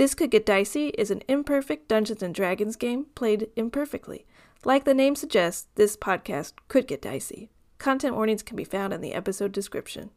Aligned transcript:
This 0.00 0.14
Could 0.14 0.30
Get 0.30 0.46
Dicey 0.46 0.88
is 0.96 1.10
an 1.10 1.20
imperfect 1.28 1.86
Dungeons 1.86 2.22
and 2.22 2.34
Dragons 2.34 2.74
game 2.74 3.08
played 3.14 3.50
imperfectly. 3.54 4.24
Like 4.64 4.84
the 4.84 4.94
name 4.94 5.14
suggests, 5.14 5.68
this 5.74 5.94
podcast 5.94 6.54
could 6.68 6.86
get 6.86 7.02
dicey. 7.02 7.50
Content 7.76 8.16
warnings 8.16 8.42
can 8.42 8.56
be 8.56 8.64
found 8.64 8.94
in 8.94 9.02
the 9.02 9.12
episode 9.12 9.52
description. 9.52 10.08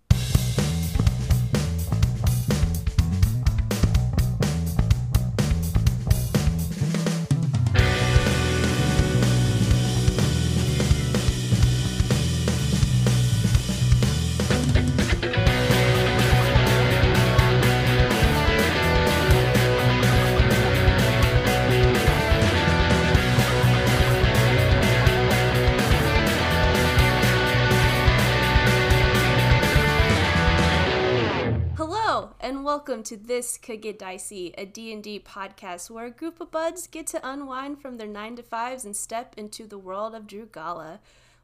Welcome 33.04 33.18
to 33.18 33.28
This 33.28 33.58
Could 33.58 33.82
Get 33.82 34.00
Dicey, 34.00 34.54
a 34.58 34.66
D&D 34.66 35.24
podcast 35.26 35.90
where 35.90 36.06
a 36.06 36.10
group 36.10 36.40
of 36.40 36.52
buds 36.52 36.88
get 36.88 37.06
to 37.08 37.30
unwind 37.30 37.82
from 37.82 37.98
their 37.98 38.08
9 38.08 38.38
to 38.38 38.44
5s 38.44 38.86
and 38.86 38.96
step 38.96 39.34
into 39.36 39.68
the 39.68 39.78
world 39.78 40.16
of 40.16 40.26
Drugala. 40.26 41.00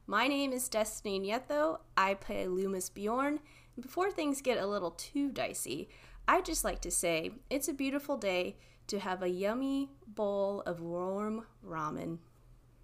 My 0.07 0.29
name 0.29 0.53
is 0.53 0.69
Destiny 0.69 1.19
Nieto. 1.19 1.79
I 1.97 2.13
play 2.13 2.45
Lü'mis 2.45 2.93
Bjorn. 2.93 3.41
And 3.75 3.83
before 3.83 4.09
things 4.09 4.41
get 4.41 4.57
a 4.57 4.65
little 4.65 4.91
too 4.91 5.33
dicey, 5.33 5.89
I'd 6.29 6.45
just 6.45 6.63
like 6.63 6.79
to 6.79 6.91
say 6.91 7.31
it's 7.49 7.67
a 7.67 7.73
beautiful 7.73 8.15
day 8.15 8.55
to 8.87 8.99
have 8.99 9.21
a 9.21 9.27
yummy 9.27 9.89
bowl 10.07 10.63
of 10.65 10.79
warm 10.79 11.45
ramen. 11.67 12.19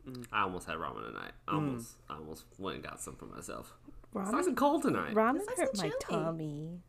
Mm. 0.05 0.25
I 0.33 0.41
almost 0.41 0.67
had 0.67 0.75
ramen 0.75 1.05
tonight. 1.05 1.31
I 1.47 1.51
mm. 1.51 1.55
almost, 1.55 1.95
I 2.09 2.15
almost 2.15 2.43
went 2.57 2.75
and 2.75 2.83
got 2.83 2.99
some 2.99 3.15
for 3.15 3.25
myself. 3.25 3.73
It's 3.87 3.97
Ramen, 4.13 4.31
nice 4.33 4.47
and 4.47 4.57
cold 4.57 4.81
tonight. 4.81 5.13
ramen 5.13 5.37
It's 5.37 5.47
nice 5.47 5.59
hurt 5.59 5.77
my 5.77 5.83
chilly. 5.83 6.23
tummy. 6.23 6.81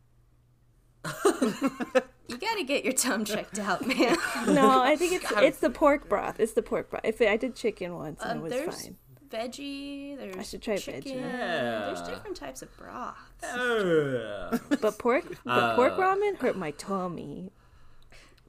You 2.29 2.37
gotta 2.37 2.63
get 2.65 2.83
your 2.83 2.91
tum 2.93 3.23
checked 3.23 3.57
out, 3.57 3.87
man. 3.87 4.17
No, 4.47 4.81
I 4.81 4.97
think 4.97 5.13
it's 5.13 5.31
it's 5.37 5.59
the 5.59 5.69
pork 5.69 6.09
broth. 6.09 6.41
It's 6.41 6.51
the 6.53 6.61
pork 6.61 6.89
broth. 6.89 7.01
If 7.05 7.21
I 7.21 7.37
did 7.37 7.55
chicken 7.55 7.95
once 7.95 8.21
and 8.21 8.31
Um, 8.31 8.37
it 8.39 8.41
was 8.43 8.51
there's 8.51 8.81
fine. 8.83 8.95
veggie. 9.29 10.17
There's 10.17 10.35
I 10.35 10.43
should 10.43 10.61
try 10.61 10.75
chicken. 10.75 11.19
veggie. 11.23 11.85
There's 11.85 12.01
different 12.01 12.35
types 12.35 12.61
of 12.61 12.75
broths. 12.77 13.19
Uh, 13.43 14.57
But 14.81 14.97
pork, 14.99 15.23
but 15.45 15.75
pork 15.77 15.93
Uh, 15.93 15.97
ramen 16.01 16.35
hurt 16.37 16.57
my 16.57 16.71
tummy. 16.71 17.51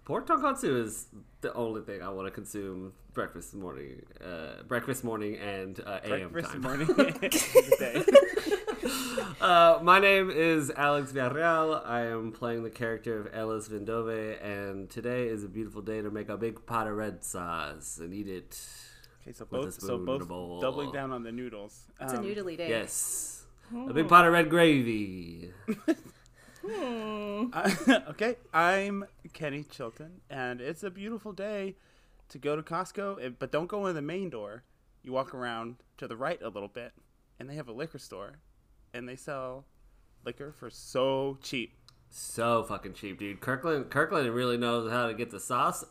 Pork 0.04 0.26
tonkotsu 0.26 0.82
is 0.84 1.06
the 1.42 1.52
only 1.54 1.82
thing 1.82 2.02
I 2.02 2.08
want 2.08 2.26
to 2.26 2.32
consume 2.32 2.94
breakfast 3.14 3.54
morning, 3.54 4.02
uh, 4.24 4.62
breakfast 4.66 5.04
morning 5.04 5.36
and 5.36 5.78
uh, 5.86 6.00
AM 6.04 6.30
breakfast 6.30 6.54
time. 6.54 6.62
morning 6.62 6.86
the 6.88 7.74
day. 7.78 8.64
Uh, 9.40 9.78
my 9.82 9.98
name 10.00 10.30
is 10.30 10.70
Alex 10.76 11.12
Villarreal. 11.12 11.86
I 11.86 12.06
am 12.06 12.32
playing 12.32 12.64
the 12.64 12.70
character 12.70 13.18
of 13.20 13.28
Ellis 13.32 13.68
Vindove, 13.68 14.42
and 14.42 14.90
today 14.90 15.28
is 15.28 15.44
a 15.44 15.48
beautiful 15.48 15.80
day 15.80 16.02
to 16.02 16.10
make 16.10 16.28
a 16.28 16.36
big 16.36 16.64
pot 16.66 16.86
of 16.88 16.96
red 16.96 17.22
sauce 17.22 17.98
and 18.02 18.12
eat 18.12 18.28
it. 18.28 18.58
Okay, 19.22 19.32
so 19.32 19.46
With 19.50 19.60
a 19.60 19.64
both 19.64 19.74
so 19.74 19.86
spoon 19.86 19.94
in 19.96 20.02
a 20.02 20.18
both 20.18 20.28
bowl. 20.28 20.60
doubling 20.60 20.90
down 20.92 21.12
on 21.12 21.22
the 21.22 21.30
noodles. 21.32 21.82
It's 22.00 22.12
a 22.12 22.18
Um, 22.18 22.24
noodly 22.24 22.56
day. 22.56 22.68
Yes, 22.68 23.44
a 23.72 23.92
big 23.92 24.08
pot 24.08 24.26
of 24.26 24.32
red 24.32 24.50
gravy. 24.50 25.52
uh, 26.68 27.70
okay, 28.10 28.36
I'm 28.52 29.04
Kenny 29.32 29.64
Chilton, 29.64 30.20
and 30.30 30.60
it's 30.60 30.82
a 30.82 30.90
beautiful 30.90 31.32
day 31.32 31.76
to 32.30 32.38
go 32.38 32.56
to 32.56 32.62
Costco. 32.62 33.34
But 33.38 33.52
don't 33.52 33.68
go 33.68 33.86
in 33.86 33.94
the 33.94 34.02
main 34.02 34.30
door. 34.30 34.64
You 35.02 35.12
walk 35.12 35.32
around 35.34 35.76
to 35.98 36.08
the 36.08 36.16
right 36.16 36.40
a 36.42 36.48
little 36.48 36.68
bit, 36.68 36.92
and 37.38 37.48
they 37.48 37.54
have 37.54 37.68
a 37.68 37.72
liquor 37.72 37.98
store, 37.98 38.38
and 38.94 39.08
they 39.08 39.16
sell 39.16 39.64
liquor 40.24 40.52
for 40.52 40.70
so 40.70 41.38
cheap. 41.42 41.74
So 42.10 42.64
fucking 42.64 42.94
cheap, 42.94 43.18
dude. 43.18 43.40
Kirkland, 43.40 43.90
Kirkland 43.90 44.30
really 44.34 44.56
knows 44.56 44.90
how 44.90 45.06
to 45.06 45.14
get 45.14 45.30
the 45.30 45.40
sauce 45.40 45.84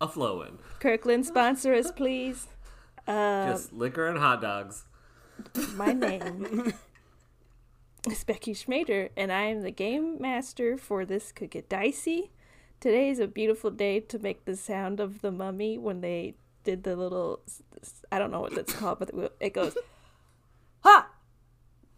a 0.00 0.08
flowing. 0.08 0.58
Kirkland, 0.80 1.26
sponsor 1.26 1.74
us, 1.74 1.90
please. 1.90 2.46
Uh, 3.06 3.50
Just 3.50 3.72
liquor 3.72 4.06
and 4.06 4.18
hot 4.18 4.40
dogs. 4.40 4.84
my 5.74 5.92
name 5.92 6.72
is 8.08 8.24
Becky 8.24 8.54
Schmader, 8.54 9.10
and 9.16 9.32
I 9.32 9.42
am 9.42 9.62
the 9.62 9.70
game 9.70 10.20
master 10.20 10.76
for 10.76 11.04
This 11.04 11.32
Could 11.32 11.50
Get 11.50 11.68
Dicey. 11.68 12.30
Today 12.80 13.08
is 13.08 13.18
a 13.18 13.26
beautiful 13.26 13.70
day 13.70 14.00
to 14.00 14.18
make 14.18 14.44
the 14.44 14.56
sound 14.56 15.00
of 15.00 15.22
the 15.22 15.32
mummy 15.32 15.78
when 15.78 16.00
they 16.02 16.34
did 16.64 16.84
the 16.84 16.96
little. 16.96 17.40
I 18.12 18.18
don't 18.18 18.30
know 18.30 18.40
what 18.40 18.54
that's 18.54 18.72
called, 18.74 18.98
but 18.98 19.36
it 19.40 19.54
goes, 19.54 19.76
ha! 20.80 21.08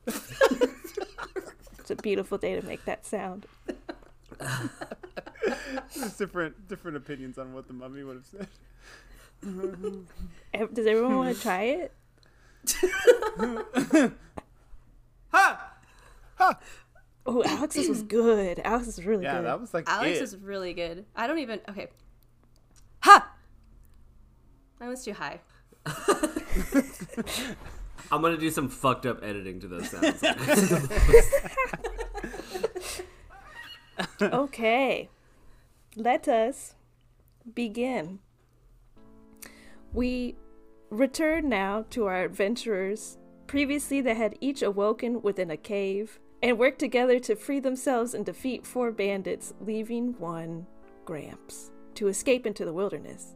it's 1.79 1.91
a 1.91 1.97
beautiful 1.97 2.39
day 2.39 2.59
to 2.61 2.67
make 2.67 2.85
that 2.85 3.05
sound. 3.07 3.47
There's 5.97 6.15
different 6.17 6.69
different 6.69 6.97
opinions 6.97 7.39
on 7.39 7.53
what 7.55 7.67
the 7.69 7.73
mummy 7.75 8.03
would 8.03 8.17
have 8.17 8.27
said. 8.27 8.49
Ev- 10.55 10.75
Does 10.75 10.87
everyone 10.87 11.17
want 11.17 11.37
to 11.37 11.43
try 11.43 11.63
it? 11.63 11.93
Ha! 15.33 15.73
Ha! 16.39 16.59
Oh, 17.27 17.43
Alex's 17.45 17.89
was 17.89 18.03
good. 18.03 18.61
Alex 18.65 18.87
is 18.89 19.05
really 19.05 19.25
Yeah, 19.25 19.37
good. 19.39 19.47
that 19.47 19.61
was 19.61 19.75
like 19.75 19.89
Alex 19.89 20.19
it. 20.19 20.23
is 20.23 20.37
really 20.37 20.73
good. 20.73 21.05
I 21.15 21.27
don't 21.27 21.41
even. 21.41 21.61
Okay. 21.69 21.89
Ha! 23.01 23.33
That 24.79 24.89
was 24.89 25.05
too 25.05 25.13
high. 25.13 25.41
I'm 28.11 28.23
gonna 28.23 28.37
do 28.37 28.51
some 28.51 28.69
fucked 28.69 29.07
up 29.07 29.23
editing 29.23 29.61
to 29.61 29.69
those 29.69 29.91
sounds. 29.91 30.23
Okay, 34.21 35.09
let 35.95 36.29
us 36.29 36.75
begin. 37.55 38.19
We 39.93 40.37
return 40.91 41.49
now 41.49 41.87
to 41.91 42.07
our 42.07 42.25
adventurers, 42.25 43.19
previously 43.47 44.01
they 44.01 44.15
had 44.15 44.37
each 44.41 44.63
awoken 44.63 45.23
within 45.23 45.51
a 45.51 45.57
cave, 45.57 46.19
and 46.43 46.59
worked 46.59 46.79
together 46.79 47.19
to 47.21 47.37
free 47.37 47.61
themselves 47.61 48.15
and 48.15 48.27
defeat 48.27 48.67
four 48.67 48.93
bandits, 48.93 49.55
leaving 49.61 50.15
one, 50.19 50.67
Gramps, 51.05 51.71
to 51.95 52.09
escape 52.09 52.47
into 52.47 52.65
the 52.65 52.75
wilderness. 52.75 53.36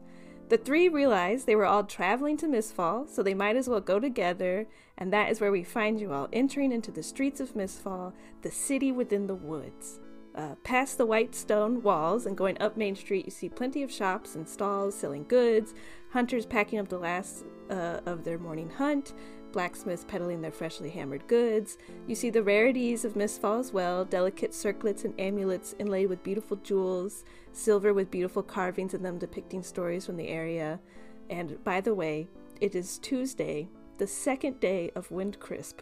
The 0.51 0.59
three 0.59 0.89
realized 0.89 1.47
they 1.47 1.55
were 1.55 1.65
all 1.65 1.85
traveling 1.85 2.37
to 2.39 2.49
Mistfall, 2.49 3.09
so 3.09 3.23
they 3.23 3.35
might 3.35 3.55
as 3.55 3.69
well 3.69 3.81
go 3.81 4.01
together, 4.01 4.67
and 4.99 5.13
that 5.13 5.31
is 5.31 5.41
where 5.41 5.53
we 5.53 5.63
find 5.63 6.01
you 6.01 6.13
all 6.13 6.29
entering 6.33 6.73
into 6.73 6.91
the 6.91 7.05
streets 7.05 7.39
of 7.39 7.55
Mistfall, 7.55 8.13
the 8.43 8.51
city 8.51 8.91
within 8.91 9.29
the 9.29 9.35
woods. 9.37 10.01
Uh, 10.35 10.57
past 10.65 10.99
the 10.99 11.07
white 11.07 11.37
stone 11.37 11.81
walls 11.85 12.27
and 12.27 12.37
going 12.37 12.61
up 12.61 12.77
Main 12.77 12.97
Street, 12.97 13.27
you 13.27 13.31
see 13.31 13.49
plenty 13.49 13.85
of 13.85 13.93
shops 13.93 14.35
and 14.35 14.49
stalls 14.49 14.97
selling 14.97 15.23
goods, 15.29 15.73
hunters 16.11 16.47
packing 16.47 16.81
up 16.81 16.89
the 16.89 16.99
last 16.99 17.45
uh, 17.71 18.01
of 18.05 18.25
their 18.25 18.39
morning 18.39 18.71
hunt, 18.71 19.13
blacksmiths 19.53 20.05
peddling 20.07 20.41
their 20.41 20.51
freshly 20.51 20.91
hammered 20.91 21.27
goods. 21.27 21.79
You 22.07 22.15
see 22.15 22.31
the 22.31 22.43
rarities 22.43 23.05
of 23.05 23.15
Mistfall 23.15 23.61
as 23.61 23.73
well 23.73 24.05
delicate 24.05 24.55
circlets 24.55 25.05
and 25.05 25.19
amulets 25.19 25.75
inlaid 25.79 26.09
with 26.09 26.23
beautiful 26.23 26.57
jewels, 26.59 27.25
silver 27.53 27.93
with 27.93 28.11
beautiful 28.11 28.43
carvings 28.43 28.95
in 28.95 29.03
them 29.03 29.19
depicting 29.19 29.63
stories 29.63 30.07
from 30.07 30.17
the 30.17 30.29
area. 30.29 30.81
And 31.29 31.63
by 31.65 31.81
the 31.81 31.95
way, 31.95 32.29
it 32.61 32.75
is 32.75 32.99
Tuesday, 32.99 33.69
the 33.99 34.07
second 34.07 34.61
day 34.61 34.91
of 34.95 35.11
Wind 35.11 35.41
Crisp, 35.41 35.81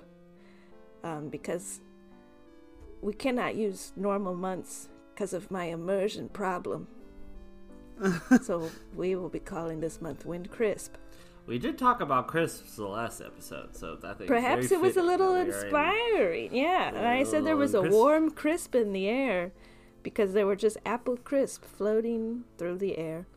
um, 1.02 1.28
because 1.28 1.80
we 3.00 3.12
cannot 3.12 3.54
use 3.54 3.92
normal 3.96 4.34
months 4.34 4.88
because 5.14 5.32
of 5.32 5.50
my 5.50 5.64
immersion 5.64 6.28
problem. 6.28 6.88
so 8.42 8.70
we 8.94 9.16
will 9.16 9.28
be 9.28 9.40
calling 9.40 9.80
this 9.80 10.00
month 10.00 10.24
Wind 10.24 10.50
Crisp. 10.50 10.94
We 11.48 11.58
did 11.58 11.78
talk 11.78 12.00
about 12.00 12.28
crisps 12.28 12.76
the 12.76 12.86
last 12.86 13.20
episode, 13.20 13.74
so 13.74 13.98
I 14.04 14.12
think 14.14 14.28
Perhaps 14.28 14.68
very 14.68 14.80
it 14.80 14.82
was 14.84 14.96
a 14.96 15.02
little 15.02 15.32
that 15.34 15.46
we 15.46 15.52
are 15.52 15.58
in- 15.58 15.64
inspiring. 15.64 16.54
Yeah, 16.54 16.88
and 16.88 16.98
I 17.06 17.22
said 17.24 17.44
there 17.44 17.56
was 17.56 17.74
a 17.74 17.80
Crisp. 17.80 17.92
warm 17.92 18.30
crisp 18.30 18.74
in 18.74 18.92
the 18.92 19.08
air 19.08 19.52
because 20.02 20.32
there 20.34 20.46
were 20.46 20.56
just 20.56 20.76
apple 20.86 21.16
crisp 21.16 21.64
floating 21.64 22.44
through 22.58 22.78
the 22.78 22.96
air. 22.98 23.26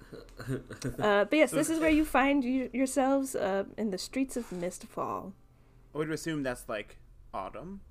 Uh, 0.99 1.23
but 1.25 1.33
yes, 1.33 1.51
this 1.51 1.69
is 1.69 1.79
where 1.79 1.89
you 1.89 2.03
find 2.03 2.43
you, 2.43 2.69
yourselves 2.73 3.33
uh, 3.35 3.63
in 3.77 3.91
the 3.91 3.97
streets 3.97 4.35
of 4.35 4.49
Mistfall. 4.49 5.31
I 5.95 5.97
would 5.97 6.11
assume 6.11 6.43
that's 6.43 6.67
like 6.67 6.97
autumn. 7.33 7.81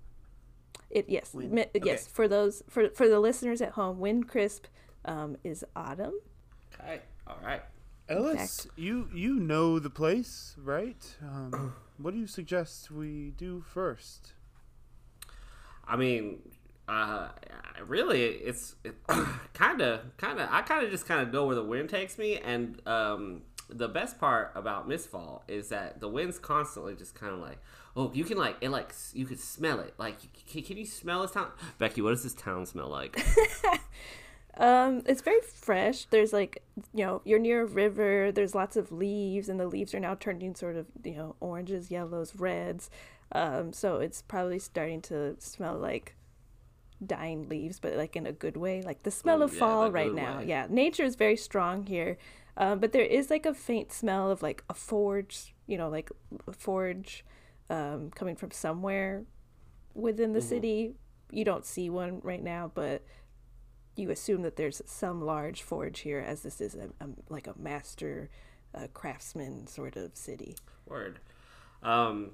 It 0.91 1.07
yes, 1.09 1.33
Wind- 1.33 1.53
mi- 1.53 1.63
okay. 1.75 1.81
yes. 1.83 2.07
For 2.09 2.29
those 2.29 2.63
for 2.69 2.91
for 2.91 3.09
the 3.09 3.21
listeners 3.21 3.63
at 3.63 3.73
home, 3.73 4.01
wind 4.01 4.29
crisp 4.29 4.67
um, 5.07 5.37
is 5.45 5.65
autumn. 5.75 6.15
Okay, 6.75 7.01
all 7.27 7.39
right. 7.43 7.63
Ellis, 8.11 8.67
you 8.77 9.09
you 9.15 9.35
know 9.35 9.79
the 9.79 9.91
place, 9.91 10.57
right? 10.63 11.17
Um, 11.23 11.75
what 11.99 12.13
do 12.13 12.19
you 12.19 12.27
suggest 12.27 12.91
we 12.91 13.33
do 13.37 13.61
first? 13.61 14.33
I 15.87 15.97
mean, 15.97 16.41
uh, 16.89 17.29
really, 17.87 18.25
it's 18.25 18.75
kind 19.55 19.81
of, 19.81 20.17
kind 20.17 20.41
of. 20.41 20.49
I 20.51 20.63
kind 20.63 20.85
of 20.85 20.91
just 20.91 21.07
kind 21.07 21.21
of 21.21 21.31
go 21.31 21.47
where 21.47 21.55
the 21.55 21.65
wind 21.65 21.89
takes 21.89 22.19
me, 22.19 22.39
and 22.39 22.81
um, 22.87 23.43
the 23.69 23.89
best 23.89 24.19
part 24.19 24.53
about 24.57 24.89
Mistfall 24.89 25.43
is 25.47 25.69
that 25.69 26.01
the 26.01 26.09
wind's 26.09 26.39
constantly 26.39 26.97
just 26.97 27.15
kind 27.15 27.33
of 27.33 27.39
like, 27.39 27.59
oh, 27.97 28.11
you 28.13 28.25
can 28.25 28.39
like 28.39 28.57
it, 28.61 28.71
like 28.71 28.93
you 29.13 29.25
could 29.25 29.41
smell 29.41 29.79
it. 29.81 29.95
Like, 29.99 30.17
can, 30.49 30.63
can 30.63 30.77
you 30.77 30.87
smell 30.87 31.23
this 31.23 31.31
town, 31.31 31.51
Becky? 31.79 32.03
What 32.03 32.11
does 32.11 32.25
this 32.25 32.35
town 32.35 32.67
smell 32.67 32.89
like? 32.89 33.21
Um, 34.57 35.03
it's 35.07 35.23
very 35.23 35.41
fresh. 35.41 36.07
There's 36.11 36.33
like, 36.33 36.63
you 36.93 37.05
know, 37.05 37.23
you're 37.25 37.39
near 37.39 37.63
a 37.63 37.67
river. 37.67 38.33
There's 38.33 38.55
lots 38.55 38.77
of 38.77 38.93
leaves, 38.93 39.49
and 39.49 39.59
the 39.61 39.67
leaves 39.67 39.95
are 39.95 40.01
now 40.01 40.15
turning 40.15 40.55
sort 40.55 40.77
of, 40.77 40.87
you 41.05 41.15
know, 41.15 41.37
oranges, 41.41 41.91
yellows, 41.91 42.35
reds. 42.37 42.91
Um, 43.33 43.73
so 43.73 43.97
it's 43.99 44.23
probably 44.23 44.59
starting 44.59 45.01
to 45.03 45.37
smell 45.39 45.77
like 45.79 46.17
dying 47.05 47.49
leaves, 47.49 47.79
but 47.81 47.95
like 47.97 48.17
in 48.17 48.27
a 48.27 48.33
good 48.33 48.57
way, 48.57 48.83
like 48.83 49.03
the 49.05 49.11
smell 49.11 49.41
Mm, 49.41 49.43
of 49.43 49.53
yeah, 49.53 49.59
fall 49.59 49.91
right 49.91 50.13
now. 50.13 50.41
way. 50.41 50.45
Yeah, 50.45 50.67
nature 50.69 51.05
is 51.05 51.17
very 51.17 51.37
strong 51.37 51.87
here, 51.87 52.19
um, 52.57 52.79
but 52.81 52.93
there 52.93 53.05
is 53.05 53.31
like 53.31 53.47
a 53.47 53.55
faint 53.55 53.93
smell 53.93 54.31
of 54.31 54.43
like 54.43 54.65
a 54.69 54.75
forge, 54.75 55.55
you 55.67 55.79
know, 55.79 55.89
like 55.89 56.11
a 56.47 56.53
forge 56.53 57.25
um, 57.71 58.11
coming 58.11 58.37
from 58.37 58.51
somewhere 58.51 59.25
within 59.95 60.33
the 60.33 60.41
Mm-hmm. 60.41 60.43
city. 60.43 60.95
You 61.31 61.45
don't 61.45 61.65
see 61.65 61.91
one 61.91 62.21
right 62.23 62.43
now, 62.43 62.71
but 62.75 63.05
you 64.01 64.11
assume 64.11 64.43
that 64.43 64.57
there's 64.57 64.83
some 64.87 65.21
large 65.23 65.63
forge 65.63 66.01
here, 66.01 66.19
as 66.19 66.43
this 66.43 66.61
is 66.61 66.75
a, 66.75 66.89
a 67.05 67.09
like 67.29 67.47
a 67.47 67.55
master 67.59 68.31
uh, 68.75 68.87
craftsman 68.95 69.67
sort 69.67 69.97
of 69.97 70.17
city. 70.17 70.57
Word. 70.87 71.21
Um, 71.83 72.33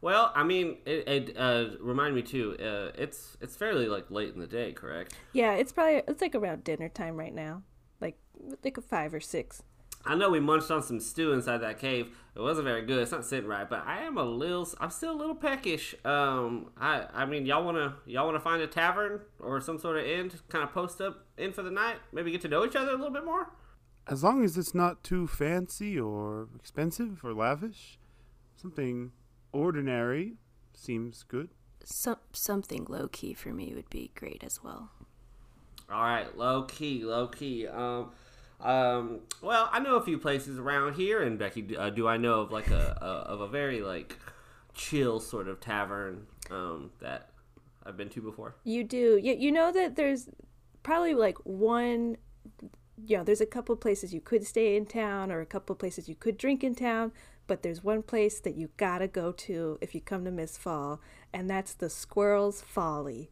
well, 0.00 0.32
I 0.34 0.44
mean, 0.44 0.76
it, 0.86 1.08
it 1.08 1.36
uh, 1.36 1.70
remind 1.80 2.14
me 2.14 2.22
too. 2.22 2.56
Uh, 2.58 2.92
it's 3.00 3.36
it's 3.40 3.56
fairly 3.56 3.88
like 3.88 4.10
late 4.10 4.32
in 4.32 4.40
the 4.40 4.46
day, 4.46 4.72
correct? 4.72 5.14
Yeah, 5.32 5.54
it's 5.54 5.72
probably 5.72 6.02
it's 6.06 6.22
like 6.22 6.34
around 6.34 6.64
dinner 6.64 6.88
time 6.88 7.16
right 7.16 7.34
now, 7.34 7.62
like 8.00 8.16
like 8.62 8.76
a 8.76 8.82
five 8.82 9.12
or 9.12 9.20
six. 9.20 9.62
I 10.08 10.14
know 10.14 10.30
we 10.30 10.40
munched 10.40 10.70
on 10.70 10.82
some 10.82 11.00
stew 11.00 11.32
inside 11.32 11.58
that 11.58 11.78
cave. 11.78 12.16
It 12.34 12.40
wasn't 12.40 12.64
very 12.64 12.80
good. 12.82 13.02
It's 13.02 13.12
not 13.12 13.26
sitting 13.26 13.48
right, 13.48 13.68
but 13.68 13.86
I 13.86 14.04
am 14.04 14.16
a 14.16 14.24
little. 14.24 14.66
I'm 14.80 14.88
still 14.90 15.12
a 15.12 15.18
little 15.18 15.34
peckish. 15.34 15.94
Um, 16.02 16.70
I 16.78 17.04
I 17.12 17.26
mean, 17.26 17.44
y'all 17.44 17.62
wanna 17.62 17.96
y'all 18.06 18.24
wanna 18.24 18.40
find 18.40 18.62
a 18.62 18.66
tavern 18.66 19.20
or 19.38 19.60
some 19.60 19.78
sort 19.78 19.98
of 19.98 20.06
inn, 20.06 20.30
to 20.30 20.38
kind 20.48 20.64
of 20.64 20.72
post 20.72 21.02
up 21.02 21.26
in 21.36 21.52
for 21.52 21.62
the 21.62 21.70
night. 21.70 21.96
Maybe 22.10 22.30
get 22.30 22.40
to 22.40 22.48
know 22.48 22.64
each 22.64 22.74
other 22.74 22.92
a 22.92 22.96
little 22.96 23.12
bit 23.12 23.26
more. 23.26 23.50
As 24.06 24.24
long 24.24 24.42
as 24.42 24.56
it's 24.56 24.74
not 24.74 25.04
too 25.04 25.26
fancy 25.26 26.00
or 26.00 26.48
expensive 26.56 27.22
or 27.22 27.34
lavish, 27.34 27.98
something 28.56 29.12
ordinary 29.52 30.36
seems 30.72 31.22
good. 31.22 31.50
Some, 31.84 32.16
something 32.32 32.86
low 32.88 33.08
key 33.08 33.34
for 33.34 33.50
me 33.50 33.74
would 33.74 33.90
be 33.90 34.10
great 34.14 34.42
as 34.42 34.62
well. 34.64 34.90
All 35.90 36.02
right, 36.02 36.36
low 36.36 36.62
key, 36.62 37.04
low 37.04 37.28
key. 37.28 37.66
Um, 37.66 38.12
um, 38.60 39.20
well, 39.40 39.68
I 39.72 39.78
know 39.78 39.96
a 39.96 40.02
few 40.02 40.18
places 40.18 40.58
around 40.58 40.94
here, 40.94 41.22
and 41.22 41.38
Becky, 41.38 41.76
uh, 41.76 41.90
do 41.90 42.08
I 42.08 42.16
know 42.16 42.40
of 42.40 42.50
like 42.50 42.70
a, 42.70 42.98
a 43.00 43.30
of 43.30 43.40
a 43.40 43.48
very 43.48 43.80
like 43.80 44.16
chill 44.74 45.20
sort 45.20 45.48
of 45.48 45.60
tavern 45.60 46.26
um, 46.50 46.90
that 47.00 47.30
I've 47.84 47.96
been 47.96 48.08
to 48.10 48.20
before? 48.20 48.56
You 48.64 48.84
do. 48.84 49.18
You, 49.22 49.34
you 49.34 49.52
know 49.52 49.70
that 49.72 49.96
there's 49.96 50.28
probably 50.82 51.14
like 51.14 51.38
one, 51.44 52.16
you 53.06 53.16
know, 53.16 53.24
there's 53.24 53.40
a 53.40 53.46
couple 53.46 53.76
places 53.76 54.12
you 54.12 54.20
could 54.20 54.46
stay 54.46 54.76
in 54.76 54.86
town 54.86 55.30
or 55.30 55.40
a 55.40 55.46
couple 55.46 55.76
places 55.76 56.08
you 56.08 56.14
could 56.14 56.36
drink 56.36 56.64
in 56.64 56.74
town, 56.74 57.12
but 57.46 57.62
there's 57.62 57.84
one 57.84 58.02
place 58.02 58.40
that 58.40 58.56
you 58.56 58.70
gotta 58.76 59.06
go 59.06 59.30
to 59.32 59.78
if 59.80 59.94
you 59.94 60.00
come 60.00 60.24
to 60.24 60.30
Mistfall, 60.32 60.98
and 61.32 61.48
that's 61.48 61.74
the 61.74 61.90
Squirrel's 61.90 62.60
Folly. 62.62 63.30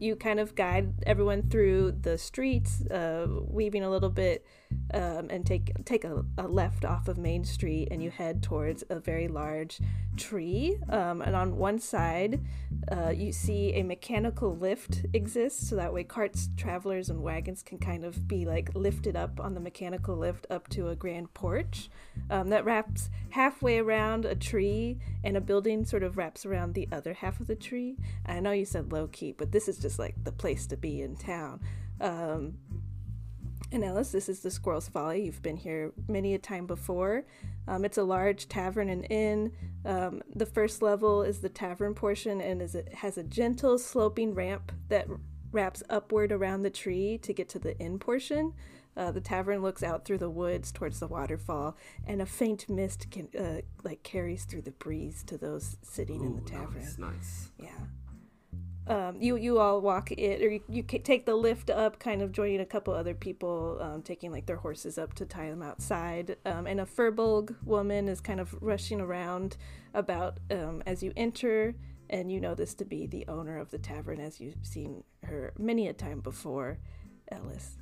You 0.00 0.14
kind 0.14 0.38
of 0.38 0.54
guide 0.54 0.92
everyone 1.06 1.50
through 1.50 1.96
the 2.02 2.16
streets, 2.18 2.86
uh, 2.86 3.26
weaving 3.48 3.82
a 3.82 3.90
little 3.90 4.10
bit, 4.10 4.46
um, 4.94 5.26
and 5.28 5.44
take 5.44 5.72
take 5.84 6.04
a, 6.04 6.24
a 6.36 6.46
left 6.46 6.84
off 6.84 7.08
of 7.08 7.18
Main 7.18 7.44
Street, 7.44 7.88
and 7.90 8.00
you 8.00 8.10
head 8.10 8.42
towards 8.42 8.84
a 8.90 9.00
very 9.00 9.26
large 9.26 9.80
tree. 10.16 10.78
Um, 10.88 11.20
and 11.20 11.34
on 11.34 11.56
one 11.56 11.80
side, 11.80 12.44
uh, 12.92 13.10
you 13.10 13.32
see 13.32 13.72
a 13.74 13.82
mechanical 13.82 14.56
lift 14.56 15.04
exists, 15.14 15.68
so 15.68 15.74
that 15.76 15.92
way 15.92 16.04
carts, 16.04 16.48
travelers, 16.56 17.10
and 17.10 17.20
wagons 17.20 17.64
can 17.64 17.78
kind 17.78 18.04
of 18.04 18.28
be 18.28 18.44
like 18.44 18.70
lifted 18.74 19.16
up 19.16 19.40
on 19.40 19.54
the 19.54 19.60
mechanical 19.60 20.16
lift 20.16 20.46
up 20.48 20.68
to 20.68 20.88
a 20.88 20.94
grand 20.96 21.34
porch 21.34 21.90
um, 22.30 22.50
that 22.50 22.64
wraps 22.64 23.10
halfway 23.30 23.78
around 23.78 24.24
a 24.24 24.36
tree, 24.36 24.98
and 25.24 25.36
a 25.36 25.40
building 25.40 25.84
sort 25.84 26.04
of 26.04 26.16
wraps 26.16 26.46
around 26.46 26.67
the 26.72 26.88
other 26.92 27.14
half 27.14 27.40
of 27.40 27.46
the 27.46 27.56
tree. 27.56 27.96
I 28.26 28.40
know 28.40 28.52
you 28.52 28.64
said 28.64 28.92
low 28.92 29.06
key, 29.08 29.32
but 29.32 29.52
this 29.52 29.68
is 29.68 29.78
just 29.78 29.98
like 29.98 30.14
the 30.24 30.32
place 30.32 30.66
to 30.68 30.76
be 30.76 31.02
in 31.02 31.16
town. 31.16 31.60
Um, 32.00 32.58
and 33.70 33.84
Ellis, 33.84 34.12
this 34.12 34.28
is 34.28 34.40
the 34.40 34.50
Squirrel's 34.50 34.88
Folly. 34.88 35.24
You've 35.24 35.42
been 35.42 35.56
here 35.56 35.92
many 36.08 36.34
a 36.34 36.38
time 36.38 36.66
before. 36.66 37.24
Um, 37.66 37.84
it's 37.84 37.98
a 37.98 38.02
large 38.02 38.48
tavern 38.48 38.88
and 38.88 39.06
inn. 39.10 39.52
Um, 39.84 40.22
the 40.34 40.46
first 40.46 40.80
level 40.80 41.22
is 41.22 41.40
the 41.40 41.50
tavern 41.50 41.94
portion, 41.94 42.40
and 42.40 42.62
is 42.62 42.74
it 42.74 42.94
has 42.94 43.18
a 43.18 43.22
gentle 43.22 43.78
sloping 43.78 44.34
ramp 44.34 44.72
that 44.88 45.06
wraps 45.52 45.82
upward 45.90 46.32
around 46.32 46.62
the 46.62 46.70
tree 46.70 47.18
to 47.18 47.32
get 47.32 47.48
to 47.50 47.58
the 47.58 47.78
inn 47.78 47.98
portion. 47.98 48.54
Uh, 48.98 49.12
the 49.12 49.20
tavern 49.20 49.62
looks 49.62 49.84
out 49.84 50.04
through 50.04 50.18
the 50.18 50.28
woods 50.28 50.72
towards 50.72 50.98
the 50.98 51.06
waterfall, 51.06 51.76
and 52.04 52.20
a 52.20 52.26
faint 52.26 52.68
mist 52.68 53.08
can 53.12 53.28
uh, 53.38 53.60
like 53.84 54.02
carries 54.02 54.44
through 54.44 54.62
the 54.62 54.72
breeze 54.72 55.22
to 55.22 55.38
those 55.38 55.76
sitting 55.82 56.24
in 56.24 56.34
the 56.34 56.42
tavern. 56.42 56.82
Nice, 56.82 56.98
nice. 56.98 57.50
Yeah. 57.62 57.68
Um, 58.88 59.20
you 59.20 59.36
you 59.36 59.60
all 59.60 59.80
walk 59.80 60.10
it, 60.10 60.42
or 60.42 60.50
you, 60.50 60.62
you 60.68 60.82
take 60.82 61.26
the 61.26 61.36
lift 61.36 61.70
up, 61.70 62.00
kind 62.00 62.22
of 62.22 62.32
joining 62.32 62.58
a 62.60 62.66
couple 62.66 62.92
other 62.92 63.14
people, 63.14 63.78
um, 63.80 64.02
taking 64.02 64.32
like 64.32 64.46
their 64.46 64.56
horses 64.56 64.98
up 64.98 65.14
to 65.14 65.26
tie 65.26 65.50
them 65.50 65.62
outside. 65.62 66.36
Um, 66.44 66.66
and 66.66 66.80
a 66.80 66.86
Furbolg 66.86 67.54
woman 67.64 68.08
is 68.08 68.20
kind 68.20 68.40
of 68.40 68.56
rushing 68.60 69.00
around 69.00 69.58
about 69.94 70.38
um, 70.50 70.82
as 70.86 71.04
you 71.04 71.12
enter, 71.16 71.76
and 72.10 72.32
you 72.32 72.40
know 72.40 72.56
this 72.56 72.74
to 72.74 72.84
be 72.84 73.06
the 73.06 73.26
owner 73.28 73.58
of 73.58 73.70
the 73.70 73.78
tavern, 73.78 74.18
as 74.18 74.40
you've 74.40 74.56
seen 74.62 75.04
her 75.22 75.52
many 75.56 75.86
a 75.86 75.92
time 75.92 76.18
before, 76.18 76.78
Ellis. 77.30 77.76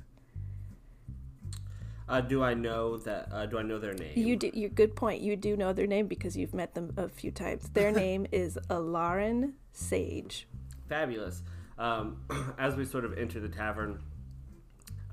Uh, 2.09 2.21
do 2.21 2.41
I 2.41 2.53
know 2.53 2.97
that? 2.97 3.29
Uh, 3.31 3.45
do 3.45 3.57
I 3.57 3.63
know 3.63 3.79
their 3.79 3.93
name? 3.93 4.13
You 4.15 4.35
do. 4.37 4.49
You 4.53 4.69
good 4.69 4.95
point. 4.95 5.21
You 5.21 5.35
do 5.35 5.57
know 5.57 5.73
their 5.73 5.87
name 5.87 6.07
because 6.07 6.37
you've 6.37 6.53
met 6.53 6.73
them 6.73 6.93
a 6.95 7.09
few 7.09 7.31
times. 7.31 7.69
Their 7.73 7.91
name 8.05 8.27
is 8.31 8.57
Alarin 8.69 9.53
Sage. 9.73 10.47
Fabulous. 10.87 11.43
Um, 11.77 12.21
as 12.57 12.75
we 12.75 12.85
sort 12.85 13.03
of 13.03 13.17
enter 13.17 13.39
the 13.39 13.49
tavern, 13.49 13.99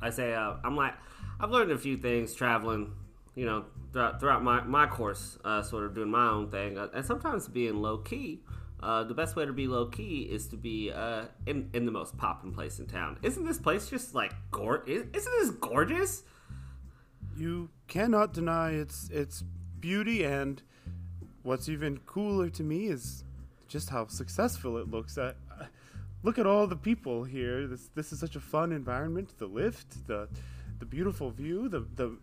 I 0.01 0.11
say, 0.11 0.35
uh, 0.35 0.55
I'm 0.63 0.77
like, 0.77 0.95
I've 1.41 1.51
learned 1.51 1.73
a 1.73 1.79
few 1.79 1.97
things 1.97 2.33
traveling, 2.33 2.93
you 3.35 3.45
know, 3.45 3.65
throughout, 3.93 4.21
throughout 4.21 4.45
my, 4.45 4.63
my 4.63 4.87
course, 4.87 5.37
uh, 5.45 5.63
sort 5.63 5.85
of 5.85 5.95
doing 5.95 6.11
my 6.11 6.29
own 6.29 6.49
thing. 6.49 6.79
Uh, 6.79 6.89
and 6.95 7.05
sometimes 7.05 7.49
being 7.49 7.83
low 7.83 7.99
key, 7.99 8.43
uh, 8.81 9.03
the 9.03 9.15
best 9.15 9.35
way 9.35 9.45
to 9.45 9.53
be 9.53 9.67
low 9.67 9.87
key 9.87 10.29
is 10.31 10.47
to 10.49 10.57
be 10.57 10.93
uh, 10.93 11.25
in, 11.47 11.71
in 11.73 11.87
the 11.87 11.93
most 11.93 12.17
poppin' 12.17 12.53
place 12.53 12.79
in 12.79 12.87
town. 12.87 13.19
Isn't 13.23 13.45
this 13.45 13.59
place 13.59 13.89
just 13.89 14.15
like, 14.15 14.33
gor- 14.53 14.85
isn't 14.87 15.13
this 15.13 15.51
gorgeous? 15.51 16.23
You 17.37 17.71
cannot 17.89 18.33
deny 18.33 18.73
its 18.73 19.09
its 19.11 19.43
beauty, 19.81 20.25
and 20.25 20.63
what's 21.43 21.69
even 21.69 21.99
cooler 22.07 22.49
to 22.51 22.63
me 22.63 22.87
is 22.87 23.25
just 23.69 23.91
how 23.91 24.07
successful 24.07 24.79
it 24.79 24.91
looks. 24.91 25.19
I, 25.19 25.33
look 26.23 26.39
at 26.39 26.47
all 26.47 26.67
the 26.67 26.77
people 26.77 27.25
here. 27.25 27.67
This 27.67 27.89
this 27.95 28.13
is 28.13 28.21
such 28.21 28.37
a 28.37 28.41
fun 28.41 28.73
environment. 28.73 29.39
The 29.39 29.47
lift, 29.47 30.07
the 30.07 30.29
the 30.79 30.87
beautiful 30.87 31.31
view, 31.31 31.69
the 31.69 31.81
the 31.81 32.17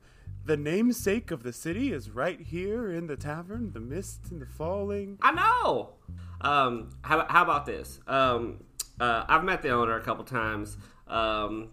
the 0.44 0.58
namesake 0.58 1.32
of 1.32 1.44
the 1.44 1.54
city 1.54 1.94
is 1.94 2.10
right 2.10 2.40
here 2.40 2.92
in 2.92 3.08
the 3.08 3.16
tavern. 3.16 3.72
The 3.74 3.80
mist 3.80 4.32
and 4.32 4.42
the 4.42 4.46
falling. 4.46 5.20
I 5.22 5.32
know. 5.32 5.96
Um, 6.42 6.90
how, 7.04 7.26
how 7.30 7.44
about 7.44 7.68
this? 7.68 8.00
Um, 8.08 8.64
uh, 9.00 9.26
I've 9.28 9.44
met 9.44 9.62
the 9.62 9.70
owner 9.70 9.96
a 9.96 10.02
couple 10.02 10.24
times. 10.24 10.78
Um, 11.08 11.70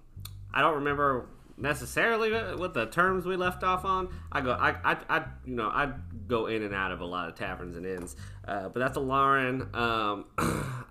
I 0.53 0.61
don't 0.61 0.75
remember 0.75 1.29
necessarily 1.61 2.31
what 2.57 2.75
the 2.75 2.87
terms 2.87 3.27
we 3.27 3.37
left 3.37 3.63
off 3.63 3.85
on. 3.85 4.09
I 4.31 4.41
go, 4.41 4.53
I, 4.53 4.71
I, 4.85 4.97
I 5.09 5.25
you 5.45 5.55
know, 5.55 5.69
I 5.69 5.93
go 6.27 6.47
in 6.47 6.63
and 6.63 6.75
out 6.75 6.93
of 6.93 7.01
a 7.01 7.05
lot 7.05 7.29
of 7.29 7.35
taverns 7.35 7.77
and 7.77 7.85
inns. 7.85 8.17
Uh, 8.47 8.69
but 8.69 8.81
that's 8.81 8.97
Alarin. 8.97 9.75
Um, 9.75 10.27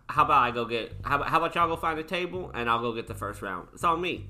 how 0.09 0.25
about 0.25 0.41
I 0.41 0.51
go 0.51 0.65
get? 0.65 0.93
How, 1.03 1.21
how 1.24 1.38
about 1.38 1.55
y'all 1.55 1.67
go 1.67 1.75
find 1.75 2.00
a 2.00 2.03
table 2.03 2.51
and 2.53 2.69
I'll 2.69 2.81
go 2.81 2.93
get 2.93 3.07
the 3.07 3.15
first 3.15 3.41
round. 3.41 3.69
It's 3.74 3.83
on 3.83 4.01
me. 4.01 4.27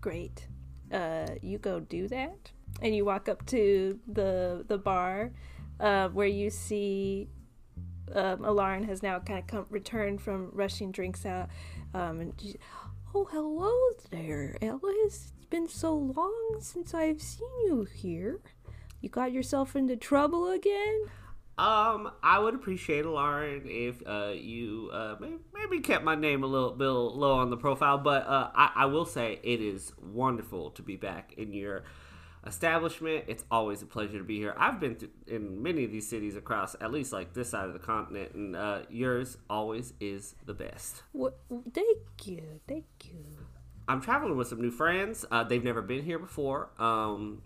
Great. 0.00 0.46
Uh, 0.92 1.26
you 1.40 1.58
go 1.58 1.78
do 1.78 2.08
that, 2.08 2.50
and 2.82 2.96
you 2.96 3.04
walk 3.04 3.28
up 3.28 3.46
to 3.46 4.00
the 4.08 4.64
the 4.66 4.76
bar, 4.76 5.30
uh, 5.78 6.08
where 6.08 6.26
you 6.26 6.50
see 6.50 7.28
um, 8.14 8.38
Alarin 8.38 8.86
has 8.86 9.02
now 9.02 9.18
kind 9.20 9.38
of 9.38 9.46
come 9.46 9.66
returned 9.70 10.20
from 10.20 10.50
rushing 10.52 10.90
drinks 10.90 11.24
out. 11.24 11.48
Um, 11.94 12.20
and 12.20 12.34
she, 12.40 12.56
oh, 13.14 13.28
hello 13.30 13.72
there, 14.10 14.56
Ellis. 14.60 15.32
Been 15.50 15.68
so 15.68 15.92
long 15.96 16.58
since 16.60 16.94
I've 16.94 17.20
seen 17.20 17.48
you 17.64 17.84
here. 17.92 18.40
You 19.00 19.08
got 19.08 19.32
yourself 19.32 19.74
into 19.74 19.96
trouble 19.96 20.48
again? 20.48 21.06
Um, 21.58 22.12
I 22.22 22.38
would 22.38 22.54
appreciate 22.54 23.00
it, 23.00 23.08
Lauren, 23.08 23.62
if 23.66 24.00
uh, 24.06 24.32
you 24.32 24.90
uh, 24.92 25.16
maybe, 25.52 25.80
kept 25.80 26.04
my 26.04 26.14
name 26.14 26.44
a 26.44 26.46
little 26.46 26.70
bit 26.70 26.86
low 26.86 27.34
on 27.34 27.50
the 27.50 27.56
profile. 27.56 27.98
But 27.98 28.28
uh, 28.28 28.50
I, 28.54 28.70
I 28.76 28.86
will 28.86 29.04
say 29.04 29.40
it 29.42 29.60
is 29.60 29.92
wonderful 30.00 30.70
to 30.70 30.82
be 30.82 30.94
back 30.94 31.34
in 31.36 31.52
your 31.52 31.82
establishment. 32.46 33.24
It's 33.26 33.44
always 33.50 33.82
a 33.82 33.86
pleasure 33.86 34.18
to 34.18 34.24
be 34.24 34.38
here. 34.38 34.54
I've 34.56 34.78
been 34.78 34.94
to, 34.96 35.10
in 35.26 35.62
many 35.62 35.84
of 35.84 35.90
these 35.90 36.08
cities 36.08 36.36
across 36.36 36.76
at 36.80 36.92
least 36.92 37.12
like 37.12 37.34
this 37.34 37.50
side 37.50 37.66
of 37.66 37.72
the 37.72 37.80
continent, 37.80 38.34
and 38.34 38.54
uh, 38.54 38.82
yours 38.88 39.36
always 39.50 39.94
is 40.00 40.36
the 40.46 40.54
best. 40.54 41.02
What, 41.10 41.40
thank 41.74 41.98
you, 42.24 42.60
thank 42.68 42.86
you. 43.04 43.24
I'm 43.90 44.00
traveling 44.00 44.36
with 44.36 44.46
some 44.46 44.60
new 44.60 44.70
friends. 44.70 45.24
Uh, 45.32 45.42
they've 45.42 45.64
never 45.64 45.82
been 45.82 46.04
here 46.04 46.20
before. 46.20 46.70
Um, 46.78 47.42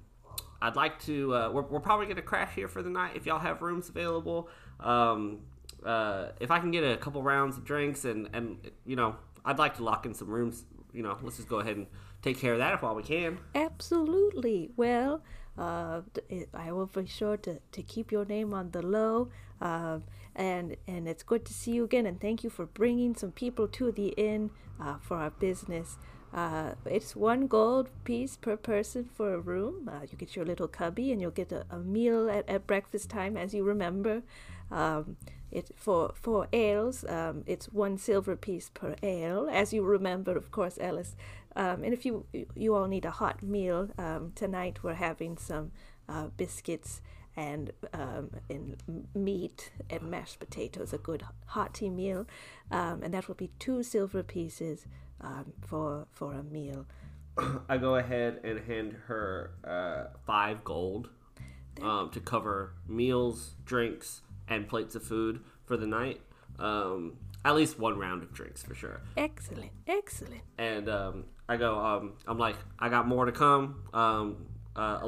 I'd 0.61 0.77
like 0.77 1.01
to. 1.05 1.35
Uh, 1.35 1.51
we're, 1.51 1.63
we're 1.63 1.81
probably 1.81 2.05
going 2.05 2.17
to 2.17 2.23
crash 2.23 2.55
here 2.55 2.69
for 2.69 2.83
the 2.83 2.91
night 2.91 3.13
if 3.17 3.25
y'all 3.25 3.39
have 3.39 3.63
rooms 3.63 3.89
available. 3.89 4.51
Um, 4.79 5.41
uh, 5.87 6.29
if 6.41 6.51
I 6.51 6.59
can 6.59 6.71
get 6.71 6.85
a 6.85 6.99
couple 6.99 7.23
rounds 7.23 7.57
of 7.57 7.65
drinks 7.65 8.05
and 8.05 8.29
and 8.35 8.59
you 8.85 8.95
know, 8.95 9.17
I'd 9.43 9.59
like 9.59 9.77
to 9.77 9.83
lock 9.83 10.05
in 10.05 10.13
some 10.13 10.29
rooms. 10.29 10.65
You 10.93 11.03
know, 11.03 11.17
let's 11.23 11.37
just 11.37 11.49
go 11.49 11.61
ahead 11.61 11.79
and 11.79 11.87
take 12.21 12.39
care 12.39 12.53
of 12.53 12.59
that 12.59 12.75
if 12.75 12.83
while 12.83 12.95
we 12.95 13.03
can. 13.03 13.39
Absolutely. 13.55 14.71
Well, 14.77 15.23
uh, 15.57 16.03
I 16.53 16.73
will 16.73 16.87
be 16.87 17.07
sure 17.07 17.39
to, 17.39 17.59
to 17.73 17.83
keep 17.83 18.13
your 18.13 18.27
name 18.27 18.53
on 18.53 18.71
the 18.71 18.83
low. 18.83 19.31
Uh, 19.63 20.01
and 20.37 20.77
and 20.87 21.09
it's 21.09 21.23
good 21.23 21.47
to 21.47 21.55
see 21.55 21.73
you 21.73 21.85
again. 21.85 22.05
And 22.05 22.21
thank 22.21 22.45
you 22.45 22.51
for 22.51 22.67
bringing 22.67 23.15
some 23.15 23.33
people 23.33 23.67
to 23.69 23.93
the 23.93 24.09
inn 24.09 24.51
uh, 24.79 24.97
for 25.01 25.17
our 25.17 25.31
business. 25.31 25.97
Uh, 26.35 26.73
it's 26.85 27.15
one 27.15 27.47
gold 27.47 27.89
piece 28.03 28.37
per 28.37 28.57
person 28.57 29.05
for 29.05 29.35
a 29.35 29.39
room. 29.39 29.89
Uh, 29.89 30.01
you 30.11 30.19
get 30.19 30.35
your 30.35 30.45
little 30.45 30.67
cubby, 30.67 31.13
and 31.13 31.21
you'll 31.21 31.31
get 31.31 31.53
a, 31.53 31.65
a 31.71 31.79
meal 31.79 32.29
at, 32.29 32.49
at 32.49 32.67
breakfast 32.67 33.09
time, 33.09 33.37
as 33.37 33.55
you 33.55 33.63
remember. 33.63 34.23
Um, 34.71 35.17
it 35.53 35.71
for 35.77 36.13
for 36.21 36.49
ales, 36.53 37.05
um, 37.05 37.45
it's 37.47 37.67
one 37.73 37.97
silver 37.97 38.35
piece 38.35 38.71
per 38.75 38.97
ale, 39.05 39.49
as 39.53 39.73
you 39.73 39.85
remember, 39.85 40.37
of 40.37 40.51
course, 40.51 40.77
Alice. 40.79 41.15
Um, 41.55 41.85
and 41.85 41.93
if 41.95 42.05
you 42.05 42.27
you 42.57 42.75
all 42.75 42.89
need 42.89 43.05
a 43.05 43.13
hot 43.13 43.41
meal 43.43 43.91
um, 43.97 44.33
tonight, 44.35 44.83
we're 44.83 44.95
having 44.95 45.39
some 45.39 45.71
uh, 46.09 46.27
biscuits 46.37 47.01
and 47.37 47.71
um, 47.93 48.31
and 48.51 49.07
meat 49.15 49.71
and 49.89 50.03
mashed 50.03 50.41
potatoes, 50.41 50.93
a 50.93 50.99
good 50.99 51.23
hearty 51.47 51.89
meal, 51.91 52.27
um, 52.73 53.05
and 53.05 53.15
that 53.15 53.29
will 53.29 53.37
be 53.37 53.51
two 53.61 53.85
silver 53.85 54.25
pieces 54.25 54.87
um, 55.21 55.53
for 55.67 56.07
for 56.13 56.35
a 56.35 56.43
meal. 56.43 56.87
I 57.69 57.79
go 57.79 57.97
ahead 57.97 58.41
and 58.45 58.61
hand 58.61 58.97
her 59.07 59.51
uh, 59.65 60.17
five 60.27 60.65
gold 60.65 61.09
um, 61.83 62.11
to 62.11 62.21
cover 62.21 62.75
meals, 62.87 63.55
drinks, 63.65 64.23
and 64.49 64.69
plates 64.69 64.95
of 64.95 65.03
food 65.03 65.41
for 65.65 65.77
the 65.77 65.87
night. 65.87 66.21
Um, 66.59 67.19
at 67.45 67.55
least 67.55 67.79
one 67.79 67.99
round 67.99 68.23
of 68.23 68.33
drinks 68.33 68.63
for 68.63 68.75
sure. 68.75 69.01
Excellent, 69.17 69.73
excellent. 69.87 70.43
And 70.57 70.89
um, 70.89 71.25
I 71.49 71.57
go, 71.57 71.79
um, 71.79 72.13
I'm 72.27 72.39
like, 72.39 72.57
I 72.79 72.89
got 72.89 73.07
more 73.07 73.27
to 73.27 73.33
come. 73.33 73.85
Um, 73.93 74.47
uh, 74.77 75.01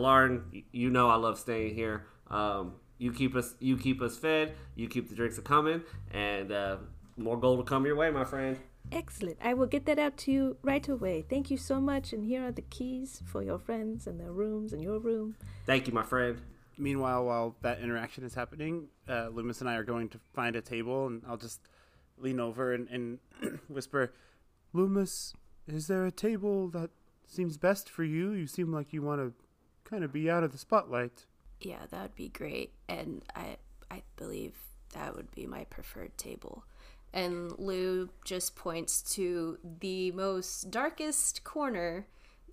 you 0.72 0.90
know 0.90 1.08
I 1.08 1.16
love 1.16 1.38
staying 1.38 1.74
here. 1.74 2.06
Um, 2.30 2.74
you 2.98 3.12
keep 3.12 3.34
us, 3.34 3.54
you 3.60 3.76
keep 3.76 4.00
us 4.02 4.16
fed. 4.16 4.54
You 4.74 4.88
keep 4.88 5.08
the 5.08 5.14
drinks 5.14 5.38
coming, 5.38 5.82
and 6.12 6.52
uh, 6.52 6.76
more 7.16 7.38
gold 7.38 7.58
will 7.58 7.64
come 7.64 7.86
your 7.86 7.96
way, 7.96 8.10
my 8.10 8.24
friend. 8.24 8.58
Excellent. 8.92 9.36
I 9.42 9.54
will 9.54 9.66
get 9.66 9.86
that 9.86 9.98
out 9.98 10.16
to 10.18 10.32
you 10.32 10.56
right 10.62 10.86
away. 10.88 11.24
Thank 11.28 11.50
you 11.50 11.56
so 11.56 11.80
much. 11.80 12.12
And 12.12 12.24
here 12.24 12.46
are 12.46 12.52
the 12.52 12.62
keys 12.62 13.22
for 13.26 13.42
your 13.42 13.58
friends 13.58 14.06
and 14.06 14.20
their 14.20 14.32
rooms 14.32 14.72
and 14.72 14.82
your 14.82 14.98
room. 14.98 15.36
Thank 15.66 15.86
you, 15.86 15.92
my 15.92 16.02
friend. 16.02 16.40
Meanwhile, 16.78 17.24
while 17.24 17.56
that 17.62 17.80
interaction 17.80 18.24
is 18.24 18.34
happening, 18.34 18.88
uh, 19.08 19.28
Lü'mis 19.28 19.60
and 19.60 19.68
I 19.68 19.76
are 19.76 19.82
going 19.82 20.08
to 20.10 20.18
find 20.34 20.56
a 20.56 20.60
table, 20.60 21.06
and 21.06 21.22
I'll 21.26 21.38
just 21.38 21.60
lean 22.18 22.38
over 22.38 22.74
and, 22.74 22.88
and 22.88 23.18
whisper, 23.68 24.12
Lü'mis, 24.74 25.32
is 25.66 25.86
there 25.86 26.04
a 26.04 26.12
table 26.12 26.68
that 26.68 26.90
seems 27.26 27.56
best 27.56 27.88
for 27.88 28.04
you? 28.04 28.32
You 28.32 28.46
seem 28.46 28.72
like 28.72 28.92
you 28.92 29.02
want 29.02 29.20
to 29.20 29.32
kind 29.88 30.04
of 30.04 30.12
be 30.12 30.30
out 30.30 30.44
of 30.44 30.52
the 30.52 30.58
spotlight. 30.58 31.24
Yeah, 31.60 31.86
that 31.90 32.02
would 32.02 32.14
be 32.14 32.28
great. 32.28 32.74
And 32.88 33.22
I 33.34 33.56
I 33.90 34.02
believe 34.16 34.54
that 34.92 35.14
would 35.14 35.30
be 35.30 35.46
my 35.46 35.64
preferred 35.64 36.16
table. 36.18 36.64
And 37.16 37.58
Lou 37.58 38.10
just 38.26 38.56
points 38.56 39.00
to 39.14 39.56
the 39.80 40.12
most 40.12 40.70
darkest 40.70 41.44
corner 41.44 42.06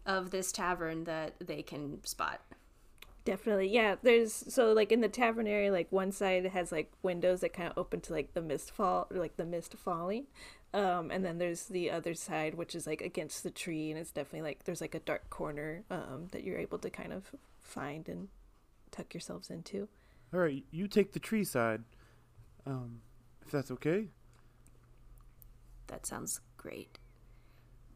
of 0.05 0.31
this 0.31 0.53
tavern 0.53 1.03
that 1.03 1.33
they 1.45 1.61
can 1.61 2.01
spot. 2.05 2.39
Definitely. 3.25 3.67
Yeah, 3.67 3.95
there's 4.01 4.31
so 4.31 4.71
like 4.71 4.93
in 4.93 5.01
the 5.01 5.09
tavern 5.09 5.47
area 5.47 5.69
like 5.69 5.91
one 5.91 6.13
side 6.13 6.45
has 6.45 6.71
like 6.71 6.91
windows 7.01 7.41
that 7.41 7.51
kind 7.51 7.69
of 7.69 7.77
open 7.77 7.99
to 8.01 8.13
like 8.13 8.33
the 8.33 8.41
mist 8.41 8.71
fall 8.71 9.07
like 9.11 9.35
the 9.35 9.45
mist 9.45 9.75
falling. 9.75 10.27
Um 10.73 11.11
and 11.11 11.25
then 11.25 11.39
there's 11.39 11.65
the 11.65 11.91
other 11.91 12.13
side 12.13 12.55
which 12.55 12.73
is 12.73 12.87
like 12.87 13.01
against 13.01 13.43
the 13.43 13.51
tree 13.51 13.91
and 13.91 13.99
it's 13.99 14.11
definitely 14.11 14.47
like 14.47 14.63
there's 14.63 14.81
like 14.81 14.95
a 14.95 14.99
dark 14.99 15.29
corner 15.29 15.83
um 15.89 16.27
that 16.31 16.45
you're 16.45 16.57
able 16.57 16.79
to 16.79 16.89
kind 16.89 17.11
of 17.11 17.31
find 17.61 18.07
and 18.07 18.29
tuck 18.91 19.13
yourselves 19.13 19.49
into. 19.49 19.89
All 20.33 20.39
right, 20.39 20.63
you 20.71 20.87
take 20.87 21.11
the 21.11 21.19
tree 21.19 21.43
side. 21.43 21.83
Um 22.65 23.01
if 23.45 23.51
that's 23.51 23.71
okay. 23.71 24.07
That 25.93 26.07
sounds 26.07 26.41
great. 26.57 26.97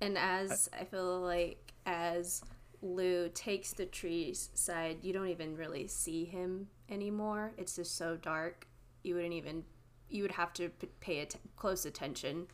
And 0.01 0.19
as 0.19 0.69
I, 0.71 0.81
I 0.81 0.83
feel 0.83 1.19
like 1.19 1.73
as 1.87 2.43
Lou 2.83 3.27
takes 3.33 3.73
the 3.73 3.87
trees 3.87 4.51
side, 4.53 4.99
you 5.01 5.11
don't 5.11 5.29
even 5.29 5.57
really 5.57 5.87
see 5.87 6.23
him 6.23 6.67
anymore. 6.89 7.53
It's 7.57 7.75
just 7.75 7.97
so 7.97 8.15
dark. 8.15 8.67
You 9.01 9.15
wouldn't 9.15 9.33
even 9.33 9.63
you 10.09 10.21
would 10.21 10.33
have 10.33 10.53
to 10.53 10.69
pay 10.99 11.21
att- 11.21 11.37
close 11.55 11.87
attention 11.87 12.45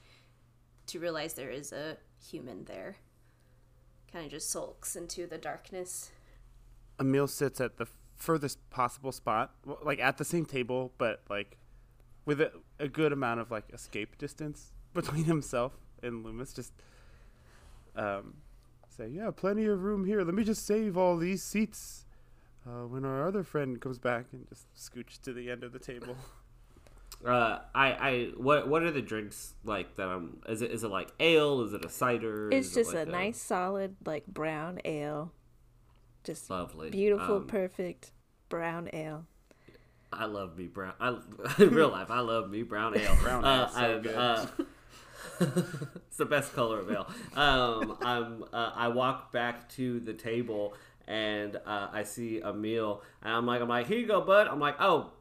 to 0.88 1.00
realize 1.00 1.34
there 1.34 1.52
is 1.52 1.74
a 1.74 1.98
human 2.26 2.64
there. 2.64 2.96
Kind 4.14 4.26
of 4.26 4.32
just 4.32 4.50
sulks 4.50 4.96
into 4.96 5.28
the 5.28 5.38
darkness. 5.38 6.12
Emil 7.02 7.28
sits 7.28 7.60
at 7.60 7.76
the 7.76 7.88
furthest 8.16 8.70
possible 8.70 9.12
spot, 9.12 9.56
like 9.84 10.00
at 10.00 10.18
the 10.18 10.26
same 10.26 10.46
table, 10.46 10.94
but 10.98 11.22
like 11.30 11.58
with 12.26 12.40
a, 12.40 12.54
a 12.80 12.88
good 12.88 13.12
amount 13.12 13.42
of 13.42 13.52
like 13.52 13.66
escape 13.74 14.18
distance 14.18 14.72
between 14.94 15.24
himself 15.36 15.74
and 16.02 16.26
Lü'mis. 16.26 16.56
Just 16.56 16.74
um, 17.96 18.36
say, 18.90 19.08
yeah, 19.08 19.32
plenty 19.32 19.66
of 19.66 19.84
room 19.84 20.06
here. 20.06 20.24
Let 20.24 20.34
me 20.34 20.44
just 20.44 20.66
save 20.66 20.98
all 20.98 21.18
these 21.18 21.44
seats 21.44 22.06
uh, 22.68 22.88
when 22.88 23.06
our 23.06 23.28
other 23.28 23.44
friend 23.44 23.80
comes 23.82 24.00
back, 24.00 24.26
and 24.32 24.48
just 24.50 24.66
scooch 24.76 25.22
to 25.24 25.34
the 25.34 25.50
end 25.52 25.64
of 25.64 25.72
the 25.74 25.80
table. 25.80 26.16
Uh, 27.26 27.60
I, 27.74 27.88
I, 27.94 28.30
what, 28.36 28.68
what 28.68 28.84
are 28.84 28.92
the 28.92 29.02
drinks 29.02 29.54
like 29.64 29.96
that 29.96 30.10
I'm? 30.10 30.42
Is 30.50 30.62
it, 30.62 30.72
is 30.72 30.84
it 30.84 30.90
like 30.90 31.10
ale? 31.22 31.62
Is 31.62 31.72
it 31.72 31.86
a 31.86 31.90
cider? 31.90 32.50
It's 32.52 32.68
Is 32.68 32.76
it 32.76 32.80
just 32.82 32.94
like 32.94 33.08
a 33.08 33.12
nice 33.12 33.42
solid 33.42 33.96
like 34.06 34.26
brown 34.28 34.80
ale. 34.84 35.32
Just 36.26 36.50
lovely, 36.50 36.90
beautiful, 36.90 37.38
Um, 37.38 37.48
perfect 37.48 38.12
brown 38.50 38.90
ale. 38.92 39.26
I 40.12 40.26
love 40.26 40.58
me 40.58 40.66
brown. 40.68 40.96
I, 41.00 41.18
in 41.60 41.70
real 41.70 41.90
life, 41.90 42.12
I 42.12 42.20
love 42.20 42.50
me 42.50 42.62
brown 42.64 42.98
ale. 42.98 43.16
Brown 43.22 43.46
Uh, 43.46 43.48
ale, 43.48 43.70
so 43.70 43.80
I- 43.80 44.00
good. 44.58 44.68
it's 45.40 46.18
the 46.18 46.26
best 46.26 46.54
color 46.54 46.80
of 46.80 46.92
ale. 46.92 47.08
Um, 47.36 47.98
I'm. 48.02 48.44
Uh, 48.54 48.72
I 48.76 48.88
walk 48.90 49.32
back 49.32 49.70
to 49.70 50.00
the 50.00 50.14
table 50.14 50.76
and 51.08 51.58
uh, 51.66 51.90
I 51.92 52.04
see 52.04 52.40
a 52.40 52.54
meal, 52.54 53.02
and 53.22 53.34
I'm 53.34 53.46
like, 53.46 53.62
I'm 53.62 53.68
like, 53.68 53.88
here 53.88 53.98
you 53.98 54.08
go, 54.08 54.22
bud. 54.22 54.48
I'm 54.48 54.60
like, 54.60 54.76
oh, 54.80 55.12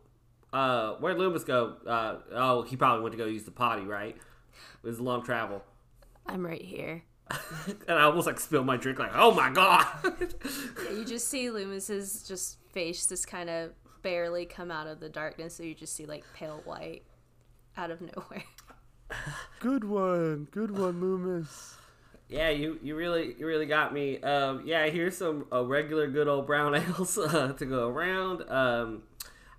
uh, 0.53 0.95
where'd 0.95 1.17
Lü'mis 1.17 1.45
go? 1.45 1.77
Uh, 1.87 2.17
oh, 2.33 2.63
he 2.63 2.77
probably 2.77 3.03
went 3.03 3.13
to 3.13 3.19
go 3.19 3.27
use 3.27 3.45
the 3.45 3.51
potty, 3.51 3.83
right? 3.83 4.17
It 4.17 4.87
was 4.87 4.99
a 4.99 5.03
long 5.03 5.25
travel. 5.25 5.65
I'm 6.27 6.47
right 6.47 6.63
here. 6.63 7.03
and 7.89 7.99
I 7.99 8.03
almost 8.03 8.27
like 8.27 8.39
spill 8.39 8.63
my 8.63 8.77
drink, 8.77 8.99
like, 8.99 9.13
oh 9.15 9.33
my 9.33 9.51
god. 9.51 9.87
Yeah, 10.05 10.91
you 10.97 11.05
just 11.05 11.29
see 11.29 11.47
Lü'mis's 11.47 12.23
just 12.29 12.59
face 12.73 13.07
just 13.07 13.27
kind 13.27 13.49
of 13.51 13.73
barely 14.03 14.45
come 14.45 14.71
out 14.71 14.87
of 14.87 15.01
the 15.01 15.09
darkness, 15.09 15.57
so 15.57 15.63
you 15.63 15.75
just 15.75 15.95
see 15.95 16.07
like 16.07 16.25
pale 16.35 16.61
white 16.65 17.03
out 17.77 17.91
of 17.91 18.01
nowhere. 18.01 18.45
Good 19.61 19.85
one, 19.85 20.49
good 20.51 20.77
one, 20.77 21.01
Lü'mis. 21.01 21.75
Yeah, 22.29 22.49
you, 22.49 22.79
you 22.83 22.97
really 22.97 23.37
you 23.39 23.47
really 23.47 23.67
got 23.67 23.93
me. 23.93 24.21
Um, 24.23 24.63
yeah, 24.65 24.87
here's 24.87 25.17
some 25.17 25.47
uh, 25.53 25.65
regular 25.65 26.07
good 26.09 26.29
old 26.29 26.47
brown 26.47 26.75
ales 26.77 27.19
uh, 27.19 27.53
to 27.59 27.67
go 27.67 27.89
around. 27.89 28.49
Um, 28.51 29.03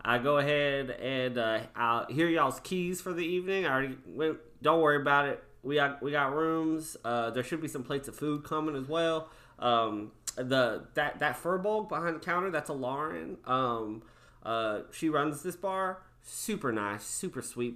I 0.02 0.18
go 0.18 0.38
ahead 0.38 0.90
and 0.90 1.38
uh, 1.38 1.60
I'll 1.76 2.08
here 2.08 2.28
y'all's 2.28 2.60
keys 2.60 3.00
for 3.00 3.14
the 3.14 3.24
evening. 3.26 3.66
I 3.66 3.72
already 3.72 3.98
went. 4.08 4.38
Don't 4.62 4.82
worry 4.82 5.00
about 5.02 5.28
it. 5.28 5.44
We 5.62 5.76
got 5.76 6.02
we 6.02 6.12
got 6.12 6.34
rooms. 6.34 6.98
Uh, 7.06 7.30
there 7.30 7.44
should 7.44 7.62
be 7.62 7.68
some 7.68 7.84
plates 7.84 8.08
of 8.08 8.16
food 8.16 8.44
coming 8.44 8.76
as 8.76 8.88
well. 8.88 9.30
Um, 9.60 10.12
the 10.36 10.88
that 10.96 11.20
that 11.20 11.42
furball 11.42 11.88
behind 11.88 12.16
the 12.16 12.20
counter 12.20 12.50
that's 12.50 12.70
Alarin. 12.70 13.38
Um, 13.48 14.04
uh, 14.44 14.82
she 14.92 15.10
runs 15.10 15.44
this 15.44 15.56
bar. 15.56 16.00
Super 16.22 16.72
nice, 16.72 17.04
super 17.04 17.42
sweet, 17.42 17.76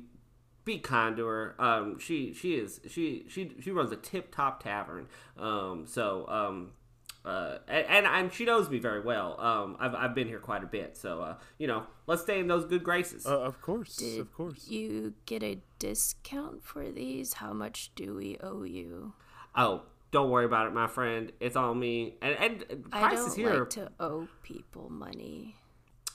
be 0.67 0.77
kind 0.77 1.17
to 1.17 1.25
her. 1.25 1.55
Um, 1.57 1.97
she 1.97 2.33
she 2.33 2.53
is 2.55 2.79
she 2.87 3.25
she 3.27 3.51
she 3.59 3.71
runs 3.71 3.91
a 3.91 3.95
tip 3.95 4.33
top 4.33 4.61
tavern. 4.61 5.07
Um, 5.39 5.85
so 5.87 6.27
um, 6.27 6.73
uh, 7.25 7.57
and, 7.67 8.05
and 8.05 8.31
she 8.31 8.45
knows 8.45 8.69
me 8.69 8.79
very 8.79 9.01
well. 9.01 9.39
Um, 9.39 9.77
I've 9.79 9.95
I've 9.95 10.15
been 10.15 10.27
here 10.27 10.39
quite 10.39 10.63
a 10.63 10.67
bit, 10.67 10.95
so 10.95 11.21
uh, 11.21 11.35
you 11.57 11.67
know, 11.67 11.83
let's 12.05 12.21
stay 12.21 12.39
in 12.39 12.47
those 12.47 12.65
good 12.65 12.83
graces. 12.83 13.25
Uh, 13.25 13.39
of 13.39 13.61
course, 13.61 13.95
Did 13.97 14.19
of 14.19 14.31
course. 14.33 14.67
you 14.67 15.13
get 15.25 15.41
a 15.43 15.59
discount 15.79 16.63
for 16.63 16.91
these? 16.91 17.33
How 17.33 17.51
much 17.53 17.91
do 17.95 18.13
we 18.15 18.37
owe 18.41 18.63
you? 18.63 19.13
oh, 19.55 19.81
don't 20.11 20.29
worry 20.29 20.45
about 20.45 20.67
it, 20.67 20.73
my 20.73 20.87
friend. 20.87 21.31
It's 21.39 21.55
on 21.55 21.79
me. 21.79 22.15
And 22.21 22.35
and 22.35 22.85
I 22.91 22.99
prices 23.09 23.35
don't 23.35 23.37
here. 23.37 23.59
like 23.59 23.69
to 23.71 23.91
owe 23.99 24.27
people 24.43 24.89
money. 24.89 25.55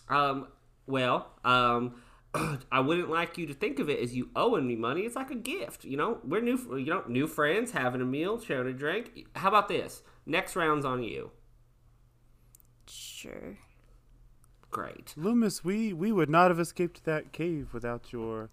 Um, 0.09 0.49
well, 0.87 1.29
um, 1.45 1.97
I 2.35 2.81
wouldn't 2.81 3.11
like 3.11 3.37
you 3.37 3.47
to 3.47 3.55
think 3.55 3.79
of 3.79 3.91
it 3.91 4.01
as 4.01 4.15
you 4.15 4.31
owing 4.35 4.67
me 4.67 4.75
money. 4.75 5.03
It's 5.03 5.17
like 5.17 5.31
a 5.31 5.35
gift. 5.37 5.85
You 5.85 5.97
know, 5.99 6.19
we're 6.25 6.41
new. 6.41 6.59
You 6.79 6.87
know, 6.87 7.05
new 7.07 7.27
friends, 7.27 7.73
having 7.73 8.01
a 8.01 8.07
meal, 8.07 8.41
sharing 8.41 8.69
a 8.69 8.73
drink. 8.73 9.27
How 9.37 9.49
about 9.49 9.69
this? 9.69 10.03
Next 10.25 10.57
round's 10.57 10.85
on 10.87 11.03
you. 11.03 11.31
Sure. 12.87 13.59
Great. 14.71 15.15
Lü'mis, 15.19 15.63
we, 15.63 15.93
we 15.93 16.13
would 16.13 16.31
not 16.31 16.51
have 16.51 16.59
escaped 16.59 17.05
that 17.05 17.33
cave 17.33 17.75
without 17.75 18.13
your 18.13 18.49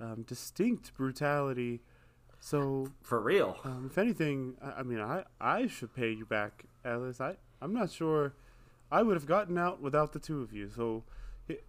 um, 0.00 0.22
distinct 0.26 0.94
brutality. 0.94 1.80
So, 2.40 2.88
For 3.02 3.18
real. 3.20 3.56
um, 3.64 3.88
if 3.90 3.96
anything, 3.96 4.56
I, 4.62 4.80
I 4.80 4.82
mean, 4.82 5.00
I, 5.00 5.24
I 5.40 5.66
should 5.66 5.94
pay 5.94 6.12
you 6.12 6.26
back, 6.26 6.64
Alice. 6.84 7.20
I, 7.20 7.36
I'm 7.62 7.72
not 7.72 7.90
sure 7.90 8.34
I 8.92 9.02
would 9.02 9.14
have 9.14 9.24
gotten 9.26 9.56
out 9.56 9.80
without 9.80 10.12
the 10.12 10.18
two 10.18 10.42
of 10.42 10.52
you. 10.52 10.68
So, 10.68 11.04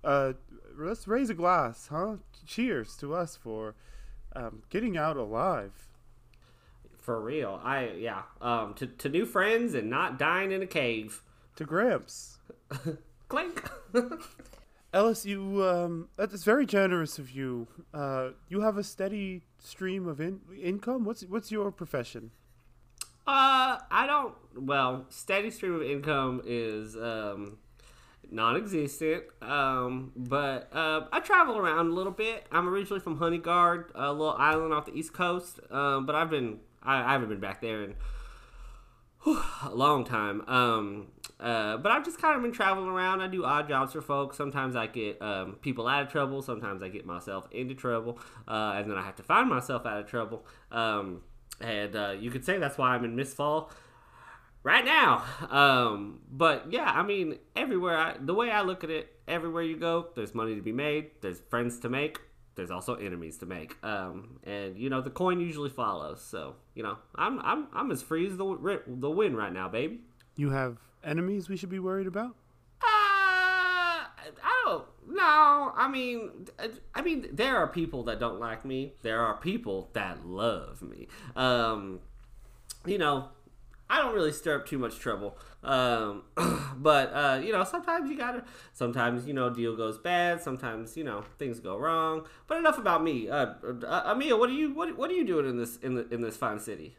uh, 0.04 0.34
let's 0.78 1.08
raise 1.08 1.30
a 1.30 1.34
glass, 1.34 1.88
huh? 1.88 2.16
Cheers 2.46 2.96
to 2.98 3.14
us 3.14 3.36
for 3.36 3.76
um, 4.36 4.64
getting 4.70 4.98
out 4.98 5.18
alive. 5.18 5.90
For 6.98 7.22
real. 7.22 7.60
I 7.64 7.92
yeah. 7.98 8.24
Um, 8.42 8.74
to 8.76 8.88
to 8.88 9.10
new 9.10 9.26
friends 9.26 9.74
and 9.74 9.90
not 9.90 10.18
dying 10.18 10.52
in 10.52 10.62
a 10.62 10.68
cave. 10.68 11.22
To 11.58 11.66
Gramps. 11.66 12.40
Clink. 13.28 13.70
Ellis, 14.94 15.26
you 15.26 15.64
um, 15.64 16.10
that 16.16 16.32
is 16.32 16.44
very 16.44 16.66
generous 16.66 17.20
of 17.20 17.30
you. 17.32 17.68
Uh, 17.94 18.30
you 18.48 18.62
have 18.62 18.78
a 18.78 18.84
steady 18.84 19.44
stream 19.60 20.08
of 20.08 20.22
in- 20.22 20.42
income. 20.62 21.06
What's 21.06 21.24
what's 21.24 21.52
your 21.52 21.72
profession? 21.72 22.32
Uh, 23.28 23.80
I 23.92 24.06
don't. 24.08 24.36
Well, 24.56 25.06
steady 25.10 25.52
stream 25.52 25.76
of 25.76 25.82
income 25.82 26.42
is 26.46 26.96
um, 26.96 27.58
non-existent. 28.32 29.24
Um, 29.42 30.12
but 30.16 30.70
uh, 30.74 31.08
I 31.12 31.20
travel 31.20 31.58
around 31.58 31.88
a 31.88 31.94
little 31.94 32.12
bit. 32.12 32.46
I'm 32.52 32.68
originally 32.68 33.00
from 33.00 33.20
Honeyguard, 33.20 33.92
a 33.96 34.12
little 34.12 34.36
island 34.38 34.74
off 34.74 34.86
the 34.86 34.94
east 34.94 35.14
coast. 35.14 35.60
Um, 35.72 36.06
but 36.06 36.16
I've 36.16 36.30
been 36.30 36.60
I, 36.84 37.10
I 37.10 37.12
haven't 37.14 37.30
been 37.30 37.40
back 37.40 37.62
there 37.62 37.84
in 37.84 37.96
whew, 39.24 39.42
a 39.64 39.74
long 39.74 40.06
time. 40.06 40.42
Um, 40.48 41.08
uh, 41.40 41.78
but 41.78 41.92
I've 41.92 42.06
just 42.06 42.22
kind 42.22 42.36
of 42.36 42.42
been 42.42 42.54
traveling 42.54 42.88
around. 42.88 43.22
I 43.22 43.28
do 43.28 43.44
odd 43.44 43.68
jobs 43.68 43.94
for 43.94 44.02
folks. 44.02 44.38
Sometimes 44.38 44.76
I 44.76 44.88
get 44.88 45.22
um, 45.22 45.58
people 45.62 45.88
out 45.88 46.04
of 46.04 46.10
trouble. 46.10 46.42
Sometimes 46.42 46.82
I 46.82 46.90
get 46.90 47.06
myself 47.06 47.48
into 47.52 47.76
trouble, 47.76 48.20
uh, 48.48 48.74
and 48.76 48.90
then 48.90 48.98
I 48.98 49.02
have 49.04 49.18
to 49.18 49.24
find 49.24 49.50
myself 49.50 49.86
out 49.86 50.00
of 50.00 50.08
trouble. 50.08 50.46
Um, 50.72 51.22
and 51.60 51.96
uh, 51.96 52.16
you 52.20 52.32
could 52.32 52.46
say 52.46 52.58
that's 52.58 52.78
why 52.78 52.90
I'm 52.90 53.04
in 53.04 53.16
Mistfall 53.16 53.70
right 54.66 54.84
now. 54.84 55.24
Um, 55.50 56.20
but 56.30 56.74
yeah, 56.74 56.92
I 56.92 57.04
mean, 57.04 57.38
everywhere. 57.56 57.98
I, 57.98 58.16
the 58.20 58.34
way 58.34 58.52
I 58.52 58.62
look 58.62 58.84
at 58.84 58.90
it, 58.90 59.08
everywhere 59.28 59.64
you 59.64 59.78
go, 59.78 60.08
there's 60.16 60.36
money 60.36 60.56
to 60.56 60.62
be 60.62 60.74
made. 60.74 61.12
There's 61.22 61.40
friends 61.40 61.80
to 61.82 61.90
make. 61.90 62.20
There's 62.56 62.72
also 62.72 62.96
enemies 62.96 63.38
to 63.38 63.46
make. 63.46 63.78
Um, 63.84 64.40
and 64.44 64.78
you 64.78 64.90
know, 64.90 65.02
the 65.02 65.10
coin 65.10 65.40
usually 65.40 65.70
follows. 65.70 66.22
So 66.22 66.56
you 66.74 66.84
know, 66.84 66.98
I'm 67.16 67.40
I'm 67.40 67.68
I'm 67.74 67.92
as 67.92 68.02
free 68.02 68.28
as 68.28 68.36
the 68.36 68.82
the 68.88 69.10
wind 69.10 69.38
right 69.38 69.54
now, 69.54 69.70
baby. 69.70 70.02
You 70.36 70.50
have 70.50 70.78
enemies 71.04 71.48
we 71.48 71.56
should 71.56 71.70
be 71.70 71.80
worried 71.80 72.08
about? 72.08 72.36
Uh, 72.82 74.04
I 74.04 74.64
don't 74.66 74.86
know. 75.08 75.72
I 75.76 75.88
mean, 75.90 76.48
I 76.94 77.02
mean, 77.02 77.28
there 77.32 77.58
are 77.58 77.68
people 77.68 78.04
that 78.04 78.20
don't 78.20 78.40
like 78.40 78.66
me. 78.66 78.96
There 79.04 79.22
are 79.22 79.38
people 79.38 79.90
that 79.94 80.26
love 80.26 80.82
me. 80.82 81.08
Um, 81.36 82.00
you 82.86 82.98
know, 82.98 83.30
I 83.90 84.02
don't 84.02 84.16
really 84.16 84.32
stir 84.32 84.56
up 84.56 84.66
too 84.66 84.80
much 84.80 84.98
trouble. 84.98 85.38
Um, 85.64 86.24
but 86.78 87.14
uh, 87.14 87.42
you 87.44 87.52
know, 87.52 87.64
sometimes 87.64 88.10
you 88.10 88.18
gotta. 88.18 88.44
Sometimes 88.74 89.28
you 89.28 89.34
know, 89.34 89.50
deal 89.50 89.76
goes 89.76 89.98
bad. 89.98 90.42
Sometimes 90.42 90.98
you 90.98 91.04
know, 91.04 91.24
things 91.38 91.60
go 91.60 91.78
wrong. 91.78 92.26
But 92.48 92.58
enough 92.58 92.78
about 92.78 93.04
me. 93.04 93.30
Uh, 93.30 93.54
uh 93.86 94.14
Emil, 94.14 94.40
what 94.40 94.50
are 94.50 94.54
you 94.54 94.74
what 94.74 94.98
What 94.98 95.12
are 95.12 95.14
you 95.14 95.26
doing 95.26 95.48
in 95.48 95.58
this 95.58 95.78
in 95.78 95.96
the 95.96 96.08
in 96.14 96.22
this 96.22 96.38
fine 96.38 96.60
city? 96.60 96.96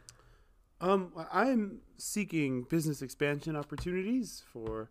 Um, 0.80 1.12
I'm 1.32 1.78
seeking 1.96 2.62
business 2.64 3.00
expansion 3.00 3.56
opportunities 3.56 4.42
for 4.52 4.90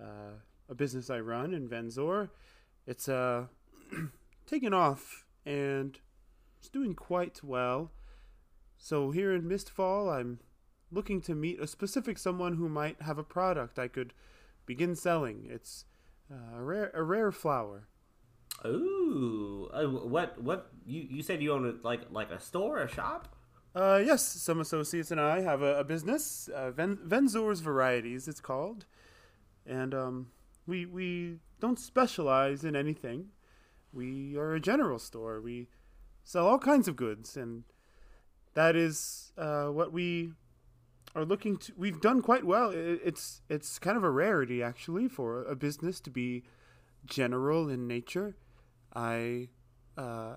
uh, 0.00 0.40
a 0.68 0.74
business 0.74 1.10
I 1.10 1.20
run 1.20 1.54
in 1.54 1.68
Venzor. 1.68 2.30
It's 2.86 3.08
uh, 3.08 3.46
taken 4.46 4.74
off 4.74 5.24
and 5.46 5.98
it's 6.58 6.68
doing 6.68 6.94
quite 6.94 7.40
well. 7.44 7.92
So 8.78 9.12
here 9.12 9.32
in 9.32 9.42
Mistfall, 9.42 10.12
I'm 10.12 10.40
looking 10.92 11.20
to 11.22 11.34
meet 11.34 11.60
a 11.60 11.66
specific 11.66 12.18
someone 12.18 12.56
who 12.56 12.68
might 12.68 13.00
have 13.02 13.18
a 13.18 13.24
product 13.24 13.78
I 13.78 13.88
could 13.88 14.12
begin 14.66 14.94
selling. 14.94 15.48
It's 15.50 15.84
uh, 16.30 16.58
a 16.58 16.62
rare 16.62 16.90
a 16.94 17.02
rare 17.02 17.32
flower. 17.32 17.88
Ooh, 18.64 19.70
uh, 19.72 19.84
what 19.84 20.40
what 20.40 20.70
you 20.86 21.06
you 21.10 21.22
said 21.22 21.42
you 21.42 21.52
own 21.52 21.66
a, 21.66 21.86
like 21.86 22.02
like 22.10 22.30
a 22.30 22.38
store, 22.40 22.78
a 22.78 22.88
shop? 22.88 23.34
Uh, 23.74 24.02
yes, 24.04 24.22
some 24.22 24.60
associates 24.60 25.10
and 25.10 25.20
I 25.20 25.40
have 25.40 25.62
a, 25.62 25.78
a 25.78 25.84
business, 25.84 26.48
uh, 26.54 26.70
Ven- 26.72 26.98
Venzor's 27.06 27.60
Varieties, 27.60 28.28
it's 28.28 28.40
called, 28.40 28.84
and 29.66 29.94
um, 29.94 30.26
we 30.66 30.84
we 30.84 31.38
don't 31.58 31.78
specialize 31.78 32.64
in 32.64 32.76
anything. 32.76 33.28
We 33.92 34.36
are 34.36 34.54
a 34.54 34.60
general 34.60 34.98
store. 34.98 35.40
We 35.40 35.68
sell 36.22 36.46
all 36.46 36.58
kinds 36.58 36.86
of 36.86 36.96
goods, 36.96 37.36
and 37.36 37.64
that 38.54 38.76
is 38.76 39.32
uh, 39.38 39.66
what 39.68 39.92
we 39.92 40.32
are 41.14 41.24
looking 41.24 41.56
to. 41.58 41.72
We've 41.76 42.00
done 42.00 42.22
quite 42.22 42.44
well. 42.44 42.70
It's 42.74 43.42
it's 43.48 43.78
kind 43.78 43.96
of 43.96 44.04
a 44.04 44.10
rarity 44.10 44.62
actually 44.62 45.08
for 45.08 45.44
a 45.44 45.54
business 45.54 46.00
to 46.00 46.10
be 46.10 46.44
general 47.06 47.68
in 47.68 47.86
nature. 47.86 48.36
I. 48.94 49.48
Uh, 49.96 50.36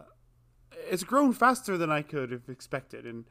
it's 0.90 1.04
grown 1.04 1.32
faster 1.32 1.78
than 1.78 1.90
I 1.90 2.02
could 2.02 2.32
have 2.32 2.50
expected, 2.50 3.06
and 3.06 3.26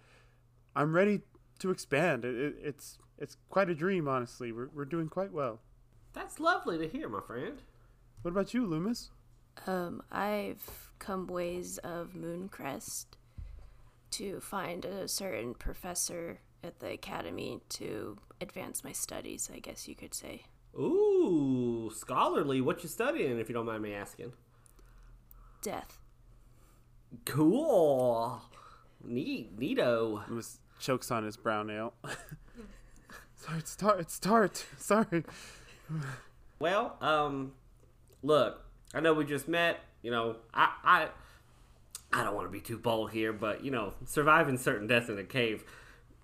I'm 0.74 0.94
ready 0.94 1.20
to 1.58 1.70
expand. 1.70 2.24
It, 2.24 2.34
it, 2.34 2.56
it's 2.62 2.98
it's 3.18 3.36
quite 3.50 3.68
a 3.68 3.74
dream, 3.74 4.08
honestly. 4.08 4.52
We're 4.52 4.70
we're 4.74 4.84
doing 4.84 5.08
quite 5.08 5.32
well. 5.32 5.60
That's 6.12 6.40
lovely 6.40 6.78
to 6.78 6.88
hear, 6.88 7.08
my 7.08 7.20
friend. 7.20 7.60
What 8.22 8.30
about 8.30 8.54
you, 8.54 8.66
Lü'mis? 8.66 9.10
Um, 9.66 10.02
I've 10.10 10.90
come 10.98 11.26
ways 11.26 11.78
of 11.78 12.14
Mooncrest 12.14 13.06
to 14.12 14.40
find 14.40 14.84
a 14.84 15.08
certain 15.08 15.54
professor 15.54 16.40
at 16.64 16.80
the 16.80 16.90
academy 16.90 17.60
to 17.70 18.16
advance 18.40 18.82
my 18.82 18.92
studies, 18.92 19.50
I 19.54 19.58
guess 19.58 19.86
you 19.86 19.94
could 19.94 20.14
say. 20.14 20.42
Ooh, 20.76 21.90
scholarly. 21.94 22.60
What 22.60 22.82
you 22.82 22.88
studying, 22.88 23.38
if 23.38 23.48
you 23.48 23.54
don't 23.54 23.66
mind 23.66 23.82
me 23.82 23.94
asking? 23.94 24.32
Death. 25.62 25.98
Cool. 27.24 28.42
Neat, 29.04 29.58
neato. 29.58 30.26
Lü'mis 30.26 30.58
chokes 30.80 31.10
on 31.10 31.24
his 31.24 31.36
brown 31.36 31.70
ale. 31.70 31.94
Sorry, 33.36 33.58
it's 33.58 33.76
tart. 33.76 34.00
It's 34.00 34.18
tart. 34.18 34.64
Sorry. 34.78 35.24
Well, 36.58 36.96
um, 37.00 37.52
look, 38.22 38.64
I 38.94 39.00
know 39.00 39.12
we 39.14 39.24
just 39.24 39.48
met. 39.48 39.80
You 40.02 40.10
know, 40.10 40.36
I, 40.52 40.70
I, 40.82 41.08
I 42.12 42.24
don't 42.24 42.34
want 42.34 42.46
to 42.46 42.52
be 42.52 42.60
too 42.60 42.78
bold 42.78 43.10
here, 43.10 43.32
but 43.32 43.64
you 43.64 43.70
know, 43.70 43.94
surviving 44.06 44.58
certain 44.58 44.86
death 44.86 45.08
in 45.08 45.18
a 45.18 45.24
cave, 45.24 45.64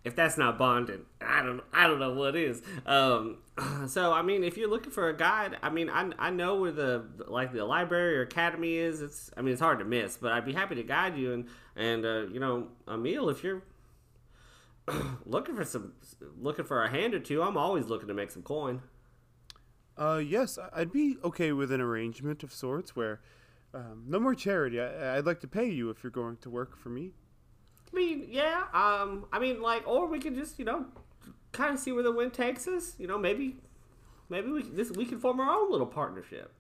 if 0.04 0.16
that's 0.16 0.38
not 0.38 0.56
bonding, 0.56 1.04
I 1.20 1.42
don't, 1.42 1.62
I 1.72 1.86
don't 1.86 1.98
know 1.98 2.14
what 2.14 2.34
is. 2.34 2.62
Um, 2.86 3.38
so 3.88 4.12
I 4.12 4.22
mean, 4.22 4.44
if 4.44 4.56
you're 4.56 4.70
looking 4.70 4.92
for 4.92 5.08
a 5.08 5.16
guide, 5.16 5.58
I 5.62 5.70
mean, 5.70 5.90
I, 5.90 6.10
I 6.18 6.30
know 6.30 6.56
where 6.56 6.72
the 6.72 7.04
like 7.26 7.52
the 7.52 7.64
library 7.64 8.16
or 8.18 8.22
academy 8.22 8.76
is. 8.76 9.02
It's, 9.02 9.30
I 9.36 9.42
mean, 9.42 9.52
it's 9.52 9.60
hard 9.60 9.78
to 9.80 9.84
miss, 9.84 10.16
but 10.16 10.32
I'd 10.32 10.46
be 10.46 10.52
happy 10.52 10.74
to 10.76 10.82
guide 10.82 11.16
you 11.16 11.32
and 11.32 11.46
and 11.76 12.04
uh, 12.04 12.26
you 12.32 12.40
know, 12.40 12.68
Emil, 12.88 13.28
if 13.28 13.44
you're 13.44 13.62
looking 15.26 15.54
for 15.54 15.64
some, 15.64 15.92
looking 16.38 16.64
for 16.64 16.82
a 16.82 16.90
hand 16.90 17.14
or 17.14 17.20
two, 17.20 17.42
I'm 17.42 17.56
always 17.56 17.86
looking 17.86 18.08
to 18.08 18.14
make 18.14 18.30
some 18.30 18.42
coin. 18.42 18.82
Uh, 19.96 20.22
yes, 20.24 20.58
I'd 20.72 20.92
be 20.92 21.18
okay 21.22 21.52
with 21.52 21.70
an 21.70 21.80
arrangement 21.80 22.42
of 22.42 22.54
sorts 22.54 22.96
where 22.96 23.20
um, 23.74 24.04
no 24.06 24.18
more 24.18 24.34
charity. 24.34 24.80
I, 24.80 25.18
I'd 25.18 25.26
like 25.26 25.40
to 25.40 25.48
pay 25.48 25.68
you 25.68 25.90
if 25.90 26.02
you're 26.02 26.10
going 26.10 26.38
to 26.38 26.50
work 26.50 26.78
for 26.78 26.88
me. 26.88 27.12
I 27.92 27.96
mean, 27.96 28.26
yeah. 28.29 28.64
Um, 28.72 29.26
I 29.33 29.38
mean, 29.38 29.61
like, 29.61 29.87
or 29.87 30.07
we 30.07 30.18
could 30.18 30.35
just, 30.35 30.59
you 30.59 30.64
know, 30.64 30.87
kind 31.53 31.74
of 31.74 31.81
see 31.81 31.92
where 31.92 32.03
the 32.03 32.12
wind 32.12 32.33
takes 32.33 32.66
us. 32.68 32.94
You 32.98 33.07
know, 33.07 33.18
maybe, 33.18 33.57
maybe 34.29 34.50
we 34.50 34.62
this 34.62 34.90
we 34.92 35.05
can 35.05 35.18
form 35.18 35.40
our 35.40 35.50
own 35.53 35.70
little 35.70 35.87
partnership. 35.87 36.53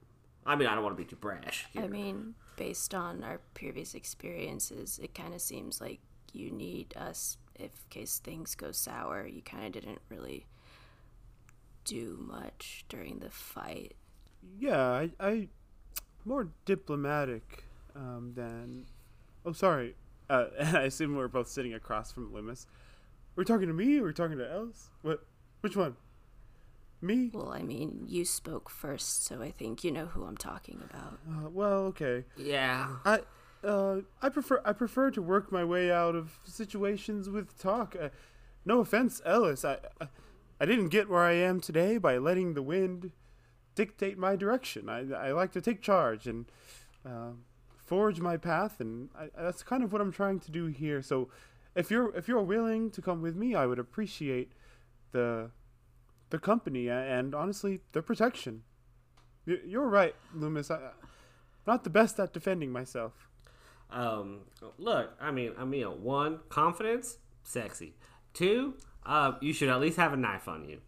I 0.46 0.56
mean, 0.56 0.68
I 0.68 0.74
don't 0.74 0.82
want 0.82 0.96
to 0.96 1.02
be 1.02 1.08
too 1.08 1.16
brash. 1.16 1.66
I 1.76 1.86
mean, 1.86 2.34
based 2.56 2.94
on 2.94 3.22
our 3.22 3.40
previous 3.54 3.94
experiences, 3.94 4.98
it 5.02 5.14
kind 5.14 5.34
of 5.34 5.40
seems 5.40 5.80
like 5.80 6.00
you 6.32 6.50
need 6.50 6.94
us 6.96 7.36
if 7.54 7.88
case 7.90 8.18
things 8.18 8.54
go 8.54 8.72
sour. 8.72 9.26
You 9.26 9.42
kind 9.42 9.66
of 9.66 9.72
didn't 9.72 10.00
really 10.08 10.46
do 11.84 12.18
much 12.20 12.84
during 12.88 13.18
the 13.18 13.30
fight. 13.30 13.94
Yeah, 14.58 14.80
I, 14.80 15.10
I 15.20 15.48
more 16.24 16.48
diplomatic 16.64 17.64
um, 17.94 18.32
than. 18.34 18.86
Oh, 19.44 19.52
sorry. 19.52 19.94
Uh, 20.30 20.46
I 20.78 20.82
assume 20.82 21.16
we're 21.16 21.28
both 21.28 21.48
sitting 21.48 21.74
across 21.74 22.12
from 22.12 22.30
Lü'mis. 22.30 22.66
We're 23.36 23.44
talking 23.44 23.68
to 23.68 23.74
me. 23.74 23.98
or 23.98 24.02
We're 24.04 24.12
talking 24.12 24.38
to 24.38 24.50
Ellis. 24.50 24.90
What? 25.02 25.26
Which 25.60 25.76
one? 25.76 25.96
Me? 27.02 27.30
Well, 27.32 27.50
I 27.50 27.62
mean, 27.62 28.04
you 28.06 28.24
spoke 28.24 28.68
first, 28.68 29.24
so 29.24 29.40
I 29.42 29.50
think 29.50 29.82
you 29.82 29.90
know 29.90 30.06
who 30.06 30.24
I'm 30.24 30.36
talking 30.36 30.82
about. 30.90 31.18
Uh, 31.28 31.48
well, 31.48 31.78
okay. 31.86 32.24
Yeah. 32.36 32.96
I 33.04 33.20
uh, 33.64 34.00
I 34.22 34.28
prefer 34.28 34.60
I 34.64 34.72
prefer 34.72 35.10
to 35.10 35.22
work 35.22 35.50
my 35.50 35.64
way 35.64 35.90
out 35.90 36.14
of 36.14 36.38
situations 36.44 37.28
with 37.28 37.58
talk. 37.58 37.96
Uh, 38.00 38.10
no 38.64 38.80
offense, 38.80 39.22
Ellis. 39.24 39.64
I, 39.64 39.78
I 40.00 40.08
I 40.60 40.66
didn't 40.66 40.88
get 40.88 41.08
where 41.08 41.22
I 41.22 41.32
am 41.32 41.60
today 41.60 41.96
by 41.96 42.18
letting 42.18 42.52
the 42.52 42.62
wind 42.62 43.12
dictate 43.74 44.18
my 44.18 44.36
direction. 44.36 44.90
I 44.90 45.10
I 45.10 45.32
like 45.32 45.52
to 45.52 45.60
take 45.62 45.80
charge 45.80 46.26
and 46.26 46.46
uh, 47.06 47.30
forge 47.90 48.20
my 48.20 48.36
path, 48.36 48.78
and 48.78 49.08
I, 49.18 49.30
that's 49.36 49.64
kind 49.64 49.82
of 49.82 49.92
what 49.92 50.00
I'm 50.00 50.12
trying 50.12 50.38
to 50.46 50.52
do 50.52 50.66
here. 50.66 51.02
So, 51.02 51.28
if 51.74 51.90
you're 51.90 52.14
if 52.16 52.28
you're 52.28 52.40
willing 52.40 52.92
to 52.92 53.02
come 53.02 53.20
with 53.20 53.34
me, 53.34 53.56
I 53.56 53.66
would 53.66 53.80
appreciate 53.80 54.52
the 55.10 55.50
the 56.30 56.38
company 56.38 56.88
and 56.88 57.34
honestly 57.34 57.80
the 57.90 58.00
protection. 58.00 58.62
You're 59.44 59.88
right, 59.88 60.14
Lü'mis. 60.36 60.70
I, 60.70 60.76
I'm 60.76 61.66
not 61.66 61.82
the 61.82 61.90
best 61.90 62.20
at 62.20 62.32
defending 62.32 62.70
myself. 62.70 63.28
Um, 63.90 64.42
look, 64.78 65.10
I 65.20 65.32
mean, 65.32 65.52
I 65.58 65.64
mean, 65.64 65.86
one, 66.04 66.38
confidence, 66.48 67.18
sexy. 67.42 67.94
Two, 68.34 68.74
uh, 69.04 69.32
you 69.40 69.52
should 69.52 69.68
at 69.68 69.80
least 69.80 69.96
have 69.96 70.12
a 70.12 70.16
knife 70.16 70.46
on 70.46 70.68
you. 70.68 70.78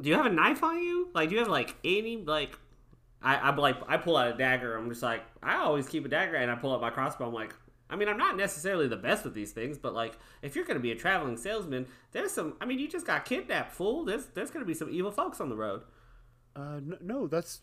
Do 0.00 0.08
you 0.08 0.14
have 0.14 0.26
a 0.26 0.36
knife 0.40 0.62
on 0.62 0.78
you? 0.78 1.08
Like, 1.12 1.28
do 1.30 1.34
you 1.34 1.40
have 1.40 1.48
like 1.48 1.74
any 1.84 2.18
like? 2.18 2.56
I 3.22 3.36
I 3.36 3.54
like 3.54 3.76
I 3.88 3.96
pull 3.96 4.16
out 4.16 4.28
a 4.28 4.36
dagger. 4.36 4.76
I'm 4.76 4.88
just 4.88 5.02
like 5.02 5.22
I 5.42 5.56
always 5.56 5.88
keep 5.88 6.04
a 6.04 6.08
dagger, 6.08 6.36
and 6.36 6.50
I 6.50 6.54
pull 6.54 6.72
out 6.74 6.80
my 6.80 6.90
crossbow. 6.90 7.26
I'm 7.28 7.34
like, 7.34 7.54
I 7.88 7.96
mean, 7.96 8.08
I'm 8.08 8.18
not 8.18 8.36
necessarily 8.36 8.88
the 8.88 8.96
best 8.96 9.24
with 9.24 9.34
these 9.34 9.52
things, 9.52 9.78
but 9.78 9.94
like, 9.94 10.18
if 10.42 10.56
you're 10.56 10.64
gonna 10.64 10.80
be 10.80 10.92
a 10.92 10.96
traveling 10.96 11.36
salesman, 11.36 11.86
there's 12.12 12.32
some. 12.32 12.54
I 12.60 12.64
mean, 12.64 12.78
you 12.78 12.88
just 12.88 13.06
got 13.06 13.24
kidnapped, 13.24 13.72
fool. 13.72 14.04
There's 14.04 14.26
there's 14.26 14.50
gonna 14.50 14.64
be 14.64 14.74
some 14.74 14.90
evil 14.90 15.10
folks 15.10 15.40
on 15.40 15.48
the 15.48 15.56
road. 15.56 15.82
Uh, 16.54 16.80
no, 16.82 16.96
no, 17.00 17.26
that's 17.26 17.60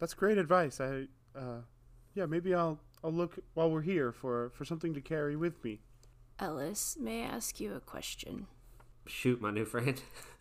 that's 0.00 0.14
great 0.14 0.38
advice. 0.38 0.80
I, 0.80 1.06
uh, 1.36 1.60
yeah, 2.14 2.26
maybe 2.26 2.54
I'll 2.54 2.78
I'll 3.02 3.12
look 3.12 3.38
while 3.54 3.70
we're 3.70 3.82
here 3.82 4.12
for 4.12 4.50
for 4.50 4.64
something 4.64 4.94
to 4.94 5.00
carry 5.00 5.36
with 5.36 5.62
me. 5.62 5.80
Ellis, 6.38 6.96
may 6.98 7.22
I 7.22 7.26
ask 7.26 7.60
you 7.60 7.74
a 7.74 7.80
question? 7.80 8.46
Shoot, 9.06 9.40
my 9.40 9.50
new 9.50 9.64
friend. 9.64 10.00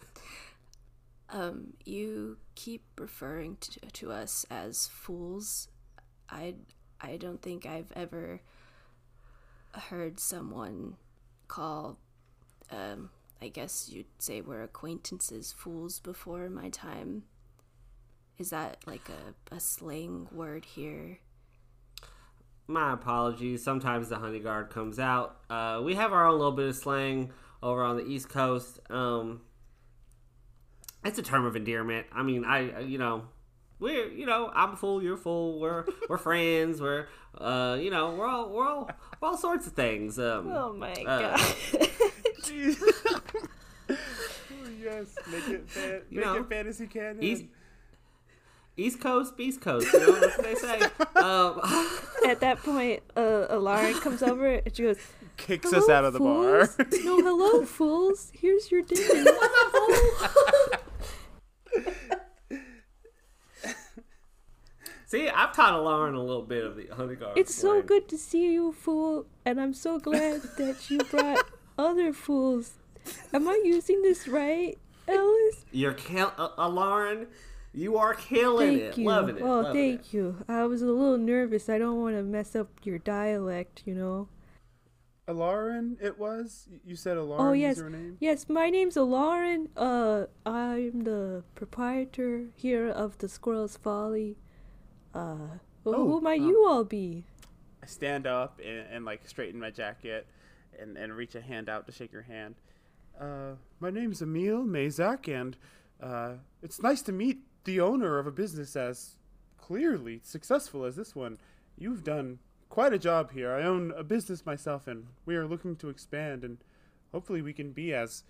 Um, 1.34 1.74
you 1.84 2.38
keep 2.56 2.84
referring 2.98 3.58
to, 3.60 3.80
to 3.80 4.12
us 4.12 4.46
as 4.50 4.88
fools. 4.88 5.68
I 6.30 6.56
I 7.02 7.18
don't 7.18 7.42
think 7.42 7.66
I've 7.66 7.92
ever 7.96 8.40
heard 9.90 10.20
someone 10.20 10.96
call 11.48 11.98
um 12.72 13.10
I 13.42 13.48
guess 13.50 13.90
you'd 13.90 14.06
say 14.20 14.40
we're 14.42 14.64
acquaintances 14.64 15.52
fools 15.52 16.00
before 16.00 16.50
my 16.50 16.70
time. 16.70 17.24
Is 18.38 18.52
that 18.52 18.78
like 18.86 19.10
a, 19.10 19.56
a 19.56 19.60
slang 19.60 20.28
word 20.32 20.66
here? 20.66 21.20
my 22.68 22.94
apologies. 22.94 23.64
Sometimes 23.64 24.10
the 24.10 24.16
Honeyguard 24.16 24.70
comes 24.70 25.00
out. 25.00 25.38
Uh, 25.50 25.82
we 25.84 25.96
have 25.96 26.14
our 26.14 26.28
own 26.28 26.38
little 26.38 26.54
bit 26.54 26.70
of 26.70 26.76
slang 26.76 27.32
over 27.62 27.84
on 27.84 27.98
the 27.98 28.06
East 28.06 28.30
Coast. 28.30 28.80
Um, 28.90 29.42
it's 31.06 31.18
a 31.20 31.24
term 31.24 31.46
of 31.46 31.56
endearment. 31.56 32.08
I 32.12 32.24
mean, 32.24 32.46
I 32.46 32.72
I- 32.72 32.80
you 32.82 32.98
know, 32.98 33.24
we're 33.80 34.08
you 34.08 34.26
know, 34.26 34.52
I'm 34.54 34.72
a 34.74 34.76
fool, 34.76 35.02
you're 35.04 35.16
a 35.16 35.18
fool. 35.18 35.60
We're 35.60 35.86
we're 36.10 36.18
friends. 36.18 36.82
We're 36.82 37.08
uh, 37.38 37.78
you 37.80 37.90
know, 37.92 38.12
we're 38.16 38.28
all 38.28 38.50
we're 38.50 38.68
all 38.68 38.90
we're 39.20 39.28
all 39.30 39.38
sorts 39.38 39.68
of 39.68 39.74
things. 39.74 40.18
Um, 40.20 40.52
Oh 40.52 40.74
my 40.74 40.92
uh, 40.94 41.36
god. 41.38 41.40
yes, 44.82 45.16
make 45.32 45.48
it 45.50 45.70
fan, 45.70 46.02
You 46.10 46.18
make 46.18 46.26
know, 46.26 46.36
it 46.38 46.50
fantasy 46.50 46.88
canon. 46.88 47.24
East, 47.24 47.46
East 48.78 49.00
Coast, 49.00 49.34
East 49.40 49.62
Coast. 49.62 49.92
You 49.94 50.00
know 50.00 50.12
what 50.12 50.44
they 50.44 50.56
say. 50.56 50.80
Um, 51.16 51.62
At 52.28 52.42
that 52.42 52.58
point, 52.64 53.02
uh, 53.16 53.48
Alarin 53.50 54.00
comes 54.02 54.22
over 54.22 54.46
and 54.56 54.76
she 54.76 54.84
goes, 54.84 54.98
Kicks 55.38 55.72
us 55.72 55.88
out 55.88 56.04
of 56.04 56.12
the 56.14 56.20
bar. 56.20 56.68
no, 57.06 57.22
hello, 57.22 57.64
fools. 57.66 58.30
Here's 58.34 58.70
your 58.72 58.82
dinner. 58.82 59.24
See, 65.14 65.30
I've 65.30 65.54
taught 65.56 65.80
Lauren 65.84 66.16
a 66.16 66.24
little 66.24 66.42
bit 66.42 66.66
of 66.66 66.76
the 66.76 66.86
Honeyguard. 66.86 67.34
It's 67.36 67.54
so 67.54 67.74
slang. 67.74 67.86
good 67.86 68.10
to 68.10 68.18
see 68.18 68.52
you, 68.52 68.72
fool, 68.72 69.28
and 69.46 69.62
I'm 69.62 69.76
so 69.76 70.00
glad 70.00 70.42
that 70.58 70.90
you 70.90 70.98
brought 70.98 71.46
other 71.78 72.12
fools. 72.14 72.72
Am 73.32 73.48
I 73.48 73.62
using 73.64 74.02
this 74.02 74.28
right, 74.28 74.76
Ellis? 75.08 75.66
You're 75.72 75.94
kill, 75.94 76.34
uh, 76.36 76.50
uh, 76.58 76.68
Lauren. 76.68 77.28
You 77.76 77.96
are 77.98 78.16
killing 78.16 78.80
Thank 78.80 78.82
it, 78.82 78.98
you. 78.98 79.06
loving 79.06 79.38
it. 79.38 79.44
oh, 79.44 79.60
loving 79.60 79.74
thank 79.74 80.00
it. 80.02 80.14
you. 80.18 80.44
I 80.48 80.64
was 80.64 80.82
a 80.82 80.88
little 80.88 81.20
nervous. 81.20 81.70
I 81.70 81.78
don't 81.78 82.02
want 82.02 82.16
to 82.16 82.24
mess 82.24 82.56
up 82.56 82.70
your 82.84 82.98
dialect, 82.98 83.84
you 83.86 83.94
know. 83.94 84.30
Alarin, 85.28 86.02
it 86.02 86.18
was. 86.18 86.68
You 86.84 86.96
said 86.96 87.18
Alarin 87.18 87.40
Oh 87.40 87.52
was 87.52 87.60
yes, 87.60 87.78
your 87.78 87.92
name. 87.92 88.18
yes. 88.20 88.50
My 88.50 88.72
name's 88.72 88.96
Alarin. 88.96 89.68
Uh, 89.78 90.26
I'm 90.44 91.04
the 91.04 91.44
proprietor 91.54 92.46
here 92.56 92.90
of 92.90 93.20
the 93.20 93.30
Squirrel's 93.30 93.78
Folly. 93.78 94.38
Uh, 95.14 95.36
well, 95.84 95.96
Oh, 95.96 96.08
who 96.08 96.22
might 96.22 96.40
um, 96.42 96.48
you 96.48 96.66
all 96.68 96.84
be? 96.84 97.26
I 97.82 97.86
stand 97.86 98.26
up 98.26 98.60
and, 98.66 98.86
and 98.92 99.06
like 99.06 99.28
straighten 99.28 99.60
my 99.60 99.70
jacket 99.70 100.26
and, 100.80 100.98
and 100.98 101.14
reach 101.14 101.36
a 101.36 101.42
hand 101.42 101.70
out 101.70 101.86
to 101.86 101.92
shake 101.92 102.12
your 102.12 102.22
hand. 102.24 102.56
Uh, 103.20 103.56
my 103.80 103.90
name's 103.90 104.22
Emil 104.22 104.64
Mazak, 104.64 105.28
and 105.28 105.56
uh, 106.02 106.34
it's 106.64 106.82
nice 106.82 107.02
to 107.04 107.12
meet 107.12 107.40
the 107.64 107.80
owner 107.80 108.18
of 108.18 108.26
a 108.28 108.32
business 108.32 108.76
as 108.76 109.18
clearly 109.58 110.20
successful 110.24 110.84
as 110.84 110.96
this 110.96 111.16
one. 111.16 111.38
You've 111.78 112.04
done 112.04 112.40
quite 112.70 112.94
a 112.94 113.00
job 113.00 113.32
here. 113.34 113.54
I 113.54 113.64
own 113.64 113.92
a 113.96 114.04
business 114.04 114.46
myself, 114.46 114.88
and 114.88 115.08
we 115.26 115.36
are 115.36 115.46
looking 115.46 115.76
to 115.78 115.90
expand, 115.90 116.44
and 116.44 116.58
hopefully 117.12 117.42
we 117.42 117.54
can 117.54 117.72
be 117.72 117.94
as 117.94 118.24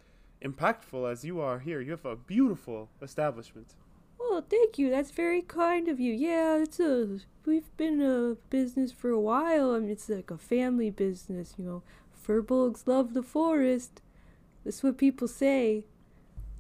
impactful 0.44 1.10
as 1.10 1.24
you 1.24 1.40
are 1.40 1.60
here. 1.60 1.80
You 1.80 1.92
have 1.92 2.06
a 2.06 2.16
beautiful 2.18 2.90
establishment. 3.02 3.76
Oh, 4.26 4.42
thank 4.50 4.80
you. 4.80 4.90
That's 4.90 5.12
very 5.12 5.42
kind 5.42 5.90
of 5.90 6.00
you. 6.00 6.14
Yeah, 6.14 6.56
it's 6.58 6.80
a 6.80 7.20
we've 7.46 7.76
been 7.76 8.02
a 8.02 8.36
business 8.50 8.92
for 8.94 9.10
a 9.10 9.20
while. 9.20 9.72
I 9.72 9.80
mean, 9.80 9.90
it's 9.90 10.08
like 10.08 10.32
a 10.32 10.38
family 10.38 10.90
business, 10.90 11.56
you 11.58 11.66
know. 11.66 11.84
Furbolgs 12.26 12.88
love 12.88 13.14
the 13.14 13.22
forest. 13.22 14.02
That's 14.64 14.82
what 14.82 14.98
people 14.98 15.28
say. 15.28 15.84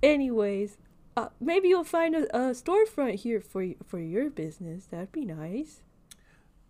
Anyways, 0.01 0.77
uh, 1.15 1.29
maybe 1.39 1.69
you'll 1.69 1.85
find 1.85 2.15
a, 2.15 2.23
a 2.35 2.51
storefront 2.51 3.15
here 3.15 3.39
for 3.39 3.65
for 3.87 3.99
your 3.99 4.29
business. 4.29 4.87
That'd 4.87 5.13
be 5.13 5.25
nice. 5.25 5.83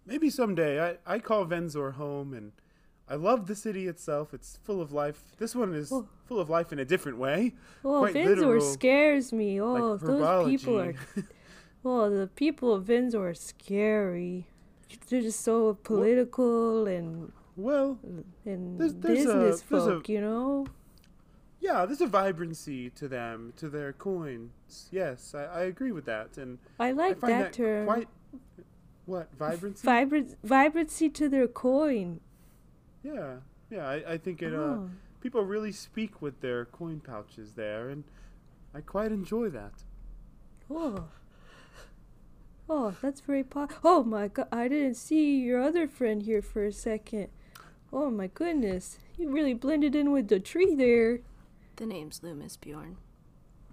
Maybe 0.05 0.29
someday. 0.29 0.97
I, 1.05 1.15
I 1.15 1.19
call 1.19 1.45
Venzor 1.47 1.93
home, 1.93 2.33
and 2.33 2.51
I 3.09 3.15
love 3.15 3.47
the 3.47 3.55
city 3.55 3.87
itself. 3.87 4.33
It's 4.33 4.57
full 4.63 4.81
of 4.81 4.91
life. 4.93 5.23
This 5.37 5.55
one 5.55 5.73
is 5.73 5.91
Oh. 5.91 6.07
full 6.25 6.39
of 6.39 6.49
life 6.49 6.71
in 6.71 6.79
a 6.79 6.85
different 6.85 7.17
way. 7.17 7.53
Oh, 7.83 7.99
Quite 7.99 8.15
Vinzor 8.15 8.35
literal, 8.37 8.61
scares 8.61 9.33
me. 9.33 9.59
Oh, 9.61 9.73
like 9.73 9.99
those 10.01 10.49
people 10.49 10.79
are. 10.79 10.93
herbology. 10.93 11.27
Oh, 11.85 12.09
the 12.09 12.27
people 12.27 12.73
of 12.73 12.85
Vinzor 12.85 13.19
are 13.29 13.33
scary. 13.33 14.47
They're 15.09 15.19
just 15.21 15.41
so 15.41 15.73
political 15.83 16.87
and 16.87 17.33
Well, 17.57 17.99
and 18.45 18.79
There's- 18.79 18.93
there's 18.93 19.25
a- 19.25 19.33
business 19.33 19.61
a- 19.61 19.63
folk, 19.65 20.07
you 20.07 20.21
know. 20.21 20.65
yeah, 21.59 21.85
there's 21.85 21.99
a 21.99 22.07
vibrancy 22.07 22.89
to 22.91 23.09
them, 23.09 23.51
to 23.57 23.67
their 23.69 23.91
coins. 23.91 24.87
Yes, 24.91 25.35
I, 25.35 25.43
I 25.43 25.61
agree 25.63 25.91
with 25.91 26.05
that, 26.05 26.37
and 26.37 26.57
I 26.79 26.87
I 26.87 26.91
like 26.91 27.19
find 27.19 27.33
that, 27.33 27.43
that 27.51 27.53
term. 27.53 27.85
quite. 27.85 28.07
What 29.05 29.27
vibrancy? 29.37 29.85
Vibrant, 29.85 30.37
vibrancy 30.41 31.09
to 31.09 31.27
their 31.27 31.47
coin. 31.49 32.21
Yeah, 33.03 33.35
yeah. 33.69 33.87
I, 33.87 34.13
I 34.13 34.17
think 34.17 34.41
it. 34.41 34.53
Uh, 34.53 34.57
Oh. 34.57 34.89
people 35.21 35.43
really 35.43 35.71
speak 35.71 36.21
with 36.21 36.39
their 36.41 36.65
coin 36.65 36.99
pouches 36.99 37.53
there, 37.53 37.89
and 37.89 38.03
I 38.73 38.81
quite 38.81 39.11
enjoy 39.11 39.49
that. 39.49 39.83
Oh. 40.69 41.05
Oh, 42.69 42.95
that's 43.01 43.19
very 43.21 43.43
po- 43.43 43.67
Oh 43.83 44.03
my 44.03 44.27
god, 44.29 44.47
I 44.51 44.67
didn't 44.67 44.95
see 44.95 45.37
your 45.41 45.61
other 45.61 45.87
friend 45.87 46.23
here 46.23 46.41
for 46.41 46.65
a 46.65 46.71
second. 46.71 47.27
Oh 47.91 48.09
my 48.09 48.27
goodness. 48.27 48.97
You 49.17 49.29
really 49.29 49.53
blended 49.53 49.95
in 49.95 50.11
with 50.11 50.29
the 50.29 50.39
tree 50.39 50.73
there. 50.73 51.19
The 51.75 51.85
name's 51.85 52.21
Lü'mis 52.21 52.59
Bjorn. 52.59 52.97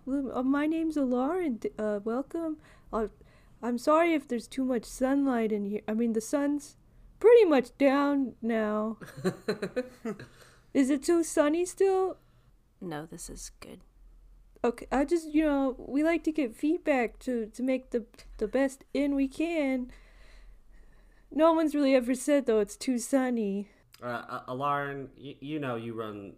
Lum- 0.06 0.30
Uh, 0.34 0.42
my 0.42 0.66
name's 0.66 0.96
Lauren. 0.96 1.54
D- 1.56 1.70
Uh, 1.78 2.00
welcome. 2.04 2.56
Uh, 2.92 3.08
I'm 3.62 3.78
sorry 3.78 4.12
if 4.14 4.26
there's 4.26 4.48
too 4.48 4.64
much 4.64 4.84
sunlight 4.84 5.52
in 5.52 5.64
here. 5.66 5.82
I 5.86 5.94
mean, 5.94 6.12
the 6.12 6.20
sun's 6.20 6.76
pretty 7.20 7.44
much 7.44 7.76
down 7.78 8.33
now. 8.42 8.96
Is 10.74 10.90
it 10.90 11.02
too 11.04 11.22
sunny 11.22 11.64
still? 11.64 12.16
No, 12.80 13.06
this 13.06 13.28
is 13.28 13.50
good. 13.61 13.80
Okay, 14.64 14.87
I 14.90 15.04
just 15.04 15.28
you 15.28 15.44
know 15.44 15.74
we 15.78 16.02
like 16.02 16.24
to 16.24 16.33
get 16.33 16.56
feedback 16.56 17.18
to 17.20 17.46
to 17.46 17.62
make 17.62 17.90
the 17.90 18.04
the 18.38 18.48
best 18.48 18.85
in 18.92 19.14
we 19.14 19.28
can. 19.28 19.90
No 21.30 21.52
one's 21.52 21.74
really 21.74 21.94
ever 21.94 22.14
said 22.14 22.46
though 22.46 22.61
it's 22.61 22.76
too 22.76 22.98
sunny. 22.98 23.68
Uh, 24.02 24.22
uh, 24.28 24.44
Alarin, 24.48 25.09
you, 25.16 25.35
you 25.40 25.59
know 25.59 25.76
you 25.76 25.94
run 25.94 26.35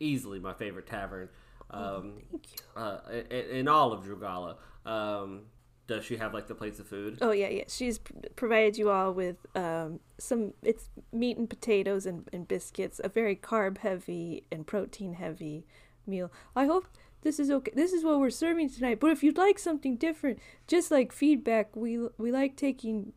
easily 0.00 0.38
my 0.38 0.52
favorite 0.52 0.86
tavern. 0.86 1.28
Um, 1.70 2.22
Thank 2.30 2.46
you. 2.52 2.82
uh, 2.82 3.00
in, 3.30 3.56
in 3.58 3.68
all 3.68 3.92
of 3.92 4.04
Drugala. 4.04 4.56
Um, 4.86 5.42
does 5.86 6.04
she 6.04 6.16
have 6.16 6.32
like 6.32 6.46
the 6.46 6.54
plates 6.54 6.78
of 6.78 6.86
food? 6.86 7.18
Oh 7.20 7.32
yeah, 7.32 7.48
yeah. 7.48 7.64
She's 7.68 7.98
pr- 7.98 8.12
provided 8.36 8.78
you 8.78 8.90
all 8.90 9.12
with 9.12 9.36
um 9.54 10.00
some 10.18 10.54
it's 10.62 10.88
meat 11.12 11.36
and 11.36 11.48
potatoes 11.48 12.06
and, 12.06 12.28
and 12.32 12.48
biscuits, 12.48 13.00
a 13.02 13.08
very 13.08 13.36
carb 13.36 13.78
heavy 13.78 14.44
and 14.50 14.66
protein 14.66 15.14
heavy 15.14 15.66
meal. 16.06 16.30
I 16.56 16.66
hope 16.66 16.86
this 17.22 17.38
is 17.38 17.50
okay. 17.50 17.72
This 17.74 17.92
is 17.92 18.04
what 18.04 18.20
we're 18.20 18.30
serving 18.30 18.70
tonight. 18.70 19.00
But 19.00 19.10
if 19.10 19.22
you'd 19.22 19.38
like 19.38 19.58
something 19.58 19.96
different, 19.96 20.38
just 20.66 20.90
like 20.90 21.12
feedback, 21.12 21.74
we 21.74 21.98
we 22.18 22.32
like 22.32 22.56
taking 22.56 23.12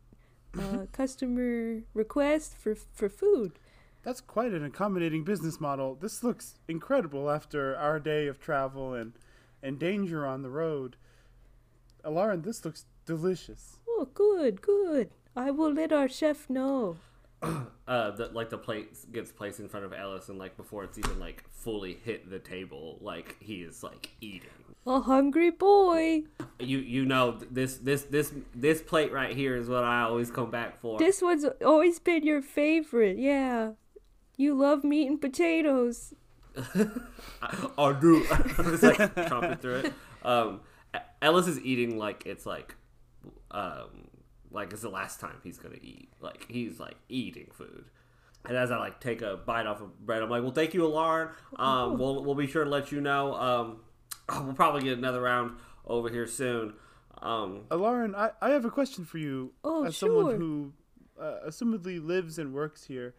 uh, 0.58 0.86
customer 0.92 1.82
requests 1.94 2.54
for 2.54 2.74
for 2.74 3.08
food. 3.08 3.58
That's 4.02 4.20
quite 4.20 4.52
an 4.52 4.64
accommodating 4.64 5.24
business 5.24 5.60
model. 5.60 5.94
This 5.94 6.22
looks 6.22 6.54
incredible 6.68 7.30
after 7.30 7.76
our 7.76 7.98
day 7.98 8.26
of 8.26 8.40
travel 8.40 8.94
and, 8.94 9.12
and 9.62 9.78
danger 9.78 10.24
on 10.24 10.42
the 10.42 10.50
road. 10.50 10.96
Alarin, 12.04 12.42
this 12.42 12.64
looks 12.64 12.86
delicious. 13.06 13.76
Oh, 13.88 14.08
good, 14.14 14.60
good. 14.62 15.10
I 15.34 15.50
will 15.50 15.72
let 15.72 15.92
our 15.92 16.08
chef 16.08 16.48
know. 16.48 16.96
Uh, 17.88 18.10
the, 18.10 18.26
like 18.34 18.50
the 18.50 18.58
plate 18.58 18.90
gets 19.12 19.32
placed 19.32 19.60
in 19.60 19.66
front 19.66 19.86
of 19.86 19.94
Ellis, 19.94 20.28
and 20.28 20.38
like 20.38 20.58
before 20.58 20.84
it's 20.84 20.98
even 20.98 21.18
like 21.18 21.42
fully 21.48 21.94
hit 22.04 22.28
the 22.28 22.38
table, 22.38 22.98
like 23.00 23.34
he 23.40 23.62
is 23.62 23.82
like 23.82 24.10
eating. 24.20 24.50
A 24.86 25.00
hungry 25.00 25.50
boy. 25.50 26.24
You 26.58 26.80
you 26.80 27.06
know 27.06 27.38
this 27.50 27.78
this 27.78 28.02
this 28.02 28.34
this 28.54 28.82
plate 28.82 29.10
right 29.10 29.34
here 29.34 29.56
is 29.56 29.70
what 29.70 29.84
I 29.84 30.02
always 30.02 30.30
come 30.30 30.50
back 30.50 30.78
for. 30.78 30.98
This 30.98 31.22
one's 31.22 31.46
always 31.64 31.98
been 31.98 32.24
your 32.24 32.42
favorite. 32.42 33.16
Yeah. 33.16 33.70
You 34.36 34.54
love 34.54 34.84
meat 34.84 35.08
and 35.08 35.18
potatoes. 35.18 36.12
I 36.56 37.96
do. 37.98 38.26
it's 38.30 38.82
like 38.82 38.98
chomping 38.98 39.60
through 39.60 39.76
it. 39.76 39.92
Um, 40.22 40.60
Ellis 41.20 41.46
is 41.46 41.60
eating 41.60 41.98
like 41.98 42.26
it's 42.26 42.46
like, 42.46 42.76
um, 43.50 44.08
like 44.50 44.72
it's 44.72 44.82
the 44.82 44.88
last 44.88 45.20
time 45.20 45.36
he's 45.42 45.58
gonna 45.58 45.76
eat. 45.82 46.10
Like 46.20 46.46
he's 46.48 46.80
like 46.80 46.96
eating 47.08 47.48
food. 47.52 47.86
And 48.44 48.56
as 48.56 48.70
I 48.70 48.78
like 48.78 49.00
take 49.00 49.20
a 49.20 49.36
bite 49.36 49.66
off 49.66 49.80
of 49.80 49.98
bread, 50.06 50.22
I'm 50.22 50.30
like, 50.30 50.42
"Well, 50.42 50.52
thank 50.52 50.74
you, 50.74 50.86
Alarn. 50.86 51.30
Um, 51.56 51.98
we'll 51.98 52.24
we'll 52.24 52.34
be 52.34 52.46
sure 52.46 52.64
to 52.64 52.70
let 52.70 52.92
you 52.92 53.00
know. 53.00 53.34
Um, 53.34 53.80
we'll 54.46 54.54
probably 54.54 54.82
get 54.82 54.96
another 54.96 55.20
round 55.20 55.56
over 55.86 56.08
here 56.08 56.26
soon. 56.26 56.74
Um, 57.20 57.62
Alarin, 57.70 58.14
I, 58.14 58.30
I 58.40 58.50
have 58.50 58.64
a 58.64 58.70
question 58.70 59.04
for 59.04 59.18
you. 59.18 59.52
Oh, 59.64 59.84
as 59.84 59.96
sure. 59.96 60.08
someone 60.08 60.36
who 60.36 60.72
uh, 61.20 61.38
assumedly 61.48 62.04
lives 62.04 62.38
and 62.38 62.54
works 62.54 62.84
here. 62.84 63.14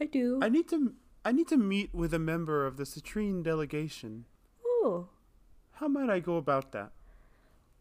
I 0.00 0.06
do. 0.06 0.38
I 0.40 0.48
need 0.48 0.68
to 0.68 0.94
I 1.24 1.32
need 1.32 1.48
to 1.48 1.56
meet 1.56 1.94
with 1.94 2.14
a 2.14 2.18
member 2.18 2.66
of 2.66 2.76
the 2.76 2.84
Citrine 2.84 3.42
delegation. 3.42 4.26
oh. 4.64 5.08
How 5.72 5.88
might 5.88 6.10
I 6.10 6.20
go 6.20 6.36
about 6.36 6.72
that? 6.72 6.92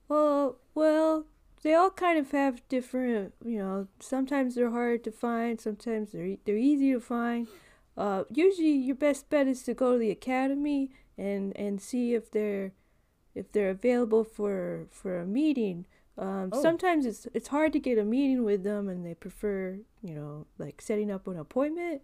Uh, 0.09 0.51
well, 0.73 1.25
they 1.61 1.73
all 1.73 1.89
kind 1.91 2.17
of 2.17 2.31
have 2.31 2.67
different, 2.69 3.33
you 3.43 3.57
know, 3.59 3.87
sometimes 3.99 4.55
they're 4.55 4.71
hard 4.71 5.03
to 5.03 5.11
find, 5.11 5.59
sometimes 5.59 6.11
they're 6.11 6.37
they're 6.45 6.57
easy 6.57 6.91
to 6.93 6.99
find. 6.99 7.47
Uh, 7.97 8.23
usually 8.31 8.71
your 8.71 8.95
best 8.95 9.29
bet 9.29 9.47
is 9.47 9.63
to 9.63 9.73
go 9.73 9.93
to 9.93 9.99
the 9.99 10.11
academy 10.11 10.91
and 11.17 11.55
and 11.57 11.81
see 11.81 12.13
if 12.13 12.31
they're 12.31 12.71
if 13.35 13.51
they're 13.51 13.69
available 13.69 14.23
for 14.23 14.87
for 14.91 15.19
a 15.19 15.25
meeting. 15.25 15.85
Um, 16.17 16.49
Oh. 16.53 16.61
sometimes 16.61 17.05
it's 17.05 17.27
it's 17.33 17.49
hard 17.49 17.73
to 17.73 17.79
get 17.79 17.97
a 17.97 18.03
meeting 18.05 18.43
with 18.43 18.63
them 18.63 18.89
and 18.89 19.05
they 19.05 19.13
prefer, 19.15 19.79
you 20.01 20.15
know, 20.15 20.47
like 20.57 20.81
setting 20.81 21.11
up 21.11 21.27
an 21.27 21.37
appointment, 21.37 22.01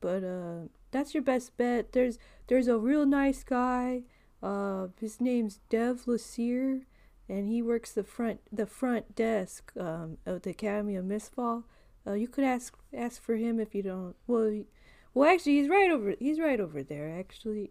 but 0.00 0.24
uh 0.24 0.68
that's 0.90 1.14
your 1.14 1.22
best 1.22 1.56
bet. 1.56 1.92
There's 1.92 2.18
there's 2.48 2.68
a 2.68 2.78
real 2.78 3.06
nice 3.06 3.44
guy. 3.44 4.02
Uh, 4.42 4.88
his 5.00 5.20
name's 5.20 5.60
Dev 5.70 6.04
Lassier 6.06 6.82
and 7.28 7.48
he 7.48 7.62
works 7.62 7.92
the 7.92 8.04
front 8.04 8.40
the 8.52 8.66
front 8.66 9.14
desk 9.14 9.72
um, 9.78 10.18
of 10.26 10.42
the 10.42 10.50
Academy 10.50 10.96
of 10.96 11.04
Mistfall. 11.04 11.64
Uh, 12.06 12.12
you 12.12 12.28
could 12.28 12.44
ask 12.44 12.76
ask 12.92 13.22
for 13.22 13.36
him 13.36 13.58
if 13.58 13.74
you 13.74 13.82
don't. 13.82 14.14
Well, 14.26 14.48
he- 14.48 14.66
well, 15.14 15.32
actually, 15.32 15.56
he's 15.58 15.68
right 15.68 15.90
over 15.90 16.14
he's 16.18 16.40
right 16.40 16.60
over 16.60 16.82
there 16.82 17.16
actually, 17.18 17.70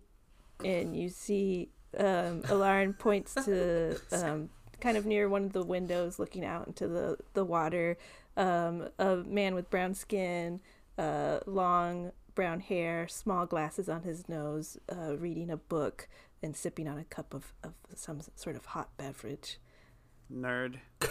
and 0.64 0.96
you 0.96 1.10
see 1.10 1.70
um, 1.98 2.42
Alarin 2.44 2.98
points 2.98 3.34
to 3.46 4.00
um, 4.12 4.50
kind 4.80 4.98
of 4.98 5.06
near 5.06 5.28
one 5.30 5.44
of 5.44 5.54
the 5.54 5.64
windows, 5.64 6.20
looking 6.20 6.46
out 6.46 6.68
into 6.68 6.88
the 6.88 7.18
the 7.34 7.44
water. 7.46 7.98
Um, 8.36 8.90
a 8.98 9.18
man 9.18 9.54
with 9.54 9.70
brown 9.70 9.94
skin, 9.94 10.60
uh, 10.98 11.40
long 11.46 12.12
brown 12.34 12.62
hair, 12.62 13.08
small 13.08 13.46
glasses 13.46 13.88
on 13.88 14.02
his 14.02 14.28
nose, 14.28 14.80
uh, 14.92 15.16
reading 15.18 15.52
a 15.52 15.58
book 15.58 16.08
and 16.44 16.56
sipping 16.56 16.88
on 16.88 16.98
a 16.98 17.04
cup 17.06 17.34
of, 17.34 17.54
of 17.64 17.74
some 17.96 18.20
sort 18.36 18.56
of 18.56 18.66
hot 18.68 18.90
beverage. 18.98 19.60
Nerd. 20.32 20.80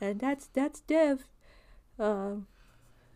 And 0.00 0.18
that's 0.18 0.46
that's 0.46 0.80
Dev. 0.80 1.28
Um, 1.98 2.46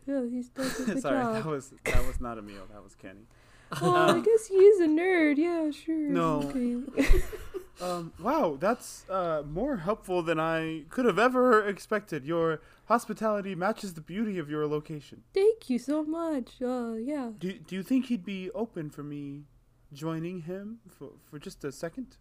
yeah, 0.07 0.23
he's 0.29 0.51
does 0.51 0.81
a 0.81 0.85
good 0.85 1.01
Sorry, 1.01 1.23
job. 1.23 1.35
that 1.35 1.47
was 1.47 1.73
that 1.85 2.07
was 2.07 2.21
not 2.21 2.37
a 2.37 2.43
meal. 2.43 2.67
That 2.71 2.83
was 2.83 2.95
Kenny. 2.95 3.27
Oh, 3.83 3.95
I 3.95 4.21
guess 4.21 4.47
he 4.47 4.55
is 4.55 4.81
a 4.81 4.87
nerd. 4.87 5.37
Yeah, 5.37 5.71
sure. 5.71 5.95
No. 5.95 6.43
Okay. 6.43 7.23
Um, 7.81 8.13
wow, 8.21 8.57
that's 8.59 9.09
uh, 9.09 9.45
more 9.49 9.77
helpful 9.77 10.21
than 10.23 10.41
I 10.41 10.83
could 10.89 11.05
have 11.05 11.17
ever 11.19 11.65
expected. 11.65 12.25
Your 12.25 12.61
hospitality 12.87 13.55
matches 13.55 13.95
the 13.95 14.01
beauty 14.01 14.37
of 14.39 14.51
your 14.51 14.67
location. 14.67 15.23
Thank 15.33 15.71
you 15.71 15.79
so 15.79 16.03
much. 16.03 16.61
Uh, 16.61 16.95
yeah. 16.95 17.31
Do, 17.39 17.53
do 17.53 17.77
you 17.77 17.85
think 17.85 18.07
he'd 18.07 18.25
be 18.25 18.51
open 18.51 18.91
for 18.91 19.05
me 19.05 19.45
joining 19.93 20.43
him 20.43 20.81
for, 20.89 21.11
for 21.25 21.39
just 21.39 21.65
a 21.65 21.73
second? 21.73 22.17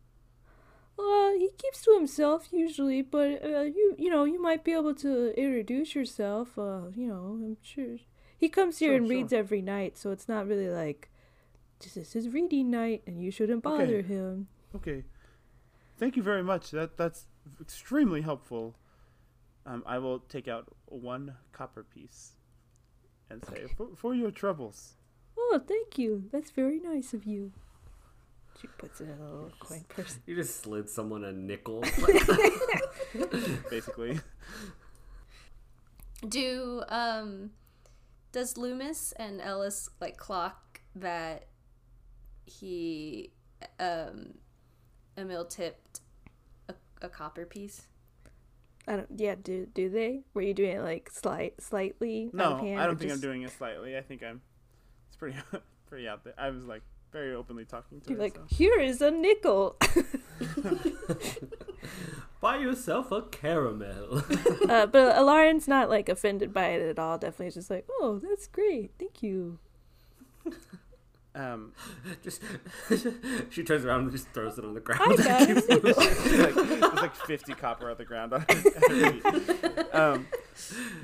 Uh, 0.99 1.31
he 1.33 1.49
keeps 1.57 1.83
to 1.83 1.93
himself 1.93 2.47
usually, 2.51 3.01
but 3.03 3.43
uh, 3.43 3.61
you 3.61 3.95
you 3.99 4.09
know 4.09 4.23
you 4.23 4.41
might 4.41 4.63
be 4.63 4.73
able 4.73 4.95
to 4.95 5.29
introduce 5.39 5.93
yourself. 5.93 6.57
Uh, 6.57 6.89
you 6.95 7.07
know, 7.07 7.37
I'm 7.39 7.57
sure 7.61 7.97
he 8.37 8.49
comes 8.49 8.79
here 8.79 8.89
Sure, 8.91 8.97
and 8.97 9.05
sure. 9.07 9.17
reads 9.17 9.33
every 9.33 9.61
night, 9.61 9.97
so 9.97 10.09
it's 10.11 10.27
not 10.27 10.47
really 10.47 10.69
like 10.69 11.09
this 11.79 11.97
is 11.97 12.13
his 12.13 12.29
reading 12.29 12.71
night, 12.71 13.03
and 13.05 13.21
you 13.21 13.29
shouldn't 13.29 13.61
bother 13.61 13.99
Okay. 13.99 14.07
him. 14.07 14.47
Okay. 14.75 15.03
Thank 15.99 16.15
you 16.17 16.23
very 16.23 16.43
much. 16.43 16.71
That 16.71 16.97
that's 16.97 17.25
extremely 17.61 18.21
helpful. 18.21 18.75
Um, 19.65 19.83
I 19.85 19.99
will 19.99 20.19
take 20.19 20.47
out 20.47 20.73
one 20.85 21.35
copper 21.51 21.83
piece 21.83 22.37
and 23.29 23.43
say, 23.45 23.65
for, 23.75 23.89
for 23.95 24.15
your 24.15 24.31
troubles. 24.31 24.96
Oh, 25.49 25.61
thank 25.65 25.97
you. 25.97 26.23
That's 26.31 26.51
very 26.51 26.79
nice 26.79 27.13
of 27.13 27.25
you. 27.25 27.51
She 28.59 28.67
puts 28.67 28.99
it 29.01 29.05
in 29.05 29.19
a 29.21 29.23
little 29.23 29.51
coin 29.59 29.85
purse. 29.87 30.17
you 30.25 30.35
just 30.35 30.61
slid 30.61 30.89
someone 30.89 31.23
a 31.23 31.31
nickel. 31.31 31.81
Basically, 33.69 34.19
Do 36.27 36.83
um 36.89 37.51
does 38.31 38.57
Loomis 38.57 39.13
and 39.13 39.39
Ellis 39.41 39.89
like 40.01 40.17
clock 40.17 40.81
that 40.95 41.45
he 42.45 43.31
um 43.79 44.33
Emil 45.17 45.45
tipped 45.45 46.01
a, 46.67 46.73
a 47.01 47.09
copper 47.09 47.45
piece? 47.45 47.83
I 48.87 48.95
don't. 48.95 49.07
Yeah. 49.15 49.35
Do 49.41 49.67
do 49.73 49.89
they? 49.89 50.21
Were 50.33 50.41
you 50.41 50.53
doing 50.53 50.77
it 50.77 50.81
like 50.81 51.09
slight, 51.11 51.61
slightly? 51.61 52.29
no, 52.33 52.43
out 52.43 52.51
of 52.53 52.59
hand 52.61 52.79
I 52.79 52.85
don't 52.87 52.97
think 52.97 53.11
I'm 53.11 53.19
doing 53.19 53.41
it 53.43 53.51
slightly. 53.51 53.97
I 53.97 54.01
think 54.01 54.23
I'm. 54.23 54.41
It's 55.17 55.19
pretty 55.19 55.37
pretty 55.87 56.07
out 56.07 56.23
there. 56.23 56.33
I 56.37 56.51
was 56.51 56.65
like 56.65 56.83
very 57.11 57.33
openly 57.33 57.65
talking 57.65 57.99
to 58.01 58.09
You're 58.09 58.17
her. 58.17 58.23
like, 58.25 58.35
so. 58.35 58.43
here 58.55 58.79
is 58.79 59.01
a 59.01 59.09
nickel. 59.09 59.75
Buy 62.41 62.57
yourself 62.57 63.11
a 63.11 63.23
caramel. 63.23 64.19
uh, 64.69 64.85
but 64.85 65.15
Alarin's 65.15 65.67
not 65.67 65.89
like 65.89 66.07
offended 66.09 66.53
by 66.53 66.67
it 66.67 66.87
at 66.87 66.99
all. 66.99 67.17
Definitely, 67.17 67.49
just 67.51 67.71
like, 67.71 67.87
oh, 67.89 68.19
that's 68.21 68.45
great, 68.47 68.91
thank 68.99 69.23
you. 69.23 69.57
Um, 71.37 71.73
just 72.23 72.41
she 73.51 73.63
turns 73.63 73.85
around 73.85 74.01
and 74.01 74.11
just 74.11 74.27
throws 74.29 74.57
it 74.57 74.65
on 74.65 74.73
the 74.73 74.79
ground. 74.79 75.01
I 75.03 75.15
got 75.15 75.41
a 75.49 75.53
nickel. 75.53 75.93
like, 75.95 76.55
there's 76.55 76.93
like 76.93 77.15
50 77.27 77.53
copper 77.53 77.91
on 77.91 77.97
the 77.97 78.05
ground. 78.05 78.33
On 78.33 78.45
um, 79.93 80.27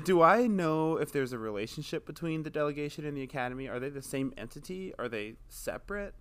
do 0.04 0.22
I 0.22 0.46
know 0.48 0.96
if 0.96 1.12
there's 1.12 1.32
a 1.32 1.38
relationship 1.38 2.04
between 2.04 2.42
the 2.42 2.50
delegation 2.50 3.04
and 3.06 3.16
the 3.16 3.22
academy? 3.22 3.68
Are 3.68 3.78
they 3.78 3.90
the 3.90 4.02
same 4.02 4.32
entity? 4.36 4.92
Are 4.98 5.08
they 5.08 5.36
separate? 5.48 6.14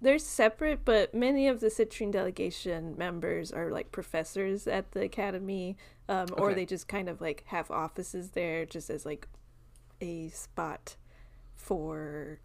They're 0.00 0.18
separate, 0.18 0.84
but 0.84 1.14
many 1.14 1.46
of 1.48 1.60
the 1.60 1.68
Citrine 1.68 2.10
delegation 2.12 2.94
members 2.98 3.52
are 3.52 3.70
like 3.70 3.92
professors 3.92 4.66
at 4.66 4.92
the 4.92 5.02
academy, 5.02 5.76
um, 6.08 6.26
or 6.36 6.46
Okay. 6.48 6.54
they 6.56 6.66
just 6.66 6.88
kind 6.88 7.08
of 7.08 7.20
like 7.20 7.44
have 7.46 7.70
offices 7.70 8.30
there, 8.30 8.66
just 8.66 8.90
as 8.90 9.06
like 9.06 9.28
a 10.00 10.28
spot 10.30 10.96
for 11.54 12.40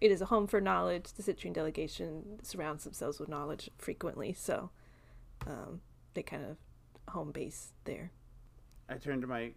it 0.00 0.10
is 0.10 0.20
a 0.20 0.26
home 0.26 0.46
for 0.46 0.60
knowledge. 0.60 1.12
The 1.12 1.22
Citrine 1.22 1.52
delegation 1.52 2.38
surrounds 2.42 2.84
themselves 2.84 3.18
with 3.18 3.28
knowledge 3.28 3.70
frequently, 3.78 4.32
so 4.32 4.70
um, 5.46 5.80
they 6.14 6.22
kind 6.22 6.44
of 6.44 6.56
home 7.12 7.32
base 7.32 7.72
there. 7.84 8.12
I 8.88 8.94
turn 8.94 9.20
to 9.20 9.26
my 9.26 9.52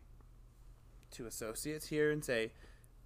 two 1.11 1.25
associates 1.25 1.87
here 1.87 2.11
and 2.11 2.23
say, 2.23 2.51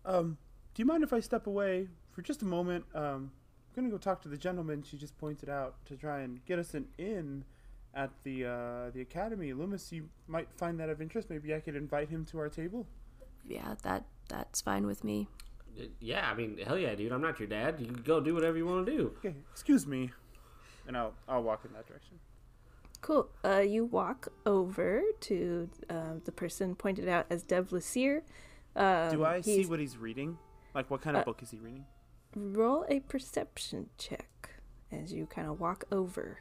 um, 0.05 0.37
do 0.73 0.81
you 0.81 0.85
mind 0.85 1.03
if 1.03 1.13
I 1.13 1.19
step 1.19 1.47
away 1.47 1.87
for 2.11 2.21
just 2.21 2.41
a 2.41 2.45
moment? 2.45 2.85
Um, 2.93 3.31
I'm 3.75 3.83
gonna 3.83 3.89
go 3.89 3.97
talk 3.97 4.21
to 4.21 4.29
the 4.29 4.37
gentleman 4.37 4.83
she 4.83 4.97
just 4.97 5.17
pointed 5.17 5.49
out 5.49 5.83
to 5.85 5.97
try 5.97 6.21
and 6.21 6.43
get 6.45 6.59
us 6.59 6.73
an 6.73 6.87
in 6.97 7.43
at 7.93 8.11
the 8.23 8.45
uh, 8.45 8.89
the 8.93 9.01
academy. 9.01 9.51
Lü'mis, 9.51 9.91
you 9.91 10.09
might 10.27 10.47
find 10.55 10.79
that 10.79 10.89
of 10.89 11.01
interest. 11.01 11.29
Maybe 11.29 11.53
I 11.53 11.59
could 11.59 11.75
invite 11.75 12.09
him 12.09 12.25
to 12.25 12.39
our 12.39 12.49
table. 12.49 12.87
Yeah, 13.47 13.75
that 13.83 14.05
that's 14.29 14.61
fine 14.61 14.85
with 14.85 15.03
me. 15.03 15.27
Yeah, 15.99 16.29
I 16.29 16.33
mean, 16.35 16.57
hell 16.65 16.77
yeah, 16.77 16.95
dude. 16.95 17.11
I'm 17.11 17.21
not 17.21 17.39
your 17.39 17.47
dad. 17.47 17.79
You 17.79 17.87
can 17.87 18.01
go 18.03 18.19
do 18.19 18.33
whatever 18.33 18.57
you 18.57 18.65
want 18.65 18.85
to 18.85 18.91
do. 18.97 19.13
Okay, 19.17 19.35
excuse 19.51 19.85
me, 19.85 20.11
and 20.87 20.95
I'll 20.97 21.13
I'll 21.27 21.43
walk 21.43 21.65
in 21.65 21.73
that 21.73 21.85
direction. 21.87 22.19
Cool. 23.01 23.29
Uh, 23.43 23.59
you 23.59 23.85
walk 23.85 24.29
over 24.45 25.03
to 25.21 25.69
uh, 25.89 26.13
the 26.23 26.31
person 26.31 26.75
pointed 26.75 27.07
out 27.07 27.25
as 27.29 27.43
Dev 27.43 27.69
Lassier. 27.71 28.21
Um, 28.75 29.11
Do 29.11 29.25
I 29.25 29.41
see 29.41 29.65
what 29.65 29.79
he's 29.79 29.97
reading? 29.97 30.37
Like, 30.73 30.89
what 30.89 31.01
kind 31.01 31.15
of 31.15 31.21
Uh, 31.21 31.25
book 31.25 31.43
is 31.43 31.51
he 31.51 31.59
reading? 31.59 31.85
Roll 32.35 32.85
a 32.89 33.01
perception 33.01 33.89
check 33.97 34.55
as 34.91 35.13
you 35.13 35.25
kind 35.25 35.47
of 35.47 35.59
walk 35.59 35.83
over. 35.91 36.39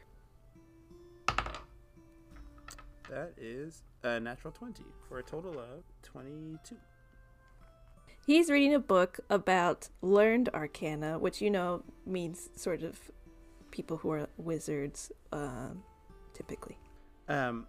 That 3.09 3.33
is 3.37 3.83
a 4.03 4.19
natural 4.19 4.51
twenty 4.51 4.85
for 5.07 5.19
a 5.19 5.23
total 5.23 5.59
of 5.59 5.83
twenty-two. 6.01 6.77
He's 8.25 8.49
reading 8.49 8.73
a 8.73 8.79
book 8.79 9.19
about 9.29 9.89
learned 10.01 10.49
arcana, 10.51 11.19
which 11.19 11.41
you 11.41 11.51
know 11.51 11.83
means 12.07 12.49
sort 12.55 12.81
of 12.81 12.99
people 13.69 13.97
who 13.97 14.09
are 14.11 14.27
wizards, 14.37 15.11
um, 15.31 15.83
typically. 16.33 16.79
Um, 17.29 17.67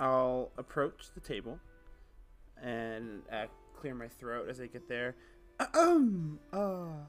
I'll 0.00 0.50
approach 0.58 1.06
the 1.14 1.20
table 1.20 1.60
and 2.60 3.22
uh, 3.30 3.46
clear 3.78 3.94
my 3.94 4.08
throat 4.08 4.48
as 4.48 4.60
I 4.60 4.66
get 4.66 4.88
there. 4.88 5.14
Um, 5.72 6.40
uh, 6.52 7.04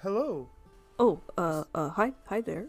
hello. 0.00 0.48
Oh, 0.98 1.20
uh, 1.36 1.64
uh, 1.74 1.90
hi, 1.90 2.12
hi 2.24 2.40
there. 2.40 2.68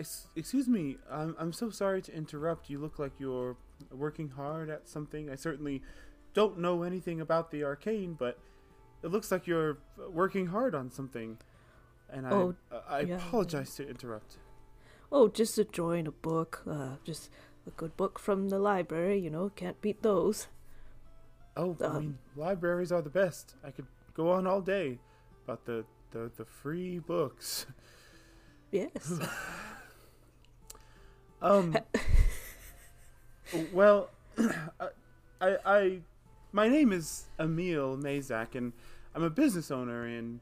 Ex- 0.00 0.26
excuse 0.34 0.66
me. 0.66 0.96
I'm 1.08 1.36
I'm 1.38 1.52
so 1.52 1.70
sorry 1.70 2.02
to 2.02 2.12
interrupt. 2.12 2.68
You 2.68 2.80
look 2.80 2.98
like 2.98 3.12
you're 3.20 3.56
working 3.92 4.30
hard 4.30 4.68
at 4.68 4.88
something. 4.88 5.30
I 5.30 5.36
certainly 5.36 5.82
don't 6.34 6.58
know 6.58 6.82
anything 6.82 7.20
about 7.20 7.50
the 7.50 7.64
arcane, 7.64 8.14
but 8.18 8.38
it 9.02 9.08
looks 9.08 9.30
like 9.30 9.46
you're 9.46 9.78
working 10.10 10.46
hard 10.48 10.74
on 10.74 10.90
something. 10.90 11.38
And 12.10 12.26
I 12.26 12.30
Oh, 12.30 12.54
I 12.88 13.00
yeah. 13.00 13.16
apologize 13.16 13.74
to 13.76 13.88
interrupt. 13.88 14.38
Oh, 15.10 15.28
just 15.28 15.58
enjoying 15.58 16.06
a 16.06 16.12
book. 16.12 16.62
Uh, 16.66 16.96
just 17.04 17.30
a 17.66 17.70
good 17.70 17.96
book 17.96 18.18
from 18.18 18.48
the 18.48 18.58
library. 18.58 19.18
You 19.18 19.30
know, 19.30 19.50
can't 19.50 19.80
beat 19.80 20.02
those. 20.02 20.48
Oh, 21.56 21.76
I 21.80 21.84
Um, 21.86 21.98
mean, 21.98 22.18
libraries 22.36 22.90
are 22.92 23.02
the 23.02 23.10
best. 23.10 23.54
I 23.64 23.70
could 23.70 23.86
go 24.14 24.30
on 24.30 24.46
all 24.46 24.60
day 24.60 24.98
about 25.44 25.64
the 25.66 25.84
the, 26.10 26.30
the 26.36 26.44
free 26.44 26.98
books. 26.98 27.66
Yes. 28.70 29.20
Um. 31.42 31.76
well, 33.72 34.10
I, 35.40 35.56
I, 35.66 35.98
my 36.54 36.68
name 36.68 36.92
is 36.92 37.26
Emil 37.40 37.96
Mazak, 37.96 38.54
and 38.54 38.72
I'm 39.12 39.24
a 39.24 39.28
business 39.28 39.72
owner 39.72 40.06
in 40.06 40.40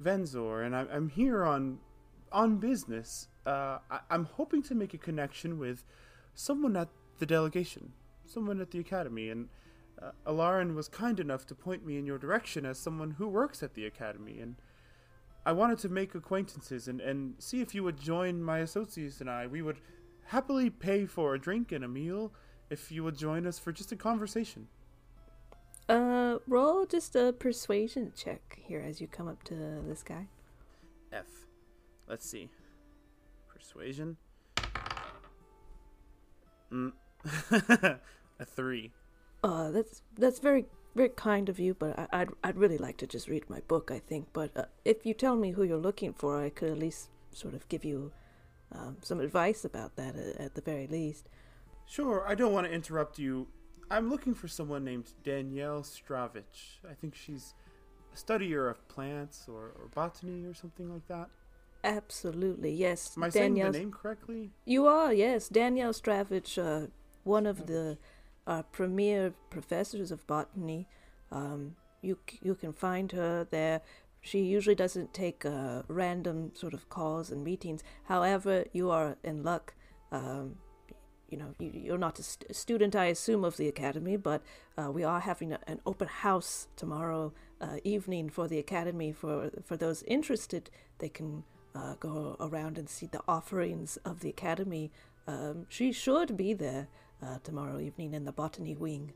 Venzor, 0.00 0.64
and 0.64 0.76
I'm, 0.76 1.08
here 1.08 1.42
on, 1.42 1.78
on 2.30 2.58
business. 2.58 3.28
Uh, 3.46 3.78
I, 3.90 4.00
I'm 4.10 4.24
hoping 4.24 4.62
to 4.64 4.74
make 4.74 4.92
a 4.92 4.98
connection 4.98 5.58
with 5.58 5.84
someone 6.34 6.76
at 6.76 6.88
the 7.18 7.24
delegation, 7.24 7.92
someone 8.26 8.60
at 8.60 8.72
the 8.72 8.78
academy, 8.78 9.30
and 9.30 9.48
uh, 10.02 10.10
Alarin 10.26 10.74
was 10.74 10.86
kind 10.86 11.18
enough 11.18 11.46
to 11.46 11.54
point 11.54 11.84
me 11.84 11.96
in 11.96 12.04
your 12.04 12.18
direction 12.18 12.66
as 12.66 12.78
someone 12.78 13.12
who 13.12 13.26
works 13.26 13.62
at 13.62 13.72
the 13.72 13.86
academy, 13.86 14.40
and 14.40 14.56
I 15.46 15.52
wanted 15.52 15.78
to 15.78 15.88
make 15.88 16.14
acquaintances 16.14 16.88
and, 16.88 17.00
and 17.00 17.36
see 17.38 17.62
if 17.62 17.74
you 17.74 17.82
would 17.84 17.98
join 17.98 18.42
my 18.42 18.58
associates 18.58 19.22
and 19.22 19.30
I. 19.30 19.46
We 19.46 19.62
would 19.62 19.80
happily 20.26 20.68
pay 20.68 21.06
for 21.06 21.32
a 21.32 21.40
drink 21.40 21.72
and 21.72 21.82
a 21.82 21.88
meal 21.88 22.34
if 22.68 22.92
you 22.92 23.02
would 23.02 23.16
join 23.16 23.46
us 23.46 23.58
for 23.58 23.72
just 23.72 23.92
a 23.92 23.96
conversation. 23.96 24.68
Uh, 25.88 26.38
roll 26.46 26.86
just 26.86 27.16
a 27.16 27.32
persuasion 27.32 28.12
check 28.16 28.58
here 28.60 28.80
as 28.80 29.00
you 29.00 29.06
come 29.06 29.28
up 29.28 29.42
to 29.44 29.54
this 29.86 30.02
guy. 30.02 30.26
F. 31.12 31.26
Let's 32.08 32.28
see. 32.28 32.48
Persuasion. 33.48 34.16
Mm. 36.72 36.92
a 38.40 38.44
three. 38.44 38.92
Uh, 39.42 39.70
that's 39.70 40.02
that's 40.16 40.38
very 40.38 40.66
very 40.94 41.08
kind 41.10 41.48
of 41.48 41.58
you, 41.58 41.74
but 41.74 41.98
I, 41.98 42.06
I'd 42.12 42.28
I'd 42.44 42.56
really 42.56 42.78
like 42.78 42.96
to 42.98 43.06
just 43.06 43.28
read 43.28 43.48
my 43.48 43.60
book. 43.60 43.90
I 43.90 43.98
think, 43.98 44.28
but 44.32 44.56
uh, 44.56 44.64
if 44.84 45.06
you 45.06 45.14
tell 45.14 45.36
me 45.36 45.52
who 45.52 45.62
you're 45.62 45.78
looking 45.78 46.12
for, 46.12 46.42
I 46.42 46.50
could 46.50 46.70
at 46.70 46.78
least 46.78 47.08
sort 47.32 47.54
of 47.54 47.68
give 47.68 47.84
you 47.84 48.12
um, 48.72 48.98
some 49.02 49.20
advice 49.20 49.64
about 49.64 49.96
that 49.96 50.16
at, 50.16 50.40
at 50.40 50.54
the 50.54 50.60
very 50.60 50.86
least. 50.86 51.28
Sure, 51.86 52.24
I 52.26 52.34
don't 52.34 52.52
want 52.52 52.66
to 52.66 52.72
interrupt 52.72 53.18
you. 53.18 53.46
I'm 53.90 54.10
looking 54.10 54.34
for 54.34 54.48
someone 54.48 54.84
named 54.84 55.12
Danielle 55.24 55.82
Stravich. 55.82 56.78
I 56.88 56.94
think 56.94 57.14
she's 57.14 57.54
a 58.12 58.16
studier 58.16 58.70
of 58.70 58.86
plants 58.88 59.46
or, 59.48 59.72
or 59.78 59.88
botany 59.94 60.44
or 60.44 60.54
something 60.54 60.92
like 60.92 61.06
that. 61.08 61.28
Absolutely, 61.84 62.72
yes. 62.72 63.14
Am 63.16 63.24
I 63.24 63.28
saying 63.30 63.54
Danielle, 63.54 63.72
the 63.72 63.78
name 63.78 63.92
correctly? 63.92 64.50
you 64.66 64.86
are 64.86 65.12
yes, 65.12 65.48
Danielle 65.48 65.92
Stravich, 65.92 66.58
uh, 66.58 66.88
one 67.24 67.46
of 67.46 67.66
the 67.66 67.98
uh, 68.46 68.62
premier 68.72 69.32
professors 69.50 70.10
of 70.10 70.26
botany. 70.26 70.88
Um, 71.30 71.76
you 72.02 72.18
you 72.42 72.54
can 72.54 72.72
find 72.72 73.12
her 73.12 73.46
there. 73.50 73.80
She 74.20 74.40
usually 74.40 74.74
doesn't 74.74 75.14
take 75.14 75.44
uh, 75.46 75.82
random 75.86 76.50
sort 76.54 76.74
of 76.74 76.88
calls 76.88 77.30
and 77.30 77.44
meetings. 77.44 77.84
However, 78.04 78.64
you 78.72 78.90
are 78.90 79.16
in 79.22 79.44
luck. 79.44 79.74
Um, 80.10 80.56
you 81.28 81.36
know, 81.36 81.54
you, 81.58 81.70
you're 81.74 81.98
not 81.98 82.18
a 82.18 82.22
st- 82.22 82.54
student, 82.54 82.96
I 82.96 83.06
assume, 83.06 83.44
of 83.44 83.56
the 83.56 83.68
academy, 83.68 84.16
but 84.16 84.42
uh, 84.76 84.90
we 84.90 85.04
are 85.04 85.20
having 85.20 85.52
a, 85.52 85.58
an 85.66 85.80
open 85.84 86.08
house 86.08 86.68
tomorrow 86.76 87.32
uh, 87.60 87.76
evening 87.84 88.30
for 88.30 88.48
the 88.48 88.58
academy. 88.58 89.12
For 89.12 89.50
for 89.64 89.76
those 89.76 90.02
interested, 90.04 90.70
they 90.98 91.08
can 91.08 91.44
uh, 91.74 91.94
go 92.00 92.36
around 92.40 92.78
and 92.78 92.88
see 92.88 93.06
the 93.06 93.20
offerings 93.28 93.98
of 94.04 94.20
the 94.20 94.30
academy. 94.30 94.90
Um, 95.26 95.66
she 95.68 95.92
should 95.92 96.36
be 96.36 96.54
there 96.54 96.88
uh, 97.22 97.38
tomorrow 97.44 97.78
evening 97.78 98.14
in 98.14 98.24
the 98.24 98.32
botany 98.32 98.74
wing, 98.74 99.12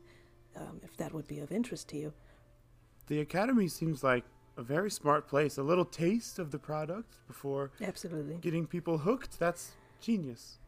um, 0.55 0.81
if 0.83 0.95
that 0.97 1.13
would 1.13 1.27
be 1.27 1.39
of 1.39 1.51
interest 1.51 1.89
to 1.89 1.97
you. 1.97 2.13
The 3.07 3.19
academy 3.19 3.67
seems 3.67 4.03
like 4.03 4.23
a 4.55 4.61
very 4.63 4.91
smart 4.91 5.27
place. 5.27 5.57
A 5.57 5.63
little 5.63 5.85
taste 5.85 6.37
of 6.37 6.51
the 6.51 6.59
product 6.59 7.15
before 7.27 7.71
Absolutely. 7.81 8.35
getting 8.35 8.67
people 8.67 8.99
hooked. 8.99 9.39
That's 9.39 9.71
genius. 9.99 10.59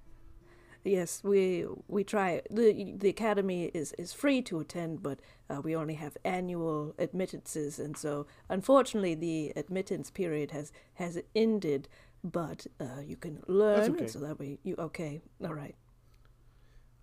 Yes, 0.85 1.23
we 1.23 1.65
we 1.87 2.03
try. 2.03 2.43
the 2.51 2.93
The 2.95 3.09
academy 3.09 3.65
is 3.73 3.91
is 3.93 4.13
free 4.13 4.43
to 4.43 4.59
attend, 4.59 5.01
but 5.01 5.19
uh, 5.49 5.59
we 5.61 5.75
only 5.75 5.95
have 5.95 6.15
annual 6.23 6.93
admittances, 6.99 7.79
and 7.79 7.97
so 7.97 8.27
unfortunately, 8.49 9.15
the 9.15 9.51
admittance 9.55 10.11
period 10.11 10.51
has 10.51 10.71
has 10.93 11.19
ended. 11.35 11.89
But 12.23 12.67
uh, 12.79 13.01
you 13.05 13.17
can 13.17 13.41
learn, 13.47 13.95
okay. 13.95 14.07
so 14.07 14.19
that 14.19 14.39
way 14.39 14.59
you 14.63 14.75
okay. 14.77 15.21
All 15.43 15.53
right. 15.55 15.75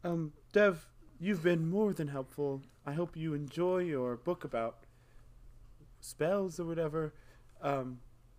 Um, 0.04 0.32
Dev, 0.52 0.86
you've 1.18 1.42
been 1.42 1.68
more 1.68 1.92
than 1.92 2.08
helpful. 2.08 2.62
I 2.86 2.92
hope 2.92 3.16
you 3.16 3.34
enjoy 3.34 3.78
your 3.78 4.16
book 4.16 4.44
about 4.44 4.86
spells 6.00 6.60
or 6.60 6.66
whatever, 6.66 7.14
um, 7.60 7.98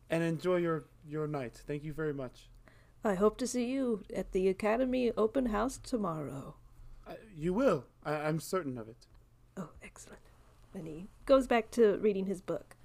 and 0.09 0.23
enjoy 0.23 0.57
your 0.57 0.85
your 1.05 1.27
night. 1.27 1.61
Thank 1.67 1.83
you 1.83 1.91
very 1.91 2.13
much. 2.13 2.49
I 3.03 3.15
hope 3.15 3.37
to 3.39 3.47
see 3.47 3.65
you 3.65 4.03
at 4.15 4.31
the 4.31 4.47
academy 4.47 5.11
open 5.17 5.47
house 5.47 5.77
tomorrow. 5.77 6.55
Uh, 7.05 7.13
you 7.35 7.53
will. 7.53 7.85
I, 8.05 8.13
I'm 8.13 8.39
certain 8.39 8.77
of 8.77 8.87
it. 8.87 9.07
Oh, 9.57 9.69
excellent. 9.83 10.21
And 10.73 10.87
he 10.87 11.07
goes 11.25 11.45
back 11.45 11.69
to 11.71 11.97
reading 11.97 12.25
his 12.25 12.41
book. 12.41 12.75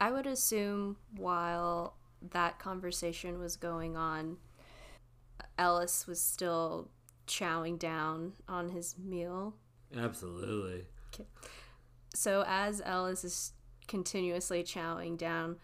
I 0.00 0.10
would 0.10 0.26
assume 0.26 0.96
while 1.16 1.94
that 2.32 2.58
conversation 2.58 3.38
was 3.38 3.56
going 3.56 3.96
on, 3.96 4.38
Ellis 5.58 6.06
was 6.06 6.20
still 6.20 6.88
chowing 7.26 7.78
down 7.78 8.32
on 8.48 8.70
his 8.70 8.96
meal. 8.98 9.54
Absolutely. 9.96 10.84
So 12.14 12.44
as 12.46 12.82
Ellis 12.84 13.24
is 13.24 13.52
continuously 13.86 14.64
chowing 14.64 15.16
down 15.16 15.56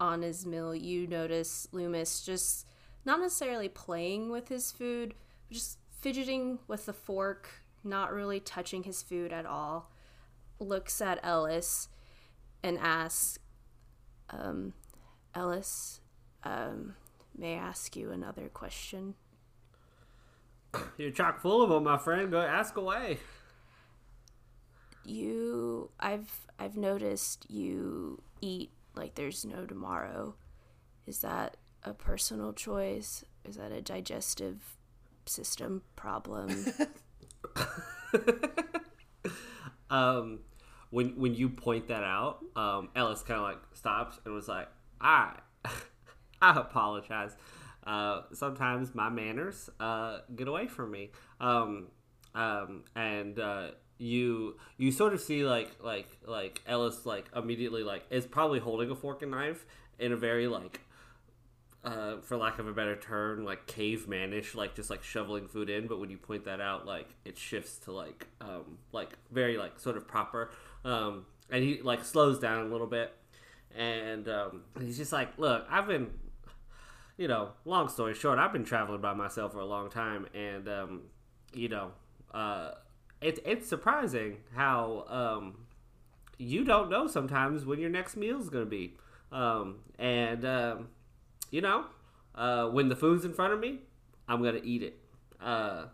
on 0.00 0.22
his 0.22 0.46
meal, 0.46 0.74
you 0.74 1.06
notice 1.06 1.68
Lü'mis 1.72 2.24
just 2.24 2.66
not 3.04 3.20
necessarily 3.20 3.68
playing 3.68 4.30
with 4.30 4.48
his 4.48 4.70
food, 4.70 5.14
but 5.48 5.54
just 5.54 5.78
fidgeting 5.90 6.58
with 6.68 6.86
the 6.86 6.92
fork, 6.92 7.62
not 7.82 8.12
really 8.12 8.40
touching 8.40 8.84
his 8.84 9.02
food 9.02 9.32
at 9.32 9.46
all. 9.46 9.90
Looks 10.60 11.00
at 11.00 11.20
Ellis 11.22 11.88
and 12.62 12.78
asks, 12.78 13.38
Um, 14.30 14.74
Ellis, 15.34 16.00
um, 16.44 16.94
may 17.36 17.54
I 17.54 17.58
ask 17.58 17.96
you 17.96 18.10
another 18.10 18.48
question? 18.48 19.14
You're 20.96 21.10
chock 21.10 21.40
full 21.40 21.62
of 21.62 21.70
them, 21.70 21.84
my 21.84 21.96
friend. 21.96 22.30
Go 22.30 22.40
ask 22.40 22.76
away. 22.76 23.18
You, 25.04 25.90
I've, 25.98 26.46
I've 26.58 26.76
noticed 26.76 27.46
you 27.48 28.20
eat 28.40 28.70
like 28.98 29.14
there's 29.14 29.44
no 29.44 29.64
tomorrow. 29.64 30.34
Is 31.06 31.20
that 31.20 31.56
a 31.84 31.94
personal 31.94 32.52
choice? 32.52 33.24
Is 33.44 33.56
that 33.56 33.72
a 33.72 33.80
digestive 33.80 34.76
system 35.24 35.82
problem? 35.96 36.66
um, 39.90 40.40
when 40.90 41.10
when 41.16 41.34
you 41.34 41.48
point 41.48 41.88
that 41.88 42.04
out, 42.04 42.44
um, 42.56 42.90
Ellis 42.94 43.22
kind 43.22 43.38
of 43.38 43.44
like 43.44 43.58
stops 43.74 44.18
and 44.24 44.34
was 44.34 44.48
like, 44.48 44.68
"I, 45.00 45.36
I 46.42 46.58
apologize. 46.58 47.36
Uh, 47.86 48.22
sometimes 48.34 48.94
my 48.94 49.08
manners 49.08 49.70
uh, 49.80 50.18
get 50.34 50.48
away 50.48 50.66
from 50.66 50.90
me." 50.90 51.10
Um, 51.40 51.86
um, 52.34 52.84
and 52.94 53.38
uh, 53.38 53.70
you 53.98 54.56
you 54.76 54.92
sort 54.92 55.12
of 55.12 55.20
see 55.20 55.44
like 55.44 55.70
like 55.82 56.08
like 56.24 56.62
Ellis 56.66 57.04
like 57.04 57.26
immediately 57.34 57.82
like 57.82 58.04
is 58.10 58.26
probably 58.26 58.60
holding 58.60 58.90
a 58.90 58.94
fork 58.94 59.22
and 59.22 59.32
knife 59.32 59.66
in 59.98 60.12
a 60.12 60.16
very 60.16 60.46
like 60.46 60.80
uh, 61.84 62.16
for 62.20 62.36
lack 62.36 62.58
of 62.58 62.66
a 62.66 62.72
better 62.72 62.96
term, 62.96 63.44
like 63.44 63.66
cavemanish, 63.66 64.54
like 64.54 64.74
just 64.74 64.90
like 64.90 65.02
shoveling 65.02 65.46
food 65.46 65.70
in. 65.70 65.86
But 65.86 66.00
when 66.00 66.10
you 66.10 66.18
point 66.18 66.44
that 66.44 66.60
out, 66.60 66.86
like 66.86 67.08
it 67.24 67.38
shifts 67.38 67.78
to 67.84 67.92
like 67.92 68.26
um, 68.40 68.78
like 68.92 69.10
very 69.30 69.56
like 69.56 69.78
sort 69.78 69.96
of 69.96 70.06
proper. 70.06 70.50
Um, 70.84 71.26
and 71.50 71.62
he 71.62 71.80
like 71.82 72.04
slows 72.04 72.38
down 72.38 72.66
a 72.66 72.68
little 72.68 72.86
bit, 72.86 73.14
and 73.76 74.28
um, 74.28 74.62
he's 74.80 74.98
just 74.98 75.12
like, 75.12 75.38
"Look, 75.38 75.66
I've 75.70 75.86
been, 75.86 76.10
you 77.16 77.28
know, 77.28 77.50
long 77.64 77.88
story 77.88 78.14
short, 78.14 78.38
I've 78.38 78.52
been 78.52 78.64
traveling 78.64 79.00
by 79.00 79.14
myself 79.14 79.52
for 79.52 79.60
a 79.60 79.66
long 79.66 79.88
time, 79.88 80.26
and 80.34 80.68
um, 80.68 81.02
you 81.54 81.68
know, 81.68 81.92
uh, 82.34 82.72
it's 83.20 83.40
it's 83.44 83.68
surprising 83.68 84.38
how 84.54 85.04
um, 85.08 85.66
you 86.38 86.64
don't 86.64 86.90
know 86.90 87.06
sometimes 87.06 87.64
when 87.64 87.80
your 87.80 87.90
next 87.90 88.16
meal 88.16 88.40
is 88.40 88.48
gonna 88.48 88.66
be, 88.66 88.96
um, 89.32 89.76
and 89.98 90.44
um, 90.44 90.88
you 91.50 91.60
know, 91.60 91.86
uh, 92.34 92.68
when 92.68 92.88
the 92.88 92.96
food's 92.96 93.24
in 93.24 93.32
front 93.32 93.52
of 93.52 93.60
me, 93.60 93.80
I'm 94.28 94.42
gonna 94.42 94.60
eat 94.62 94.82
it. 94.82 95.00
Uh, 95.40 95.86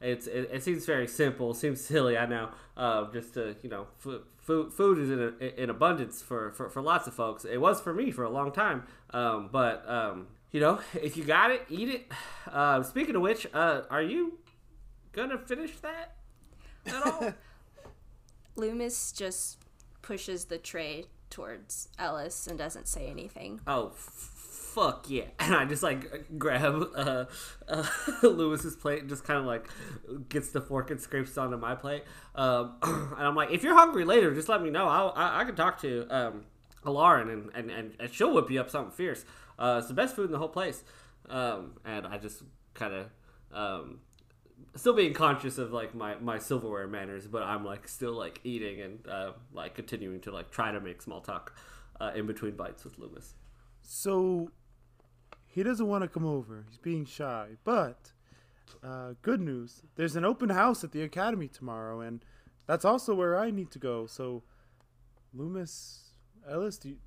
it's 0.00 0.26
it, 0.26 0.50
it, 0.52 0.62
seems 0.62 0.84
very 0.84 1.08
simple, 1.08 1.54
seems 1.54 1.82
silly, 1.82 2.18
I 2.18 2.26
know. 2.26 2.50
Uh, 2.76 3.10
just 3.10 3.34
to 3.34 3.56
you 3.62 3.70
know, 3.70 3.86
food 3.98 4.22
food, 4.38 4.72
food 4.72 4.98
is 4.98 5.10
in 5.10 5.34
a, 5.40 5.62
in 5.62 5.70
abundance 5.70 6.22
for, 6.22 6.52
for, 6.52 6.68
for 6.68 6.82
lots 6.82 7.06
of 7.06 7.14
folks. 7.14 7.44
It 7.44 7.58
was 7.58 7.80
for 7.80 7.92
me 7.94 8.10
for 8.10 8.24
a 8.24 8.30
long 8.30 8.52
time, 8.52 8.84
um, 9.10 9.48
but 9.50 9.88
um, 9.88 10.28
you 10.52 10.60
know, 10.60 10.80
if 10.94 11.16
you 11.16 11.24
got 11.24 11.50
it, 11.50 11.62
eat 11.68 11.88
it. 11.88 12.12
Uh, 12.46 12.80
speaking 12.80 13.16
of 13.16 13.22
which, 13.22 13.44
uh, 13.52 13.82
are 13.90 14.00
you 14.00 14.38
gonna 15.12 15.36
finish 15.36 15.76
that 15.80 16.15
at 16.88 17.02
all? 17.06 17.32
Lü'mis 18.56 19.14
just 19.14 19.58
pushes 20.02 20.46
the 20.46 20.58
tray 20.58 21.06
towards 21.30 21.88
Ellis 21.98 22.46
and 22.46 22.58
doesn't 22.58 22.88
say 22.88 23.08
anything. 23.08 23.60
Oh, 23.66 23.90
fuck 24.76 25.06
yeah. 25.08 25.24
And 25.40 25.54
I 25.54 25.64
just 25.64 25.82
like 25.82 26.38
grab 26.38 26.88
uh, 26.94 27.24
uh, 27.68 27.84
Lewis's 28.22 28.76
plate 28.76 29.00
and 29.00 29.08
just 29.08 29.24
kind 29.24 29.40
of 29.40 29.46
like 29.46 29.66
gets 30.28 30.50
the 30.50 30.60
fork 30.60 30.90
and 30.90 31.00
scrapes 31.00 31.32
it 31.32 31.38
onto 31.38 31.56
my 31.56 31.74
plate. 31.74 32.04
Um, 32.34 32.76
and 32.82 33.26
I'm 33.26 33.34
like, 33.34 33.50
if 33.50 33.62
you're 33.62 33.74
hungry 33.74 34.04
later, 34.04 34.34
just 34.34 34.48
let 34.48 34.62
me 34.62 34.70
know. 34.70 34.86
I'll, 34.88 35.12
I, 35.16 35.40
I 35.40 35.44
can 35.44 35.56
talk 35.56 35.80
to 35.82 36.06
um, 36.10 36.44
Lauren 36.84 37.28
and, 37.30 37.50
and, 37.54 37.70
and, 37.70 37.96
and, 37.98 38.12
she'll 38.12 38.32
whip 38.32 38.50
you 38.50 38.60
up 38.60 38.70
something 38.70 38.92
fierce. 38.92 39.24
Uh, 39.58 39.76
it's 39.78 39.88
the 39.88 39.94
best 39.94 40.14
food 40.14 40.26
in 40.26 40.32
the 40.32 40.38
whole 40.38 40.48
place. 40.48 40.84
Um, 41.28 41.72
and 41.84 42.06
I 42.06 42.18
just 42.18 42.42
kind 42.74 42.92
of 42.94 43.06
um, 43.52 44.00
still 44.74 44.94
being 44.94 45.12
conscious 45.12 45.58
of 45.58 45.72
like 45.72 45.94
my, 45.94 46.16
my 46.16 46.38
silverware 46.38 46.86
manners, 46.86 47.26
but 47.26 47.42
I'm 47.42 47.64
like 47.64 47.88
still 47.88 48.12
like 48.12 48.40
eating 48.44 48.80
and 48.80 49.06
uh, 49.08 49.32
like 49.52 49.74
continuing 49.74 50.20
to 50.22 50.32
like 50.32 50.50
try 50.50 50.72
to 50.72 50.80
make 50.80 51.02
small 51.02 51.20
talk 51.20 51.54
uh, 52.00 52.12
in 52.14 52.26
between 52.26 52.56
bites 52.56 52.84
with 52.84 52.98
Lü'mis. 52.98 53.32
So 53.82 54.50
he 55.46 55.62
doesn't 55.62 55.86
want 55.86 56.02
to 56.02 56.08
come 56.08 56.26
over. 56.26 56.64
He's 56.68 56.78
being 56.78 57.04
shy. 57.04 57.56
But 57.64 58.12
uh, 58.82 59.14
good 59.22 59.40
news 59.40 59.82
there's 59.96 60.16
an 60.16 60.24
open 60.24 60.50
house 60.50 60.84
at 60.84 60.92
the 60.92 61.02
academy 61.02 61.48
tomorrow, 61.48 62.00
and 62.00 62.24
that's 62.66 62.84
also 62.84 63.14
where 63.14 63.38
I 63.38 63.50
need 63.50 63.70
to 63.72 63.78
go. 63.78 64.06
So, 64.06 64.42
Lü'mis, 65.36 65.98
Ellis, 66.48 66.78
do 66.78 66.90
you, 66.90 66.94
do 66.94 67.00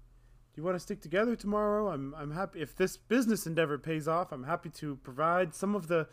you 0.55 0.63
want 0.63 0.75
to 0.75 0.79
stick 0.79 1.01
together 1.01 1.35
tomorrow? 1.35 1.89
I'm, 1.89 2.15
I'm 2.17 2.31
happy. 2.31 2.61
If 2.61 2.75
this 2.75 2.97
business 2.97 3.45
endeavor 3.45 3.77
pays 3.77 4.07
off, 4.07 4.31
I'm 4.31 4.45
happy 4.45 4.69
to 4.69 4.95
provide 4.97 5.53
some 5.53 5.75
of 5.75 5.87
the, 5.87 6.07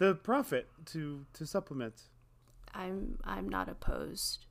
the 0.00 0.14
profit 0.16 0.66
to, 0.86 1.26
to 1.34 1.46
supplement. 1.46 2.02
I'm, 2.74 3.18
I'm 3.22 3.48
not 3.48 3.68
opposed. 3.68 4.46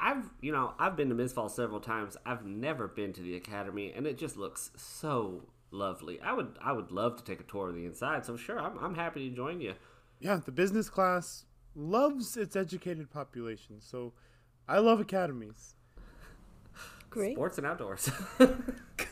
I've 0.00 0.30
you 0.40 0.50
know 0.52 0.74
I've 0.78 0.96
been 0.96 1.08
to 1.10 1.14
Mistfall 1.14 1.50
several 1.50 1.80
times. 1.80 2.16
I've 2.26 2.44
never 2.44 2.88
been 2.88 3.12
to 3.12 3.22
the 3.22 3.36
academy, 3.36 3.92
and 3.94 4.06
it 4.06 4.18
just 4.18 4.36
looks 4.36 4.70
so 4.76 5.44
lovely. 5.70 6.20
I 6.20 6.32
would 6.32 6.58
I 6.60 6.72
would 6.72 6.90
love 6.90 7.16
to 7.16 7.24
take 7.24 7.40
a 7.40 7.44
tour 7.44 7.68
of 7.68 7.76
the 7.76 7.86
inside. 7.86 8.26
So 8.26 8.36
sure, 8.36 8.58
I'm 8.58 8.76
I'm 8.78 8.94
happy 8.96 9.30
to 9.30 9.34
join 9.34 9.60
you. 9.60 9.74
Yeah, 10.18 10.40
the 10.44 10.52
business 10.52 10.90
class 10.90 11.44
loves 11.76 12.36
its 12.36 12.56
educated 12.56 13.10
population. 13.10 13.80
So 13.80 14.12
I 14.68 14.78
love 14.78 15.00
academies. 15.00 15.74
Great. 17.08 17.34
Sports 17.36 17.58
and 17.58 17.66
outdoors. 17.66 18.10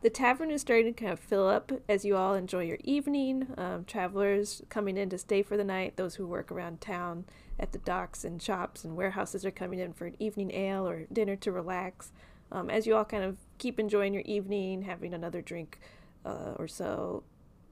the 0.00 0.10
tavern 0.10 0.50
is 0.50 0.60
starting 0.60 0.92
to 0.94 1.00
kind 1.00 1.12
of 1.12 1.18
fill 1.18 1.48
up 1.48 1.72
as 1.88 2.04
you 2.04 2.16
all 2.16 2.34
enjoy 2.34 2.62
your 2.64 2.78
evening. 2.84 3.48
Um, 3.56 3.84
travelers 3.84 4.62
coming 4.68 4.96
in 4.96 5.10
to 5.10 5.18
stay 5.18 5.42
for 5.42 5.56
the 5.56 5.64
night, 5.64 5.96
those 5.96 6.14
who 6.14 6.26
work 6.26 6.52
around 6.52 6.80
town 6.80 7.24
at 7.58 7.72
the 7.72 7.78
docks 7.78 8.24
and 8.24 8.40
shops 8.40 8.84
and 8.84 8.96
warehouses 8.96 9.44
are 9.44 9.50
coming 9.50 9.80
in 9.80 9.92
for 9.92 10.06
an 10.06 10.14
evening 10.20 10.52
ale 10.54 10.86
or 10.86 11.06
dinner 11.12 11.34
to 11.36 11.50
relax. 11.50 12.12
Um, 12.52 12.70
as 12.70 12.86
you 12.86 12.94
all 12.94 13.04
kind 13.04 13.24
of 13.24 13.38
keep 13.58 13.80
enjoying 13.80 14.14
your 14.14 14.22
evening, 14.24 14.82
having 14.82 15.12
another 15.12 15.42
drink 15.42 15.80
uh, 16.24 16.54
or 16.56 16.68
so, 16.68 17.24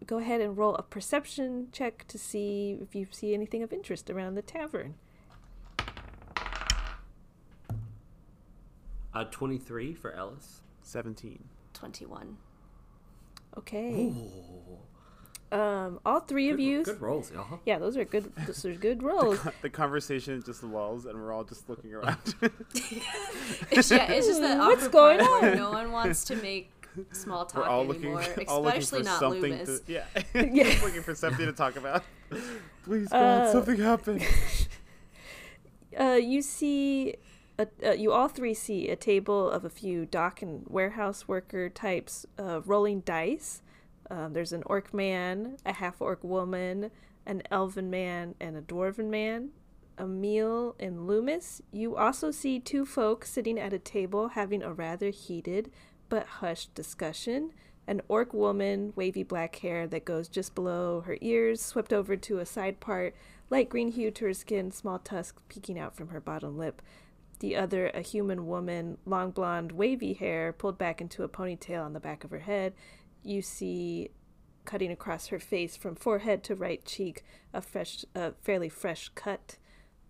go 0.04 0.18
ahead 0.18 0.40
and 0.40 0.56
roll 0.56 0.74
a 0.74 0.82
perception 0.82 1.68
check 1.72 2.06
to 2.08 2.18
see 2.18 2.78
if 2.82 2.94
you 2.94 3.06
see 3.10 3.34
anything 3.34 3.62
of 3.62 3.72
interest 3.72 4.10
around 4.10 4.34
the 4.34 4.42
tavern. 4.42 4.94
Uh, 9.14 9.24
23 9.30 9.94
for 9.94 10.12
Ellis. 10.12 10.60
17. 10.82 11.42
21. 11.76 12.36
Okay. 13.58 14.06
Ooh. 14.06 14.30
Um, 15.52 16.00
all 16.04 16.20
three 16.20 16.46
good, 16.46 16.54
of 16.54 16.60
you. 16.60 16.82
Good 16.82 17.00
rolls, 17.00 17.30
y'all. 17.30 17.60
Yeah, 17.64 17.78
those 17.78 17.96
are 17.96 18.04
good. 18.04 18.32
Those 18.46 18.64
are 18.64 18.74
good 18.74 19.02
rolls. 19.04 19.40
the, 19.42 19.52
the, 19.62 19.70
conversation 19.70 20.42
just 20.44 20.64
lulls, 20.64 21.06
and 21.06 21.16
we're 21.16 21.32
all 21.32 21.44
just 21.44 21.68
looking 21.68 21.94
around. 21.94 22.18
it's, 23.70 23.90
yeah, 23.90 24.10
it's 24.10 24.26
just 24.26 24.40
that 24.40 24.58
what's 24.58 24.88
going 24.88 25.20
on. 25.20 25.56
No 25.56 25.70
one 25.70 25.92
wants 25.92 26.24
to 26.24 26.36
make 26.36 26.72
small 27.12 27.46
talk 27.46 27.62
we're 27.62 27.68
all 27.68 27.92
anymore, 27.92 28.20
looking, 28.36 28.48
all 28.48 28.66
especially 28.66 29.04
not 29.04 29.22
Lü'mis. 29.22 29.86
To, 29.86 29.92
yeah, 29.92 30.04
yeah. 30.34 30.78
looking 30.82 31.02
for 31.02 31.14
something 31.14 31.46
to 31.46 31.52
talk 31.52 31.76
about. 31.76 32.02
Please, 32.84 33.08
God, 33.08 33.42
uh, 33.42 33.52
something 33.52 33.78
happened. 33.78 34.26
Uh, 35.98 36.14
you 36.14 36.42
see 36.42 37.14
a, 37.58 37.66
uh, 37.84 37.92
you 37.92 38.12
all 38.12 38.28
three 38.28 38.54
see 38.54 38.88
a 38.88 38.96
table 38.96 39.50
of 39.50 39.64
a 39.64 39.70
few 39.70 40.06
dock 40.06 40.42
and 40.42 40.64
warehouse 40.68 41.26
worker 41.26 41.68
types 41.68 42.26
uh, 42.38 42.60
rolling 42.62 43.00
dice. 43.00 43.62
Um, 44.10 44.32
there's 44.32 44.52
an 44.52 44.62
orc 44.66 44.92
man, 44.94 45.56
a 45.64 45.72
half 45.72 46.00
orc 46.00 46.22
woman, 46.22 46.90
an 47.24 47.42
elven 47.50 47.90
man, 47.90 48.34
and 48.40 48.56
a 48.56 48.62
dwarven 48.62 49.08
man. 49.08 49.50
Emil 49.98 50.76
and 50.78 51.08
Lü'mis, 51.08 51.62
you 51.72 51.96
also 51.96 52.30
see 52.30 52.60
two 52.60 52.84
folks 52.84 53.30
sitting 53.30 53.58
at 53.58 53.72
a 53.72 53.78
table 53.78 54.28
having 54.28 54.62
a 54.62 54.72
rather 54.72 55.08
heated 55.10 55.70
but 56.08 56.26
hushed 56.26 56.74
discussion. 56.74 57.52
An 57.86 58.02
orc 58.08 58.34
woman, 58.34 58.92
wavy 58.96 59.22
black 59.22 59.56
hair 59.56 59.86
that 59.86 60.04
goes 60.04 60.28
just 60.28 60.54
below 60.54 61.02
her 61.02 61.16
ears, 61.20 61.62
swept 61.62 61.92
over 61.92 62.16
to 62.16 62.38
a 62.38 62.46
side 62.46 62.80
part, 62.80 63.14
light 63.48 63.68
green 63.68 63.92
hue 63.92 64.10
to 64.10 64.26
her 64.26 64.34
skin, 64.34 64.70
small 64.70 64.98
tusks 64.98 65.42
peeking 65.48 65.78
out 65.78 65.96
from 65.96 66.08
her 66.08 66.20
bottom 66.20 66.58
lip. 66.58 66.82
The 67.38 67.56
other, 67.56 67.88
a 67.88 68.00
human 68.00 68.46
woman, 68.46 68.98
long 69.04 69.30
blonde, 69.30 69.72
wavy 69.72 70.14
hair 70.14 70.52
pulled 70.52 70.78
back 70.78 71.00
into 71.00 71.22
a 71.22 71.28
ponytail 71.28 71.84
on 71.84 71.92
the 71.92 72.00
back 72.00 72.24
of 72.24 72.30
her 72.30 72.38
head, 72.40 72.74
you 73.22 73.42
see 73.42 74.10
cutting 74.64 74.90
across 74.90 75.28
her 75.28 75.38
face 75.38 75.76
from 75.76 75.94
forehead 75.94 76.42
to 76.44 76.54
right 76.54 76.84
cheek 76.84 77.22
a 77.54 77.60
fresh 77.60 78.04
a 78.14 78.32
fairly 78.42 78.68
fresh 78.68 79.10
cut. 79.14 79.58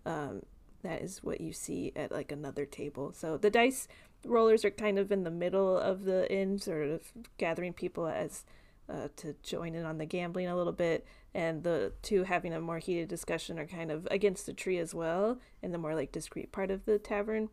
Um, 0.04 0.42
that 0.82 1.02
is 1.02 1.22
what 1.22 1.40
you 1.40 1.52
see 1.52 1.92
at 1.94 2.12
like 2.12 2.32
another 2.32 2.64
table. 2.64 3.12
So 3.12 3.36
the 3.36 3.50
dice 3.50 3.88
rollers 4.24 4.64
are 4.64 4.70
kind 4.70 4.98
of 4.98 5.12
in 5.12 5.24
the 5.24 5.30
middle 5.30 5.76
of 5.76 6.04
the 6.04 6.32
inn 6.32 6.58
sort 6.58 6.88
of 6.88 7.02
gathering 7.38 7.72
people 7.72 8.06
as 8.06 8.44
uh, 8.88 9.08
to 9.16 9.34
join 9.42 9.74
in 9.74 9.84
on 9.84 9.98
the 9.98 10.06
gambling 10.06 10.46
a 10.46 10.56
little 10.56 10.72
bit 10.72 11.04
and 11.36 11.62
the 11.64 11.92
two 12.00 12.24
having 12.24 12.54
a 12.54 12.60
more 12.60 12.78
heated 12.78 13.08
discussion 13.08 13.58
are 13.58 13.66
kind 13.66 13.92
of 13.92 14.08
against 14.10 14.46
the 14.46 14.54
tree 14.54 14.78
as 14.78 14.94
well 14.94 15.38
in 15.62 15.70
the 15.70 15.76
more 15.76 15.94
like 15.94 16.10
discreet 16.10 16.50
part 16.50 16.70
of 16.70 16.86
the 16.86 16.98
tavern 16.98 17.50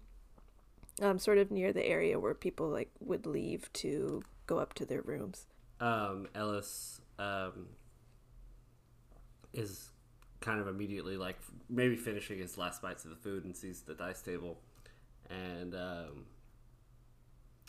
um, 1.01 1.19
sort 1.19 1.37
of 1.37 1.51
near 1.51 1.73
the 1.73 1.85
area 1.85 2.17
where 2.17 2.33
people 2.33 2.69
like 2.69 2.89
would 3.01 3.25
leave 3.25 3.71
to 3.73 4.23
go 4.47 4.57
up 4.57 4.73
to 4.75 4.85
their 4.85 5.01
rooms. 5.01 5.47
Um, 5.81 6.29
Ellis 6.33 7.01
um, 7.19 7.67
is 9.51 9.89
kind 10.39 10.61
of 10.61 10.67
immediately 10.69 11.17
like 11.17 11.35
maybe 11.69 11.97
finishing 11.97 12.39
his 12.39 12.57
last 12.57 12.81
bites 12.81 13.03
of 13.03 13.09
the 13.09 13.17
food 13.17 13.43
and 13.43 13.55
sees 13.55 13.81
the 13.81 13.95
dice 13.95 14.21
table 14.21 14.59
and 15.29 15.75
um, 15.75 16.25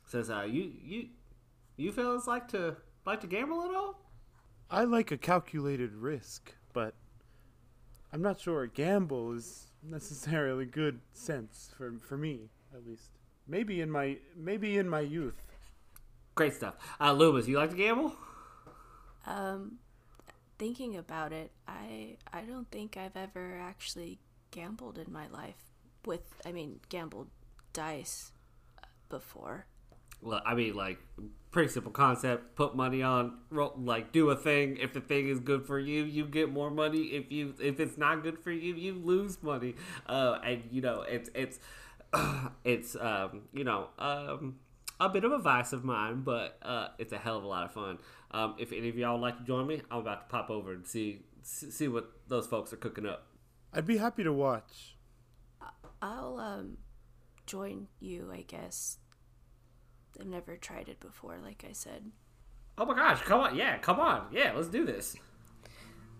says, 0.06 0.30
uh, 0.30 0.46
"You 0.48 0.70
you 0.80 1.08
you 1.76 1.90
fellas 1.90 2.28
like 2.28 2.46
to 2.48 2.76
like 3.04 3.20
to 3.22 3.26
gamble 3.26 3.64
at 3.64 3.74
all?" 3.74 4.03
I 4.70 4.84
like 4.84 5.10
a 5.10 5.16
calculated 5.16 5.94
risk, 5.94 6.54
but 6.72 6.94
I'm 8.12 8.22
not 8.22 8.40
sure 8.40 8.62
a 8.62 8.68
gamble 8.68 9.32
is 9.32 9.66
necessarily 9.82 10.64
good 10.64 11.00
sense 11.12 11.70
for 11.76 11.94
for 11.98 12.16
me, 12.16 12.50
at 12.74 12.86
least. 12.86 13.10
Maybe 13.46 13.80
in 13.80 13.90
my 13.90 14.18
maybe 14.36 14.78
in 14.78 14.88
my 14.88 15.00
youth. 15.00 15.42
Great 16.34 16.54
stuff. 16.54 16.74
Uh, 16.98 17.14
Lü'mis, 17.14 17.46
you 17.46 17.58
like 17.58 17.70
to 17.70 17.76
gamble? 17.76 18.16
Um, 19.26 19.78
thinking 20.58 20.96
about 20.96 21.32
it, 21.32 21.52
I 21.68 22.16
I 22.32 22.42
don't 22.42 22.70
think 22.70 22.96
I've 22.96 23.16
ever 23.16 23.58
actually 23.60 24.18
gambled 24.50 24.98
in 24.98 25.12
my 25.12 25.28
life. 25.28 25.70
With 26.04 26.40
I 26.44 26.52
mean, 26.52 26.80
gambled 26.88 27.28
dice 27.72 28.32
uh, 28.82 28.86
before. 29.08 29.66
Well, 30.20 30.40
I 30.46 30.54
mean, 30.54 30.74
like, 30.74 30.98
pretty 31.54 31.72
simple 31.72 31.92
concept. 31.92 32.56
Put 32.56 32.74
money 32.74 33.00
on, 33.00 33.38
roll, 33.48 33.72
like, 33.78 34.12
do 34.12 34.28
a 34.30 34.36
thing. 34.36 34.76
If 34.76 34.92
the 34.92 35.00
thing 35.00 35.28
is 35.28 35.38
good 35.38 35.64
for 35.64 35.78
you, 35.78 36.02
you 36.02 36.26
get 36.26 36.52
more 36.52 36.68
money. 36.68 37.04
If 37.04 37.30
you, 37.30 37.54
if 37.62 37.78
it's 37.78 37.96
not 37.96 38.24
good 38.24 38.40
for 38.40 38.50
you, 38.50 38.74
you 38.74 38.94
lose 38.94 39.40
money. 39.40 39.76
Uh, 40.06 40.38
and 40.44 40.64
you 40.70 40.82
know, 40.82 41.02
it's 41.02 41.30
it's 41.32 41.60
it's 42.64 42.96
um, 42.96 43.42
you 43.54 43.62
know, 43.62 43.86
um, 44.00 44.56
a 44.98 45.08
bit 45.08 45.24
of 45.24 45.30
a 45.30 45.38
vice 45.38 45.72
of 45.72 45.84
mine, 45.84 46.22
but 46.22 46.58
uh, 46.60 46.88
it's 46.98 47.12
a 47.12 47.18
hell 47.18 47.38
of 47.38 47.44
a 47.44 47.46
lot 47.46 47.64
of 47.64 47.72
fun. 47.72 47.98
Um, 48.32 48.56
if 48.58 48.72
any 48.72 48.88
of 48.88 48.98
y'all 48.98 49.14
would 49.14 49.22
like 49.22 49.38
to 49.38 49.44
join 49.44 49.68
me, 49.68 49.80
I'm 49.90 50.00
about 50.00 50.28
to 50.28 50.36
pop 50.36 50.50
over 50.50 50.72
and 50.72 50.86
see 50.86 51.22
see 51.42 51.88
what 51.88 52.10
those 52.26 52.46
folks 52.48 52.72
are 52.72 52.76
cooking 52.76 53.06
up. 53.06 53.26
I'd 53.72 53.86
be 53.86 53.98
happy 53.98 54.24
to 54.24 54.32
watch. 54.32 54.96
I'll 56.02 56.36
um 56.38 56.78
join 57.46 57.86
you, 58.00 58.30
I 58.32 58.42
guess. 58.42 58.98
I've 60.18 60.26
never 60.26 60.56
tried 60.56 60.88
it 60.88 61.00
before, 61.00 61.36
like 61.42 61.64
I 61.68 61.72
said. 61.72 62.10
Oh 62.78 62.84
my 62.84 62.94
gosh, 62.94 63.22
come 63.22 63.40
on, 63.40 63.56
yeah, 63.56 63.78
come 63.78 64.00
on, 64.00 64.26
yeah, 64.32 64.52
let's 64.54 64.68
do 64.68 64.84
this. 64.84 65.16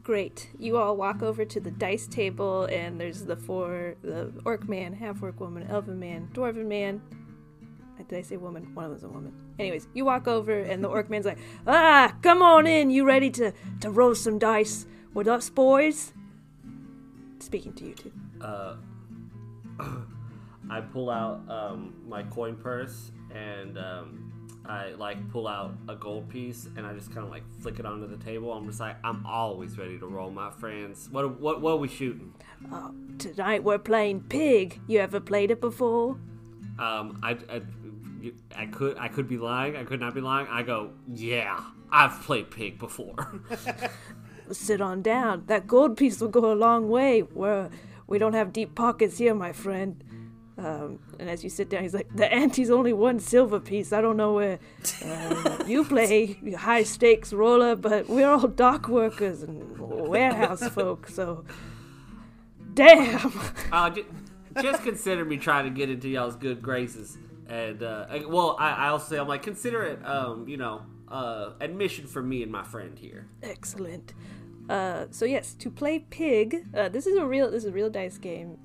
Great. 0.03 0.51
You 0.59 0.77
all 0.77 0.97
walk 0.97 1.23
over 1.23 1.45
to 1.47 1.61
the 1.61 1.71
dice 1.71 2.07
table, 2.07 2.65
and 2.65 3.01
there's 3.01 3.25
the 3.25 3.37
four 3.37 3.97
the 4.03 4.33
orc 4.45 4.69
man, 4.69 4.93
half 4.93 5.23
orc 5.23 5.41
woman, 5.41 5.67
elven 5.69 5.99
man, 5.99 6.29
dwarven 6.33 6.67
man. 6.67 7.01
Did 8.09 8.19
I 8.19 8.23
say 8.23 8.37
woman? 8.37 8.75
One 8.75 8.85
of 8.85 8.91
them's 8.91 9.05
a 9.05 9.09
woman. 9.09 9.33
Anyways, 9.59 9.89
you 9.95 10.05
walk 10.05 10.29
over, 10.29 10.53
and 10.61 10.85
the 10.85 10.89
orc 10.89 11.09
man's 11.09 11.25
like, 11.25 11.39
Ah, 11.67 12.15
come 12.21 12.43
on 12.43 12.67
in. 12.67 12.91
You 12.91 13.07
ready 13.07 13.31
to, 13.31 13.53
to 13.81 13.91
roll 13.91 14.15
some 14.15 14.39
dice 14.39 14.85
with 15.15 15.27
us, 15.27 15.49
boys? 15.49 16.13
Speaking 17.39 17.73
to 17.73 17.85
you 17.87 17.95
two. 17.95 18.13
uh, 18.43 18.77
I 20.71 20.81
pull 20.83 21.09
out 21.11 21.49
um, 21.49 21.95
my 22.07 22.23
coin 22.25 22.57
purse 22.57 23.11
and 23.35 23.77
um, 23.79 24.33
I 24.67 24.91
like 24.93 25.31
pull 25.31 25.47
out 25.47 25.75
a 25.89 25.95
gold 25.95 26.29
piece 26.29 26.69
and 26.77 26.87
I 26.87 26.95
just 26.95 27.13
kind 27.13 27.25
of 27.25 27.31
like 27.31 27.43
flick 27.61 27.79
it 27.79 27.87
onto 27.87 28.07
the 28.07 28.23
table. 28.23 28.53
I'm 28.53 28.67
just 28.67 28.81
like, 28.81 28.97
I'm 29.05 29.27
always 29.27 29.77
ready 29.77 29.99
to 29.99 30.07
roll, 30.07 30.31
my 30.31 30.51
friends. 30.51 31.09
What 31.11 31.41
what 31.41 31.61
what 31.61 31.73
are 31.73 31.77
we 31.77 31.89
shooting? 31.89 32.33
Oh, 32.73 32.95
tonight 33.19 33.63
we're 33.65 33.79
playing 33.79 34.23
Pig. 34.29 34.81
You 34.87 35.01
ever 35.01 35.21
played 35.21 35.51
it 35.51 35.61
before? 35.61 36.17
Um, 36.79 37.21
I, 37.23 37.37
I 37.51 37.61
I 38.57 38.67
could 38.67 38.97
I 38.99 39.09
could 39.09 39.29
be 39.29 39.37
lying. 39.37 39.77
I 39.77 39.85
could 39.85 40.01
not 40.01 40.15
be 40.15 40.21
lying. 40.21 40.47
I 40.49 40.63
go, 40.63 40.93
yeah, 41.13 41.61
I've 41.91 42.23
played 42.23 42.51
pig 42.51 42.79
before. 42.79 43.41
Sit 44.51 44.81
on 44.81 45.03
down. 45.03 45.45
That 45.47 45.67
gold 45.67 45.97
piece 45.97 46.21
will 46.21 46.29
go 46.29 46.53
a 46.53 46.55
long 46.55 46.89
way. 46.89 47.23
We're, 47.23 47.71
we 48.07 48.19
don't 48.19 48.35
have 48.35 48.53
deep 48.53 48.75
pockets 48.75 49.19
here, 49.19 49.35
my 49.35 49.53
friend. 49.53 50.03
Um, 50.57 51.01
and 51.19 51.29
as 51.29 51.43
you 51.43 51.51
sit 51.51 51.69
down, 51.69 51.83
he's 51.83 51.95
like, 51.95 52.09
The 52.15 52.33
ante's 52.33 52.71
only 52.71 52.93
one 52.93 53.19
silver 53.19 53.59
piece. 53.59 53.93
I 53.93 54.01
don't 54.01 54.17
know 54.17 54.35
where 54.35 54.59
uh, 55.05 55.65
you 55.67 55.85
play 55.85 56.35
high 56.57 56.85
stakes 56.85 57.33
roller, 57.33 57.75
but 57.75 58.09
we're 58.09 58.29
all 58.29 58.47
dock 58.47 58.89
workers 58.89 59.43
and 59.43 59.79
warehouse 59.79 60.67
folk, 60.69 61.09
so. 61.09 61.45
Damn! 62.73 63.33
uh, 63.73 63.91
just, 63.91 64.09
just 64.63 64.83
consider 64.83 65.25
me 65.25 65.37
trying 65.37 65.65
to 65.65 65.71
get 65.71 65.91
into 65.91 66.09
y'all's 66.09 66.37
good 66.37 66.63
graces. 66.63 67.19
And 67.49 67.83
uh, 67.83 68.07
well, 68.27 68.57
I, 68.59 68.87
I'll 68.87 68.99
say 68.99 69.19
I'm 69.19 69.29
like 69.29 69.43
consider 69.43 69.83
it, 69.85 70.05
um, 70.07 70.49
you 70.49 70.57
know, 70.57 70.83
uh, 71.09 71.51
admission 71.61 72.07
for 72.07 72.23
me 72.23 72.43
and 72.43 72.51
my 72.51 72.63
friend 72.63 72.99
here. 72.99 73.29
Excellent. 73.43 74.15
Uh, 74.69 75.07
so 75.11 75.25
yes, 75.25 75.53
to 75.55 75.71
play 75.71 75.99
Pig, 75.99 76.67
uh, 76.75 76.89
this 76.89 77.07
is 77.07 77.17
a 77.17 77.27
real 77.27 77.51
this 77.51 77.65
is 77.65 77.71
a 77.71 77.73
real 77.73 77.91
dice 77.91 78.19
game. 78.19 78.59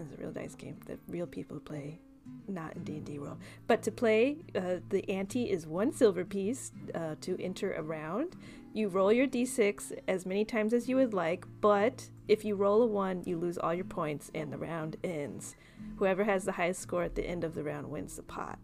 Is 0.00 0.12
a 0.12 0.16
real 0.16 0.32
dice 0.32 0.54
game 0.54 0.76
that 0.86 0.98
real 1.08 1.26
people 1.26 1.60
play, 1.60 2.00
not 2.48 2.74
in 2.74 2.84
D 2.84 2.96
and 2.96 3.04
D 3.04 3.18
world. 3.18 3.38
But 3.66 3.82
to 3.82 3.90
play, 3.90 4.38
uh, 4.54 4.76
the 4.88 5.08
ante 5.10 5.50
is 5.50 5.66
one 5.66 5.92
silver 5.92 6.24
piece 6.24 6.72
uh, 6.94 7.16
to 7.20 7.40
enter 7.42 7.72
a 7.74 7.82
round. 7.82 8.36
You 8.72 8.88
roll 8.88 9.12
your 9.12 9.26
d6 9.26 9.92
as 10.06 10.24
many 10.24 10.44
times 10.44 10.72
as 10.72 10.88
you 10.88 10.96
would 10.96 11.12
like, 11.12 11.44
but 11.60 12.08
if 12.28 12.44
you 12.44 12.54
roll 12.54 12.82
a 12.82 12.86
one, 12.86 13.24
you 13.26 13.36
lose 13.36 13.58
all 13.58 13.74
your 13.74 13.84
points 13.84 14.30
and 14.34 14.52
the 14.52 14.58
round 14.58 14.96
ends. 15.02 15.56
Whoever 15.96 16.22
has 16.24 16.44
the 16.44 16.52
highest 16.52 16.80
score 16.80 17.02
at 17.02 17.16
the 17.16 17.26
end 17.26 17.42
of 17.42 17.54
the 17.54 17.64
round 17.64 17.90
wins 17.90 18.14
the 18.14 18.22
pot. 18.22 18.60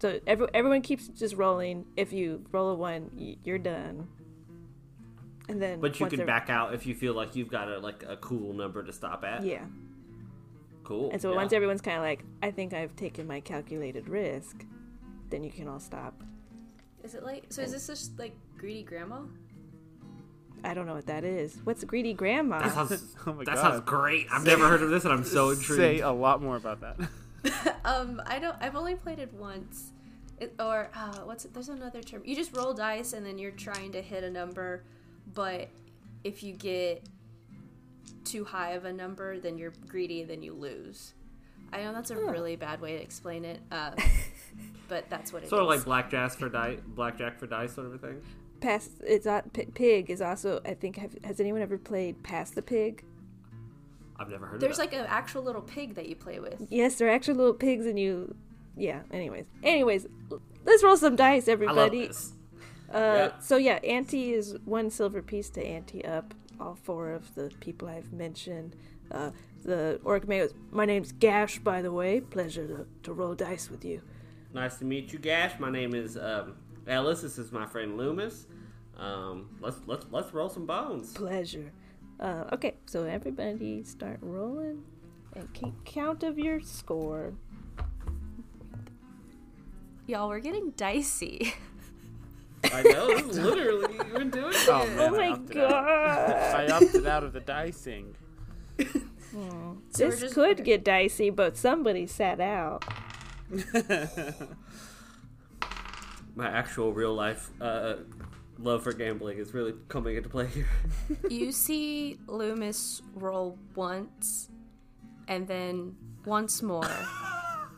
So 0.00 0.20
every, 0.26 0.48
everyone 0.52 0.82
keeps 0.82 1.08
just 1.08 1.36
rolling. 1.36 1.86
If 1.96 2.12
you 2.12 2.44
roll 2.52 2.70
a 2.70 2.74
one, 2.74 3.36
you're 3.44 3.58
done. 3.58 4.08
And 5.48 5.62
then, 5.62 5.80
But 5.80 6.00
you 6.00 6.06
can 6.06 6.26
back 6.26 6.50
out 6.50 6.74
if 6.74 6.86
you 6.86 6.94
feel 6.94 7.14
like 7.14 7.36
you've 7.36 7.50
got 7.50 7.68
a 7.68 7.78
like 7.78 8.04
a 8.06 8.16
cool 8.16 8.52
number 8.52 8.82
to 8.82 8.92
stop 8.92 9.24
at. 9.24 9.44
Yeah, 9.44 9.64
Cool. 10.86 11.10
and 11.10 11.20
so 11.20 11.30
yeah. 11.30 11.36
once 11.36 11.52
everyone's 11.52 11.80
kind 11.80 11.96
of 11.96 12.04
like, 12.04 12.24
I 12.42 12.52
think 12.52 12.72
I've 12.72 12.94
taken 12.94 13.26
my 13.26 13.40
calculated 13.40 14.08
risk, 14.08 14.64
then 15.30 15.42
you 15.42 15.50
can 15.50 15.66
all 15.66 15.80
stop. 15.80 16.22
Is 17.02 17.14
it 17.14 17.24
like 17.24 17.46
so? 17.48 17.62
Is 17.62 17.72
this 17.72 17.88
just 17.88 18.18
like 18.18 18.36
greedy 18.56 18.84
grandma? 18.84 19.22
I 20.64 20.74
don't 20.74 20.86
know 20.86 20.94
what 20.94 21.06
that 21.06 21.24
is. 21.24 21.58
What's 21.64 21.84
greedy 21.84 22.14
grandma? 22.14 22.60
That 22.60 22.72
sounds, 22.72 23.14
Oh 23.26 23.32
my 23.32 23.44
that 23.44 23.54
God. 23.56 23.60
sounds 23.60 23.80
great. 23.84 24.26
I've 24.32 24.44
never 24.44 24.68
heard 24.68 24.82
of 24.82 24.90
this, 24.90 25.04
and 25.04 25.12
I'm 25.12 25.24
so 25.24 25.50
intrigued. 25.50 25.80
Say 25.80 26.00
a 26.00 26.10
lot 26.10 26.42
more 26.42 26.56
about 26.56 26.80
that. 26.80 26.96
Um, 27.84 28.20
I 28.26 28.40
don't. 28.40 28.56
I've 28.60 28.74
only 28.74 28.96
played 28.96 29.20
it 29.20 29.32
once. 29.32 29.92
It, 30.38 30.54
or 30.58 30.90
uh, 30.94 31.18
what's 31.20 31.44
it? 31.44 31.54
There's 31.54 31.68
another 31.68 32.02
term. 32.02 32.22
You 32.24 32.34
just 32.34 32.56
roll 32.56 32.74
dice 32.74 33.12
and 33.12 33.24
then 33.24 33.38
you're 33.38 33.52
trying 33.52 33.92
to 33.92 34.02
hit 34.02 34.24
a 34.24 34.30
number, 34.30 34.84
but 35.32 35.68
if 36.24 36.42
you 36.42 36.52
get 36.54 37.04
too 38.24 38.44
high 38.44 38.72
of 38.72 38.84
a 38.84 38.92
number, 38.92 39.38
then 39.38 39.58
you're 39.58 39.72
greedy 39.88 40.22
then 40.24 40.42
you 40.42 40.52
lose. 40.52 41.14
I 41.72 41.82
know 41.82 41.92
that's 41.92 42.10
a 42.10 42.16
really 42.16 42.56
bad 42.56 42.80
way 42.80 42.96
to 42.96 43.02
explain 43.02 43.44
it, 43.44 43.60
uh, 43.72 43.90
but 44.88 45.08
that's 45.10 45.32
what 45.32 45.42
it 45.42 45.46
is. 45.46 45.50
Sort 45.50 45.62
of 45.62 45.68
like 45.68 45.84
blackjack 45.84 46.32
for 46.32 46.48
dice, 46.48 46.78
blackjack 46.86 47.38
for 47.38 47.46
dice, 47.46 47.74
sort 47.74 47.88
of 47.88 47.94
a 47.94 47.98
thing. 47.98 48.22
Pass. 48.60 48.88
It's 49.04 49.26
not 49.26 49.52
P- 49.52 49.66
pig 49.66 50.10
is 50.10 50.22
also. 50.22 50.60
I 50.64 50.74
think. 50.74 50.96
Have, 50.96 51.16
has 51.24 51.40
anyone 51.40 51.62
ever 51.62 51.76
played 51.76 52.22
Pass 52.22 52.50
the 52.50 52.62
Pig? 52.62 53.04
I've 54.18 54.30
never 54.30 54.46
heard 54.46 54.60
There's 54.60 54.78
of 54.78 54.90
that. 54.90 54.90
There's 54.90 55.00
like 55.00 55.08
an 55.10 55.14
actual 55.14 55.42
little 55.42 55.60
pig 55.60 55.94
that 55.96 56.08
you 56.08 56.16
play 56.16 56.38
with. 56.40 56.66
Yes, 56.70 56.94
there 56.96 57.08
are 57.08 57.10
actual 57.10 57.34
little 57.34 57.52
pigs, 57.54 57.84
and 57.84 57.98
you. 57.98 58.34
Yeah. 58.76 59.00
Anyways. 59.10 59.44
Anyways, 59.62 60.06
let's 60.64 60.82
roll 60.82 60.96
some 60.96 61.16
dice, 61.16 61.48
I 61.48 61.52
love 61.52 61.62
everybody. 61.62 62.06
this. 62.06 62.32
Uh, 62.88 62.98
Yeah. 63.34 63.40
So 63.40 63.56
yeah, 63.56 63.74
ante 63.84 64.32
is 64.32 64.56
one 64.64 64.90
silver 64.90 65.20
piece 65.20 65.50
to 65.50 65.66
ante 65.66 66.04
up. 66.04 66.32
All 66.58 66.74
four 66.74 67.10
of 67.12 67.34
the 67.34 67.52
people 67.60 67.88
I've 67.88 68.12
mentioned. 68.12 68.76
Uh, 69.10 69.30
the 69.64 70.00
orc 70.04 70.26
man 70.26 70.40
goes, 70.40 70.54
My 70.70 70.84
name's 70.84 71.12
Gash, 71.12 71.58
by 71.58 71.82
the 71.82 71.92
way. 71.92 72.20
Pleasure 72.20 72.66
to, 72.66 72.86
to 73.02 73.12
roll 73.12 73.34
dice 73.34 73.70
with 73.70 73.84
you. 73.84 74.00
Nice 74.54 74.76
to 74.78 74.84
meet 74.84 75.12
you, 75.12 75.18
Gash. 75.18 75.58
My 75.58 75.70
name 75.70 75.94
is 75.94 76.16
um, 76.16 76.54
Ellis. 76.86 77.22
This 77.22 77.38
is 77.38 77.52
my 77.52 77.66
friend 77.66 77.98
Lü'mis. 77.98 78.46
Um, 78.96 79.50
let's 79.60 79.76
let's 79.86 80.06
let's 80.10 80.32
roll 80.32 80.48
some 80.48 80.64
bones. 80.66 81.12
Pleasure. 81.12 81.72
Uh, 82.18 82.44
okay, 82.52 82.76
so 82.86 83.04
everybody 83.04 83.84
start 83.84 84.18
rolling 84.22 84.82
and 85.34 85.52
keep 85.52 85.74
count 85.84 86.22
of 86.22 86.38
your 86.38 86.60
score. 86.60 87.34
Y'all, 90.06 90.28
we're 90.28 90.40
getting 90.40 90.70
dicey. 90.70 91.52
I 92.72 92.82
know. 92.82 93.06
This 93.08 93.26
is 93.26 93.38
literally 93.38 93.94
you've 93.94 94.12
been 94.12 94.30
doing 94.30 94.52
it. 94.52 94.68
Oh, 94.68 94.86
man, 94.86 94.98
Oh 94.98 95.10
my 95.16 95.28
opted 95.30 95.56
out. 95.58 95.70
god! 95.70 96.54
I 96.54 96.66
opted 96.72 97.06
out 97.06 97.24
of 97.24 97.32
the 97.32 97.40
dicing. 97.40 98.14
So 98.78 99.76
this 99.92 100.20
just- 100.20 100.34
could 100.34 100.64
get 100.64 100.84
dicey, 100.84 101.30
but 101.30 101.56
somebody 101.56 102.06
sat 102.06 102.40
out. 102.40 102.84
My 106.34 106.48
actual 106.48 106.92
real 106.92 107.14
life 107.14 107.50
uh, 107.60 107.94
love 108.58 108.82
for 108.82 108.92
gambling 108.92 109.38
is 109.38 109.54
really 109.54 109.72
coming 109.88 110.16
into 110.16 110.28
play 110.28 110.46
here. 110.48 110.66
you 111.30 111.50
see 111.50 112.18
Lü'mis 112.26 113.00
roll 113.14 113.58
once 113.74 114.50
and 115.28 115.48
then 115.48 115.96
once 116.26 116.60
more. 116.62 116.88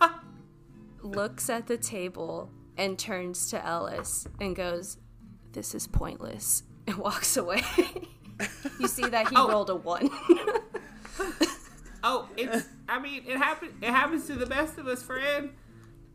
looks 1.02 1.48
at 1.48 1.66
the 1.68 1.76
table 1.78 2.50
and 2.78 2.98
turns 2.98 3.50
to 3.50 3.64
Ellis 3.64 4.26
and 4.40 4.56
goes, 4.56 4.96
"This 5.52 5.74
is 5.74 5.86
pointless," 5.86 6.62
and 6.86 6.96
walks 7.08 7.36
away. 7.36 7.62
you 8.80 8.88
see 8.88 9.06
that 9.08 9.28
he 9.28 9.36
Oh. 9.36 9.48
rolled 9.48 9.68
a 9.70 9.76
one. 9.76 10.08
Oh, 12.04 12.28
it's. 12.36 12.66
I 12.88 13.00
mean, 13.00 13.24
it 13.26 13.36
happens. 13.36 13.72
It 13.82 13.90
happens 13.90 14.26
to 14.28 14.34
the 14.34 14.46
best 14.46 14.78
of 14.78 14.86
us, 14.86 15.02
friend. 15.02 15.50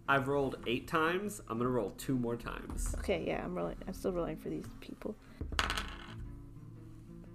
I've 0.08 0.28
rolled 0.28 0.56
eight 0.66 0.88
times. 0.88 1.42
I'm 1.50 1.58
gonna 1.58 1.70
roll 1.70 1.92
two 1.92 2.18
more 2.18 2.36
times. 2.38 2.96
Okay, 3.00 3.24
yeah, 3.28 3.44
I'm 3.44 3.54
rolling. 3.54 3.76
I'm 3.88 3.94
still 3.94 4.12
rolling 4.14 4.38
for 4.38 4.50
these 4.50 4.66
people. 4.80 5.16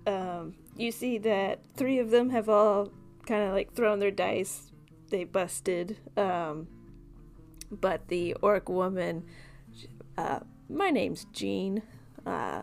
Um, 0.07 0.55
you 0.77 0.91
see 0.91 1.19
that 1.19 1.61
three 1.77 1.99
of 1.99 2.11
them 2.11 2.31
have 2.31 2.49
all 2.49 2.91
kind 3.27 3.45
of 3.45 3.53
like 3.53 3.75
thrown 3.75 3.99
their 3.99 4.11
dice. 4.11 4.71
They 5.11 5.25
busted. 5.25 5.99
Um, 6.17 6.69
but 7.71 8.09
the 8.09 8.35
orc 8.43 8.69
woman, 8.69 9.25
uh, 10.17 10.41
my 10.69 10.91
name's 10.91 11.27
Jean. 11.33 11.83
Uh, 12.27 12.63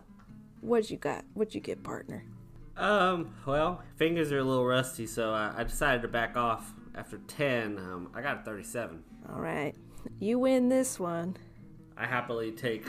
what 0.60 0.90
you 0.90 0.96
got? 0.96 1.24
What 1.34 1.54
you 1.54 1.60
get, 1.60 1.82
partner? 1.82 2.24
Um. 2.76 3.34
Well, 3.46 3.82
fingers 3.96 4.32
are 4.32 4.38
a 4.38 4.44
little 4.44 4.66
rusty, 4.66 5.06
so 5.06 5.32
I, 5.32 5.54
I 5.56 5.64
decided 5.64 6.02
to 6.02 6.08
back 6.08 6.36
off 6.36 6.74
after 6.94 7.18
ten. 7.26 7.78
Um, 7.78 8.10
I 8.14 8.20
got 8.20 8.40
a 8.40 8.42
thirty-seven. 8.42 9.02
All 9.32 9.40
right, 9.40 9.74
you 10.20 10.38
win 10.38 10.68
this 10.68 11.00
one. 11.00 11.36
I 11.96 12.06
happily 12.06 12.52
take. 12.52 12.86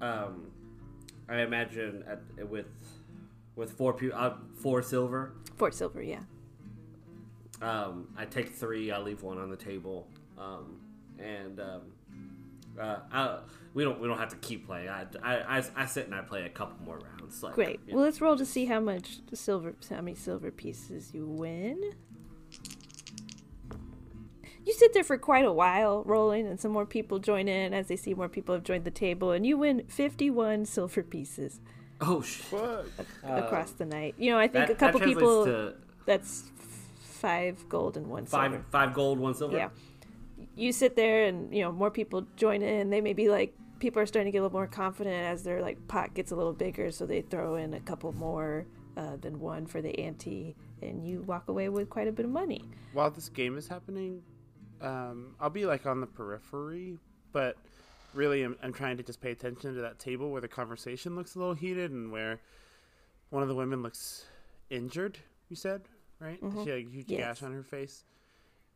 Um, 0.00 0.46
I 1.28 1.40
imagine 1.42 2.04
at, 2.08 2.48
with 2.48 2.66
with 3.54 3.72
four 3.72 3.92
pu- 3.92 4.12
uh, 4.12 4.36
four 4.62 4.80
silver. 4.80 5.34
Four 5.56 5.72
silver, 5.72 6.02
yeah. 6.02 6.20
Um, 7.60 8.08
I 8.16 8.24
take 8.24 8.54
three. 8.54 8.90
I 8.92 8.98
leave 8.98 9.22
one 9.22 9.38
on 9.38 9.50
the 9.50 9.56
table. 9.56 10.06
Um, 10.38 10.78
and 11.20 11.60
um, 11.60 11.80
uh, 12.80 12.96
I, 13.12 13.38
we 13.74 13.84
don't 13.84 14.00
we 14.00 14.08
don't 14.08 14.18
have 14.18 14.30
to 14.30 14.36
keep 14.36 14.66
playing. 14.66 14.88
I, 14.88 15.06
I, 15.22 15.58
I, 15.58 15.64
I 15.76 15.86
sit 15.86 16.06
and 16.06 16.14
I 16.14 16.22
play 16.22 16.44
a 16.44 16.48
couple 16.48 16.84
more 16.84 16.98
rounds. 16.98 17.42
Like, 17.42 17.54
Great. 17.54 17.80
you 17.86 17.94
Well, 17.94 18.04
let's 18.04 18.20
roll 18.20 18.36
to 18.36 18.46
see 18.46 18.66
how 18.66 18.80
much 18.80 19.18
silver, 19.34 19.74
how 19.90 19.96
many 19.96 20.14
silver 20.14 20.50
pieces 20.50 21.12
you 21.12 21.26
win. 21.26 21.80
You 24.64 24.74
sit 24.74 24.92
there 24.92 25.04
for 25.04 25.16
quite 25.16 25.46
a 25.46 25.52
while 25.52 26.02
rolling, 26.04 26.46
and 26.46 26.60
some 26.60 26.72
more 26.72 26.84
people 26.84 27.18
join 27.18 27.48
in 27.48 27.72
as 27.72 27.88
they 27.88 27.96
see 27.96 28.12
more 28.12 28.28
people 28.28 28.54
have 28.54 28.64
joined 28.64 28.84
the 28.84 28.90
table, 28.90 29.30
and 29.30 29.46
you 29.46 29.56
win 29.56 29.84
51 29.88 30.66
silver 30.66 31.02
pieces 31.02 31.60
Oh 32.00 32.20
shit. 32.20 32.44
What? 32.52 32.86
across 33.24 33.70
the 33.72 33.86
night. 33.86 34.14
You 34.18 34.30
know, 34.32 34.38
I 34.38 34.46
think 34.46 34.66
That, 34.66 34.70
a 34.70 34.74
couple 34.74 35.00
that 35.00 35.06
translates 35.06 35.20
people, 35.20 35.44
to 35.46 35.74
that's 36.04 36.50
five 37.00 37.68
gold 37.68 37.96
and 37.96 38.06
one 38.08 38.26
five 38.26 38.52
silver. 38.52 38.64
five 38.70 38.94
gold, 38.94 39.18
one 39.18 39.34
silver. 39.34 39.56
Yeah. 39.56 39.68
You 40.58 40.72
sit 40.72 40.96
there, 40.96 41.24
and, 41.24 41.54
you 41.54 41.62
know, 41.62 41.70
more 41.72 41.90
people 41.90 42.26
join 42.36 42.62
in. 42.62 42.90
They 42.90 43.00
may 43.00 43.12
be 43.12 43.28
like, 43.28 43.54
people 43.78 44.02
are 44.02 44.06
starting 44.06 44.30
to 44.30 44.32
get 44.32 44.40
a 44.40 44.42
little 44.42 44.58
more 44.58 44.66
confident 44.66 45.14
as 45.14 45.44
their, 45.44 45.62
like, 45.62 45.86
pot 45.88 46.14
gets 46.14 46.32
a 46.32 46.36
little 46.36 46.52
bigger, 46.52 46.90
so 46.90 47.06
they 47.06 47.22
throw 47.22 47.54
in 47.54 47.74
a 47.74 47.80
couple 47.80 48.12
more 48.12 48.66
uh, 48.96 49.16
than 49.16 49.38
one 49.38 49.66
for 49.66 49.80
the 49.80 49.96
ante, 50.00 50.56
and 50.82 51.06
you 51.06 51.22
walk 51.22 51.48
away 51.48 51.68
with 51.68 51.88
quite 51.88 52.08
a 52.08 52.12
bit 52.12 52.24
of 52.24 52.32
money. 52.32 52.64
While 52.92 53.10
this 53.10 53.28
game 53.28 53.56
is 53.56 53.68
happening, 53.68 54.22
um, 54.80 55.36
I'll 55.40 55.50
be 55.50 55.64
like 55.64 55.86
on 55.86 56.00
the 56.00 56.06
periphery, 56.06 56.98
but 57.32 57.56
really 58.14 58.42
I'm, 58.42 58.56
I'm 58.62 58.72
trying 58.72 58.96
to 58.96 59.02
just 59.04 59.20
pay 59.20 59.30
attention 59.30 59.74
to 59.76 59.80
that 59.82 60.00
table 60.00 60.30
where 60.30 60.40
the 60.40 60.48
conversation 60.48 61.14
looks 61.14 61.36
a 61.36 61.38
little 61.38 61.54
heated 61.54 61.92
and 61.92 62.10
where 62.10 62.40
one 63.30 63.42
of 63.42 63.48
the 63.48 63.54
women 63.54 63.82
looks 63.82 64.24
injured. 64.70 65.18
You 65.48 65.56
said 65.56 65.82
right? 66.20 66.38
She 66.64 66.70
had 66.70 66.78
a 66.78 66.82
huge 66.82 67.08
Yes. 67.08 67.20
gash 67.20 67.42
on 67.42 67.52
her 67.52 67.62
face. 67.62 68.04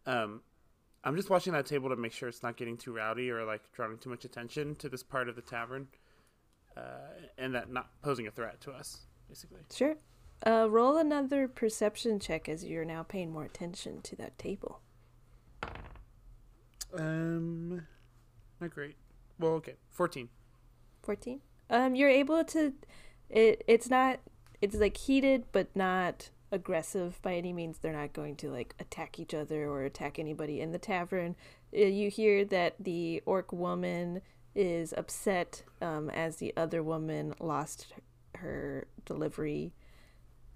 Um, 0.07 0.43
I'm 1.05 1.17
just 1.17 1.31
watching 1.31 1.53
that 1.55 1.67
table 1.67 1.89
to 1.89 1.97
make 1.97 2.13
sure 2.13 2.29
it's 2.29 2.43
not 2.43 2.57
getting 2.57 2.77
too 2.77 2.93
rowdy 2.93 3.31
or 3.31 3.45
like 3.45 3.63
drawing 3.73 3.99
too 3.99 4.11
much 4.11 4.25
attention 4.25 4.75
to 4.77 4.89
this 4.89 5.03
part 5.03 5.29
of 5.29 5.37
the 5.37 5.43
tavern, 5.43 5.89
uh, 6.77 6.81
and 7.39 7.55
that 7.55 7.71
not 7.73 7.91
posing 8.03 8.27
a 8.27 8.31
threat 8.31 8.61
to 8.63 8.71
us, 8.73 8.99
basically. 9.29 9.61
Sure. 9.73 9.97
Uh, 10.47 10.67
roll 10.69 10.97
another 10.97 11.49
perception 11.49 12.19
check 12.19 12.49
as 12.49 12.65
you're 12.65 12.85
now 12.85 13.03
paying 13.03 13.33
more 13.33 13.45
attention 13.45 14.01
to 14.03 14.17
that 14.17 14.37
table. 14.39 14.81
Um, 16.95 17.87
not 18.61 18.71
great. 18.71 18.97
Well, 19.39 19.53
okay, 19.53 19.75
fourteen. 19.91 20.29
14 21.03 21.41
um 21.71 21.95
you're 21.95 22.09
able 22.09 22.45
to 22.45 22.73
it 23.29 23.63
it's 23.67 23.91
not 23.91 24.21
it's 24.61 24.77
like 24.77 24.97
heated 24.97 25.45
but 25.53 25.75
not 25.75 26.31
aggressive 26.53 27.21
by 27.23 27.35
any 27.35 27.53
means. 27.53 27.79
They're 27.79 27.93
not 27.93 28.13
going 28.13 28.37
to 28.37 28.51
like 28.51 28.75
attack 28.79 29.19
each 29.19 29.35
other 29.35 29.69
or 29.69 29.83
attack 29.83 30.19
anybody 30.19 30.61
in 30.61 30.71
the 30.71 30.79
tavern. 30.79 31.35
Uh, 31.77 31.87
you 31.87 32.11
hear 32.11 32.45
that 32.45 32.77
the 32.79 33.23
orc 33.27 33.53
woman 33.53 34.21
is 34.55 34.93
upset 34.97 35.63
um, 35.81 36.11
as 36.11 36.37
the 36.37 36.53
other 36.57 36.83
woman 36.83 37.35
lost 37.41 37.95
her 38.37 38.87
delivery. 39.05 39.73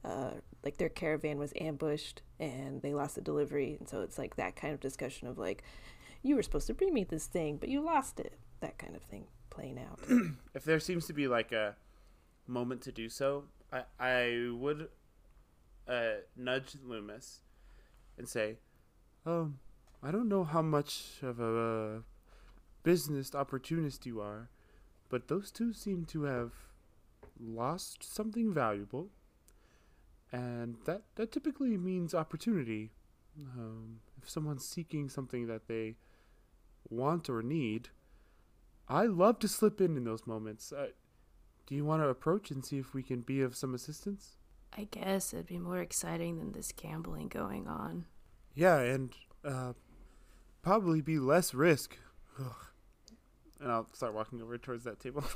Uh, 0.05 0.33
like 0.63 0.77
their 0.77 0.89
caravan 0.89 1.39
was 1.39 1.53
ambushed 1.61 2.23
and 2.39 2.83
they 2.83 2.95
lost 2.95 3.15
the 3.17 3.21
delivery. 3.21 3.77
And 3.81 3.89
so 3.89 4.03
it's 4.03 4.19
like 4.19 4.37
that 4.37 4.55
kind 4.55 4.75
of 4.75 4.81
discussion 4.81 5.27
of 5.27 5.39
like 5.39 5.65
you 6.23 6.37
were 6.37 6.43
supposed 6.43 6.67
to 6.67 6.75
bring 6.75 6.93
me 6.93 7.05
this 7.05 7.27
thing 7.27 7.57
but 7.57 7.69
you 7.69 7.81
lost 7.81 8.21
it. 8.21 8.35
That 8.61 8.79
kind 8.79 8.95
of 8.95 9.03
thing 9.03 9.27
playing 9.51 9.79
out. 9.79 10.01
If 10.55 10.65
there 10.65 10.81
seems 10.81 11.07
to 11.07 11.13
be 11.13 11.29
like 11.29 11.53
a 11.53 11.77
moment 12.47 12.83
to 12.83 12.93
do 12.93 13.09
so, 13.09 13.45
I 13.73 13.83
I 13.99 14.51
would 14.53 14.89
uh, 15.89 16.21
nudge 16.37 16.73
Lü'mis 16.87 17.39
and 18.19 18.29
say, 18.29 18.59
"Um, 19.25 19.59
I 20.03 20.11
don't 20.11 20.29
know 20.29 20.45
how 20.45 20.63
much 20.63 21.19
of 21.23 21.41
a 21.41 22.03
business 22.83 23.35
opportunist 23.35 24.07
you 24.07 24.21
are, 24.21 24.51
but 25.09 25.29
those 25.29 25.51
two 25.51 25.73
seem 25.73 26.05
to 26.07 26.23
have 26.23 26.53
lost 27.39 28.03
something 28.03 28.53
valuable, 28.53 29.11
and 30.33 30.77
that 30.85 31.03
that 31.17 31.33
typically 31.33 31.77
means 31.77 32.15
opportunity. 32.15 32.93
Um, 33.39 34.01
if 34.23 34.31
someone's 34.31 34.67
seeking 34.67 35.09
something 35.09 35.47
that 35.47 35.69
they 35.69 35.97
want 36.89 37.29
or 37.29 37.43
need." 37.43 37.91
I 38.89 39.07
love 39.07 39.41
to 39.41 39.49
slip 39.49 39.81
in 39.81 39.97
in 39.97 40.05
those 40.05 40.27
moments. 40.27 40.73
Uh, 40.73 40.91
do 41.67 41.75
you 41.75 41.85
want 41.85 42.03
to 42.03 42.09
approach 42.09 42.53
and 42.53 42.65
see 42.65 42.79
if 42.79 42.95
we 42.95 43.03
can 43.03 43.21
be 43.21 43.43
of 43.43 43.57
some 43.57 43.75
assistance? 43.75 44.36
I 44.77 44.89
guess 44.91 45.33
it'd 45.33 45.47
be 45.47 45.59
more 45.59 45.81
exciting 45.81 46.39
than 46.39 46.53
this 46.53 46.73
gambling 46.73 47.29
going 47.29 47.67
on. 47.67 48.07
Yeah, 48.55 48.79
and 48.79 49.13
uh, 49.45 49.73
probably 50.63 51.01
be 51.01 51.19
less 51.19 51.55
risk. 51.55 51.99
Ugh. 52.39 52.55
And 53.61 53.73
I'll 53.73 53.89
start 53.93 54.15
walking 54.15 54.41
over 54.43 54.59
towards 54.59 54.85
that 54.85 55.01
table. 55.01 55.25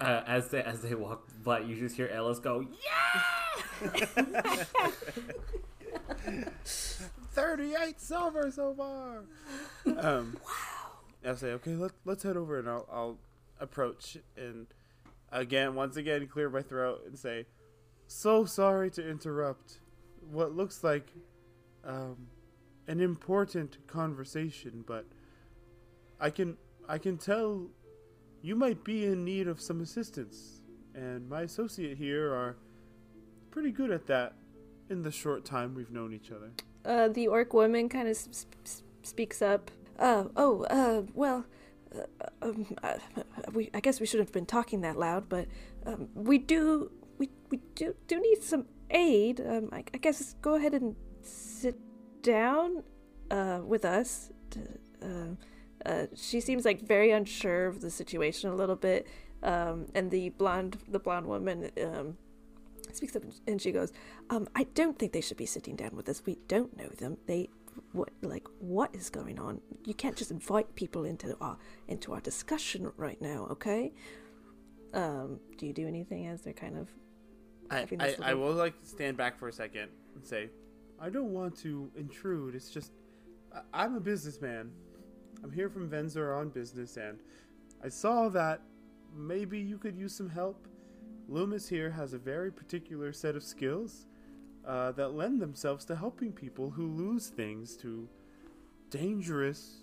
Uh, 0.00 0.24
as 0.26 0.48
they 0.48 0.60
as 0.60 0.80
they 0.80 0.96
walk 0.96 1.28
by, 1.44 1.60
you 1.60 1.76
just 1.76 1.94
hear 1.94 2.08
Ellis 2.08 2.40
go, 2.40 2.66
"Yeah!" 2.82 4.64
Thirty-eight 6.64 8.00
silver 8.00 8.50
so 8.50 8.74
far. 8.74 9.22
Um, 9.86 10.36
wow. 10.44 10.72
I'll 11.24 11.36
say, 11.36 11.52
okay, 11.52 11.76
let, 11.76 11.92
let's 12.04 12.24
head 12.24 12.36
over, 12.36 12.58
and 12.58 12.68
I'll, 12.68 12.88
I'll 12.90 13.18
approach 13.60 14.18
and 14.36 14.66
again, 15.30 15.74
once 15.74 15.96
again, 15.96 16.26
clear 16.26 16.50
my 16.50 16.62
throat 16.62 17.02
and 17.06 17.18
say, 17.18 17.46
"So 18.12 18.44
sorry 18.44 18.90
to 18.90 19.02
interrupt. 19.08 19.80
What 20.30 20.52
looks 20.54 20.84
like 20.84 21.06
um, 21.84 22.16
an 22.86 23.00
important 23.00 23.78
conversation, 23.86 24.84
but 24.86 25.04
I 26.20 26.30
can 26.30 26.56
I 26.88 26.98
can 26.98 27.16
tell 27.18 27.68
you 28.42 28.54
might 28.56 28.84
be 28.84 29.06
in 29.06 29.24
need 29.24 29.48
of 29.48 29.60
some 29.60 29.80
assistance, 29.80 30.60
and 30.94 31.28
my 31.28 31.42
associate 31.42 31.96
here 31.96 32.32
are 32.34 32.56
pretty 33.50 33.70
good 33.70 33.90
at 33.90 34.06
that." 34.06 34.34
In 34.90 35.00
the 35.02 35.10
short 35.10 35.46
time 35.46 35.74
we've 35.74 35.90
known 35.90 36.12
each 36.12 36.30
other. 36.30 36.50
uh, 36.84 37.08
the 37.08 37.26
orc 37.28 37.54
woman 37.54 37.88
kind 37.88 38.08
of 38.08 38.16
s- 38.16 38.46
s- 38.66 38.82
speaks 39.02 39.40
up. 39.40 39.70
Uh, 39.98 40.24
oh, 40.36 40.64
uh, 40.64 41.02
well, 41.14 41.46
uh, 41.96 42.02
um, 42.42 42.66
uh, 42.82 42.98
we, 43.54 43.70
I 43.72 43.80
guess 43.80 44.00
we 44.00 44.06
shouldn't 44.06 44.28
have 44.28 44.34
been 44.34 44.44
talking 44.44 44.82
that 44.82 44.98
loud, 44.98 45.30
but 45.30 45.46
um, 45.86 46.08
we 46.14 46.36
do, 46.36 46.90
we, 47.52 47.60
do, 47.74 47.94
do 48.08 48.20
need 48.20 48.42
some 48.42 48.64
aid. 48.90 49.40
Um, 49.40 49.68
I, 49.72 49.84
I 49.94 49.98
guess 49.98 50.34
go 50.40 50.54
ahead 50.54 50.74
and 50.74 50.96
sit 51.20 51.78
down 52.22 52.82
uh, 53.30 53.60
with 53.64 53.84
us. 53.84 54.30
Uh, 55.00 55.36
uh, 55.84 56.06
she 56.16 56.40
seems 56.40 56.64
like 56.64 56.80
very 56.80 57.10
unsure 57.10 57.66
of 57.66 57.80
the 57.80 57.90
situation 57.90 58.50
a 58.50 58.54
little 58.54 58.76
bit, 58.76 59.06
um, 59.42 59.86
and 59.94 60.10
the 60.10 60.30
blonde, 60.30 60.78
the 60.88 60.98
blonde 60.98 61.26
woman. 61.26 61.70
Um, 61.80 62.16
speaks 62.92 63.16
up 63.16 63.22
and 63.46 63.60
she 63.60 63.72
goes, 63.72 63.92
um, 64.30 64.46
I 64.54 64.64
don't 64.74 64.98
think 64.98 65.12
they 65.12 65.20
should 65.20 65.36
be 65.36 65.46
sitting 65.46 65.76
down 65.76 65.92
with 65.94 66.08
us. 66.10 66.22
We 66.26 66.36
don't 66.46 66.76
know 66.76 66.88
them. 66.88 67.16
They, 67.26 67.48
what, 67.92 68.10
like, 68.20 68.46
what 68.58 68.94
is 68.94 69.08
going 69.08 69.38
on? 69.38 69.60
You 69.86 69.94
can't 69.94 70.16
just 70.16 70.30
invite 70.30 70.74
people 70.74 71.04
into 71.04 71.36
our 71.40 71.56
into 71.88 72.12
our 72.12 72.20
discussion 72.20 72.92
right 72.96 73.20
now, 73.20 73.46
okay? 73.50 73.92
Um, 74.92 75.40
do 75.56 75.66
you 75.66 75.72
do 75.72 75.88
anything 75.88 76.26
as 76.26 76.42
they're 76.42 76.52
kind 76.52 76.76
of 76.76 76.88
I, 77.72 77.86
I, 77.98 78.16
I 78.22 78.34
will 78.34 78.52
like 78.52 78.74
stand 78.82 79.16
back 79.16 79.38
for 79.38 79.48
a 79.48 79.52
second 79.52 79.88
and 80.14 80.26
say, 80.26 80.50
I 81.00 81.08
don't 81.08 81.32
want 81.32 81.56
to 81.58 81.90
intrude. 81.96 82.54
It's 82.54 82.70
just 82.70 82.92
I, 83.54 83.60
I'm 83.72 83.96
a 83.96 84.00
businessman. 84.00 84.70
I'm 85.42 85.52
here 85.52 85.68
from 85.68 85.90
Venzer 85.90 86.38
on 86.38 86.50
business, 86.50 86.96
and 86.96 87.18
I 87.82 87.88
saw 87.88 88.28
that 88.28 88.60
maybe 89.16 89.58
you 89.58 89.78
could 89.78 89.96
use 89.96 90.14
some 90.14 90.28
help. 90.28 90.68
Lü'mis 91.30 91.68
here 91.68 91.90
has 91.90 92.12
a 92.12 92.18
very 92.18 92.52
particular 92.52 93.12
set 93.12 93.34
of 93.34 93.42
skills 93.42 94.06
uh, 94.66 94.92
that 94.92 95.14
lend 95.14 95.40
themselves 95.40 95.84
to 95.86 95.96
helping 95.96 96.32
people 96.32 96.70
who 96.70 96.86
lose 96.86 97.28
things 97.28 97.76
to 97.78 98.08
dangerous 98.90 99.78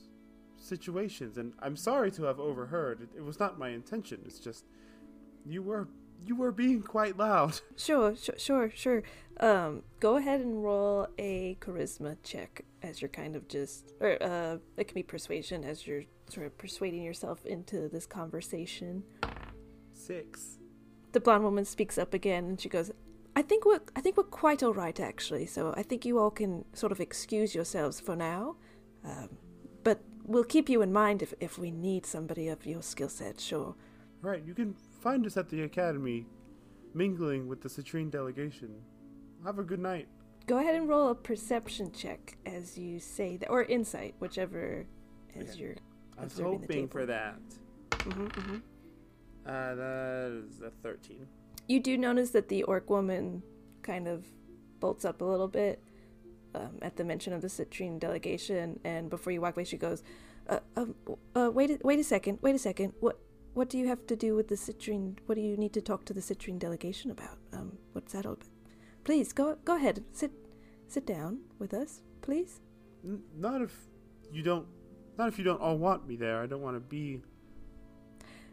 situations. 0.57 1.37
And 1.37 1.53
I'm 1.59 1.75
sorry 1.75 2.11
to 2.11 2.23
have 2.23 2.39
overheard. 2.39 3.01
It, 3.01 3.09
it 3.17 3.23
was 3.23 3.39
not 3.39 3.57
my 3.57 3.69
intention. 3.69 4.21
It's 4.25 4.39
just 4.39 4.65
you 5.45 5.61
were 5.61 5.87
you 6.25 6.35
were 6.35 6.51
being 6.51 6.81
quite 6.81 7.17
loud. 7.17 7.59
Sure, 7.75 8.15
sure, 8.15 8.35
sure, 8.37 8.71
sure. 8.75 9.03
Um, 9.39 9.83
go 9.99 10.17
ahead 10.17 10.41
and 10.41 10.63
roll 10.63 11.07
a 11.17 11.57
charisma 11.61 12.17
check 12.23 12.65
as 12.83 13.01
you're 13.01 13.09
kind 13.09 13.35
of 13.35 13.47
just, 13.47 13.93
or 14.01 14.21
uh, 14.21 14.57
it 14.75 14.87
can 14.87 14.95
be 14.95 15.03
persuasion 15.03 15.63
as 15.63 15.87
you're 15.87 16.03
sort 16.29 16.45
of 16.45 16.57
persuading 16.57 17.03
yourself 17.03 17.45
into 17.45 17.87
this 17.87 18.05
conversation. 18.05 19.03
Six. 19.93 20.57
The 21.13 21.19
blonde 21.19 21.43
woman 21.43 21.65
speaks 21.65 21.97
up 21.97 22.13
again, 22.13 22.45
and 22.45 22.61
she 22.61 22.69
goes, 22.69 22.91
"I 23.35 23.41
think 23.41 23.65
we're, 23.65 23.81
I 23.95 24.01
think 24.01 24.17
we're 24.17 24.23
quite 24.23 24.61
all 24.61 24.73
right 24.73 24.99
actually. 24.99 25.45
So 25.45 25.73
I 25.75 25.83
think 25.83 26.05
you 26.05 26.19
all 26.19 26.31
can 26.31 26.65
sort 26.73 26.91
of 26.91 26.99
excuse 26.99 27.55
yourselves 27.55 27.99
for 27.99 28.15
now, 28.15 28.57
um, 29.03 29.29
but 29.83 30.01
we'll 30.25 30.43
keep 30.43 30.69
you 30.69 30.81
in 30.81 30.91
mind 30.91 31.21
if 31.21 31.33
if 31.39 31.57
we 31.57 31.71
need 31.71 32.05
somebody 32.05 32.47
of 32.49 32.65
your 32.65 32.83
skill 32.83 33.09
set. 33.09 33.39
Sure." 33.39 33.75
Right, 34.21 34.43
you 34.45 34.53
can 34.53 34.75
find 34.99 35.25
us 35.25 35.37
at 35.37 35.49
the 35.49 35.61
academy, 35.63 36.25
mingling 36.93 37.47
with 37.47 37.61
the 37.61 37.69
Citrine 37.69 38.11
delegation. 38.11 38.73
Have 39.45 39.59
a 39.59 39.63
good 39.63 39.79
night. 39.79 40.07
Go 40.47 40.57
ahead 40.57 40.75
and 40.75 40.89
roll 40.89 41.09
a 41.09 41.15
perception 41.15 41.91
check 41.91 42.37
as 42.45 42.77
you 42.77 42.99
say 42.99 43.37
that, 43.37 43.49
or 43.49 43.63
insight, 43.63 44.15
whichever 44.19 44.85
as 45.35 45.49
Okay. 45.51 45.59
you're 45.59 45.75
I 46.17 46.23
was 46.23 46.37
hoping 46.39 46.87
for 46.87 47.05
that. 47.05 47.39
hmm 48.01 48.25
hmm 48.27 48.55
Uh, 49.45 49.75
that 49.75 50.43
is 50.47 50.61
a 50.61 50.69
13. 50.83 51.27
You 51.67 51.79
do 51.79 51.97
notice 51.97 52.31
that 52.31 52.49
the 52.49 52.63
orc 52.63 52.89
woman 52.89 53.43
kind 53.83 54.07
of 54.07 54.25
bolts 54.79 55.05
up 55.05 55.21
a 55.21 55.25
little 55.25 55.47
bit 55.47 55.81
um, 56.55 56.79
at 56.81 56.95
the 56.97 57.03
mention 57.03 57.31
of 57.31 57.41
the 57.41 57.47
citrine 57.47 57.99
delegation, 57.99 58.79
and 58.83 59.09
before 59.09 59.31
you 59.31 59.39
walk 59.39 59.55
away, 59.55 59.63
she 59.65 59.77
goes, 59.77 60.03
uh, 60.47 60.59
um, 60.75 60.95
uh, 61.35 61.51
"Wait, 61.53 61.69
a, 61.69 61.77
wait 61.83 61.99
a 61.99 62.03
second, 62.03 62.39
wait 62.41 62.55
a 62.55 62.59
second. 62.59 62.93
What, 62.99 63.19
what 63.53 63.69
do 63.69 63.77
you 63.77 63.87
have 63.87 64.05
to 64.07 64.15
do 64.15 64.35
with 64.35 64.47
the 64.47 64.55
citrine? 64.55 65.17
What 65.25 65.35
do 65.35 65.41
you 65.41 65.57
need 65.57 65.73
to 65.73 65.81
talk 65.81 66.05
to 66.05 66.13
the 66.13 66.21
citrine 66.21 66.59
delegation 66.59 67.11
about? 67.11 67.37
Um, 67.53 67.77
what's 67.93 68.13
that 68.13 68.25
all 68.25 68.33
about? 68.33 68.47
Please 69.03 69.33
go, 69.33 69.57
go 69.65 69.75
ahead, 69.75 70.03
sit, 70.11 70.31
sit 70.87 71.05
down 71.05 71.39
with 71.57 71.73
us, 71.73 72.01
please." 72.21 72.61
N- 73.03 73.23
not 73.37 73.61
if 73.61 73.73
you 74.31 74.43
don't. 74.43 74.67
Not 75.17 75.27
if 75.27 75.37
you 75.37 75.43
don't 75.43 75.59
all 75.59 75.77
want 75.77 76.07
me 76.07 76.15
there. 76.15 76.41
I 76.41 76.45
don't 76.45 76.61
want 76.61 76.75
to 76.75 76.79
be 76.79 77.21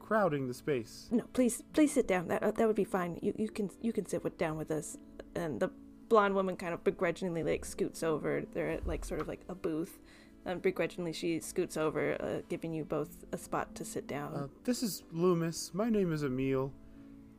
crowding 0.00 0.48
the 0.48 0.54
space. 0.54 1.08
No, 1.10 1.24
please, 1.32 1.62
please 1.72 1.92
sit 1.92 2.08
down. 2.08 2.28
That 2.28 2.42
uh, 2.42 2.50
that 2.52 2.66
would 2.66 2.76
be 2.76 2.84
fine. 2.84 3.18
You 3.22 3.34
you 3.36 3.48
can 3.48 3.70
you 3.80 3.92
can 3.92 4.06
sit 4.06 4.24
with, 4.24 4.38
down 4.38 4.56
with 4.56 4.70
us. 4.70 4.96
And 5.34 5.60
the 5.60 5.70
blonde 6.08 6.34
woman 6.34 6.56
kind 6.56 6.72
of 6.72 6.84
begrudgingly 6.84 7.42
like 7.42 7.64
scoots 7.64 8.02
over. 8.02 8.42
They're 8.52 8.70
at 8.70 8.86
like 8.86 9.04
sort 9.04 9.20
of 9.20 9.28
like 9.28 9.40
a 9.48 9.54
booth, 9.54 9.98
and 10.46 10.62
begrudgingly 10.62 11.12
she 11.12 11.40
scoots 11.40 11.76
over, 11.76 12.16
uh, 12.20 12.40
giving 12.48 12.72
you 12.72 12.84
both 12.84 13.24
a 13.32 13.36
spot 13.36 13.74
to 13.74 13.84
sit 13.84 14.06
down. 14.06 14.32
Uh, 14.34 14.46
this 14.64 14.82
is 14.82 15.02
Lü'mis. 15.12 15.74
My 15.74 15.90
name 15.90 16.12
is 16.12 16.22
Emil, 16.22 16.72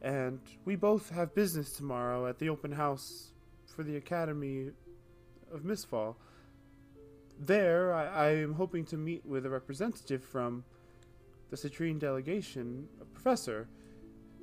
and 0.01 0.39
we 0.65 0.75
both 0.75 1.09
have 1.09 1.33
business 1.33 1.71
tomorrow 1.71 2.27
at 2.27 2.37
the 2.37 2.49
open 2.49 2.71
house 2.73 3.31
for 3.65 3.83
the 3.83 3.95
Academy 3.95 4.71
of 5.51 5.61
Mistfall. 5.61 6.15
There, 7.39 7.93
I, 7.93 8.05
I 8.07 8.29
am 8.35 8.53
hoping 8.53 8.83
to 8.85 8.97
meet 8.97 9.25
with 9.25 9.45
a 9.45 9.49
representative 9.49 10.23
from 10.23 10.65
the 11.49 11.55
Citrine 11.55 11.99
delegation, 11.99 12.89
a 13.01 13.05
professor, 13.05 13.69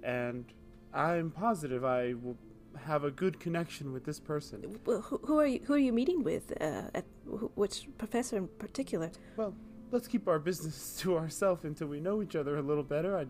and 0.02 0.46
I'm 0.94 1.30
positive 1.30 1.84
I 1.84 2.14
will 2.14 2.38
have 2.84 3.04
a 3.04 3.10
good 3.10 3.40
connection 3.40 3.92
with 3.92 4.04
this 4.04 4.20
person. 4.20 4.78
well, 4.84 5.00
who, 5.02 5.18
who 5.24 5.38
are 5.38 5.46
you? 5.46 5.60
Who 5.64 5.74
are 5.74 5.78
you 5.78 5.92
meeting 5.92 6.22
with? 6.22 6.52
Uh, 6.60 6.82
at 6.94 7.04
wh- 7.26 7.56
which 7.56 7.86
professor 7.98 8.36
in 8.36 8.48
particular? 8.48 9.10
Well, 9.36 9.54
let's 9.90 10.08
keep 10.08 10.28
our 10.28 10.38
business 10.38 10.96
to 11.00 11.16
ourselves 11.16 11.64
until 11.64 11.88
we 11.88 12.00
know 12.00 12.22
each 12.22 12.36
other 12.36 12.56
a 12.56 12.62
little 12.62 12.82
better. 12.82 13.16
I, 13.16 13.22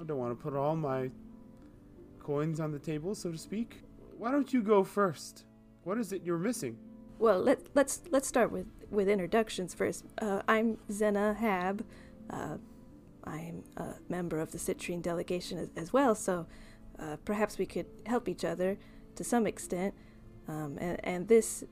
I 0.00 0.04
don't 0.04 0.18
want 0.18 0.36
to 0.36 0.42
put 0.42 0.54
all 0.54 0.76
my 0.76 1.10
coins 2.20 2.60
on 2.60 2.72
the 2.72 2.78
table, 2.78 3.14
so 3.14 3.32
to 3.32 3.38
speak. 3.38 3.82
Why 4.18 4.30
don't 4.30 4.52
you 4.52 4.62
go 4.62 4.84
first? 4.84 5.44
What 5.84 5.98
is 5.98 6.12
it 6.12 6.22
you're 6.24 6.38
missing? 6.38 6.76
Well, 7.18 7.40
let 7.40 7.60
let's 7.74 8.02
let's 8.10 8.28
start 8.28 8.50
with 8.52 8.66
with 8.90 9.08
introductions 9.08 9.74
first. 9.74 10.04
Uh, 10.20 10.42
I'm 10.48 10.78
Zena 10.90 11.34
Hab. 11.34 11.84
Uh, 12.30 12.56
I'm 13.24 13.62
a 13.76 13.94
member 14.08 14.40
of 14.40 14.50
the 14.52 14.58
Citrine 14.58 15.02
delegation 15.02 15.58
as, 15.58 15.68
as 15.76 15.92
well, 15.92 16.14
so 16.14 16.46
uh, 16.98 17.16
perhaps 17.24 17.58
we 17.58 17.66
could 17.66 17.86
help 18.06 18.28
each 18.28 18.44
other 18.44 18.78
to 19.16 19.24
some 19.24 19.46
extent. 19.46 19.94
Um, 20.48 20.78
and, 20.80 20.98
and 21.04 21.28
this 21.28 21.64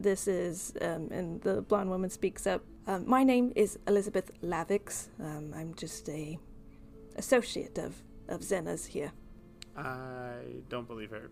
this 0.00 0.26
is 0.26 0.72
um, 0.80 1.08
and 1.10 1.40
the 1.42 1.62
blonde 1.62 1.90
woman 1.90 2.10
speaks 2.10 2.46
up. 2.46 2.62
Um, 2.86 3.08
my 3.08 3.22
name 3.24 3.52
is 3.56 3.78
Elizabeth 3.86 4.30
Lavix. 4.42 5.08
Um, 5.20 5.52
I'm 5.54 5.74
just 5.74 6.08
a 6.08 6.38
associate 7.16 7.78
of 7.78 8.02
of 8.28 8.42
Zena's 8.42 8.86
here. 8.86 9.12
I 9.76 10.62
don't 10.68 10.86
believe 10.86 11.10
her. 11.10 11.30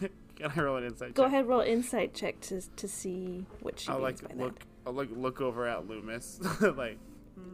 Can 0.36 0.50
I 0.56 0.60
roll 0.60 0.76
an 0.76 0.84
insight? 0.84 1.14
Go 1.14 1.24
check? 1.24 1.32
ahead, 1.32 1.46
roll 1.46 1.60
insight 1.60 2.14
check 2.14 2.40
to 2.42 2.60
to 2.76 2.88
see 2.88 3.46
what 3.60 3.78
she 3.80 3.92
I'll 3.92 4.00
means 4.00 4.22
like 4.22 4.22
by 4.22 4.34
look. 4.34 4.58
that. 4.58 4.66
I'll 4.86 4.92
like 4.94 5.10
look 5.12 5.40
over 5.40 5.66
at 5.66 5.86
Lü'mis. 5.86 6.40
like 6.76 6.98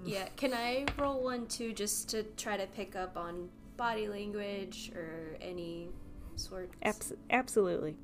Yeah, 0.05 0.29
can 0.37 0.53
I 0.55 0.87
roll 0.99 1.23
one 1.23 1.47
too 1.47 1.73
just 1.73 2.09
to 2.11 2.23
try 2.37 2.57
to 2.57 2.67
pick 2.67 2.95
up 2.97 3.17
on 3.17 3.51
body 3.77 4.09
language 4.09 4.91
or 4.95 5.37
any 5.41 5.89
sort? 6.37 6.71
Abs- 6.83 7.13
absolutely. 7.31 7.97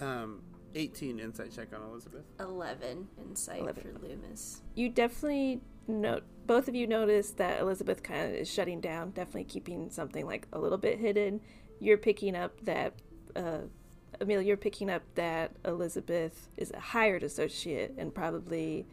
um, 0.00 0.42
18 0.74 1.18
insight 1.18 1.52
check 1.54 1.68
on 1.74 1.82
Elizabeth. 1.82 2.24
11 2.40 3.08
insight 3.18 3.60
11. 3.60 3.82
for 3.82 3.88
Lü'mis. 3.98 4.60
You 4.74 4.88
definitely 4.90 5.60
note, 5.86 6.24
both 6.46 6.68
of 6.68 6.74
you 6.74 6.86
notice 6.86 7.30
that 7.32 7.60
Elizabeth 7.60 8.02
kind 8.02 8.26
of 8.28 8.34
is 8.34 8.50
shutting 8.50 8.80
down, 8.80 9.10
definitely 9.10 9.44
keeping 9.44 9.90
something 9.90 10.26
like 10.26 10.46
a 10.52 10.58
little 10.58 10.78
bit 10.78 10.98
hidden. 10.98 11.40
You're 11.80 11.98
picking 11.98 12.36
up 12.36 12.60
that, 12.64 12.94
uh, 13.34 13.60
Emil, 14.20 14.42
you're 14.42 14.56
picking 14.56 14.90
up 14.90 15.02
that 15.14 15.52
Elizabeth 15.64 16.48
is 16.56 16.70
a 16.72 16.80
hired 16.80 17.22
associate 17.22 17.94
and 17.98 18.14
probably 18.14 18.86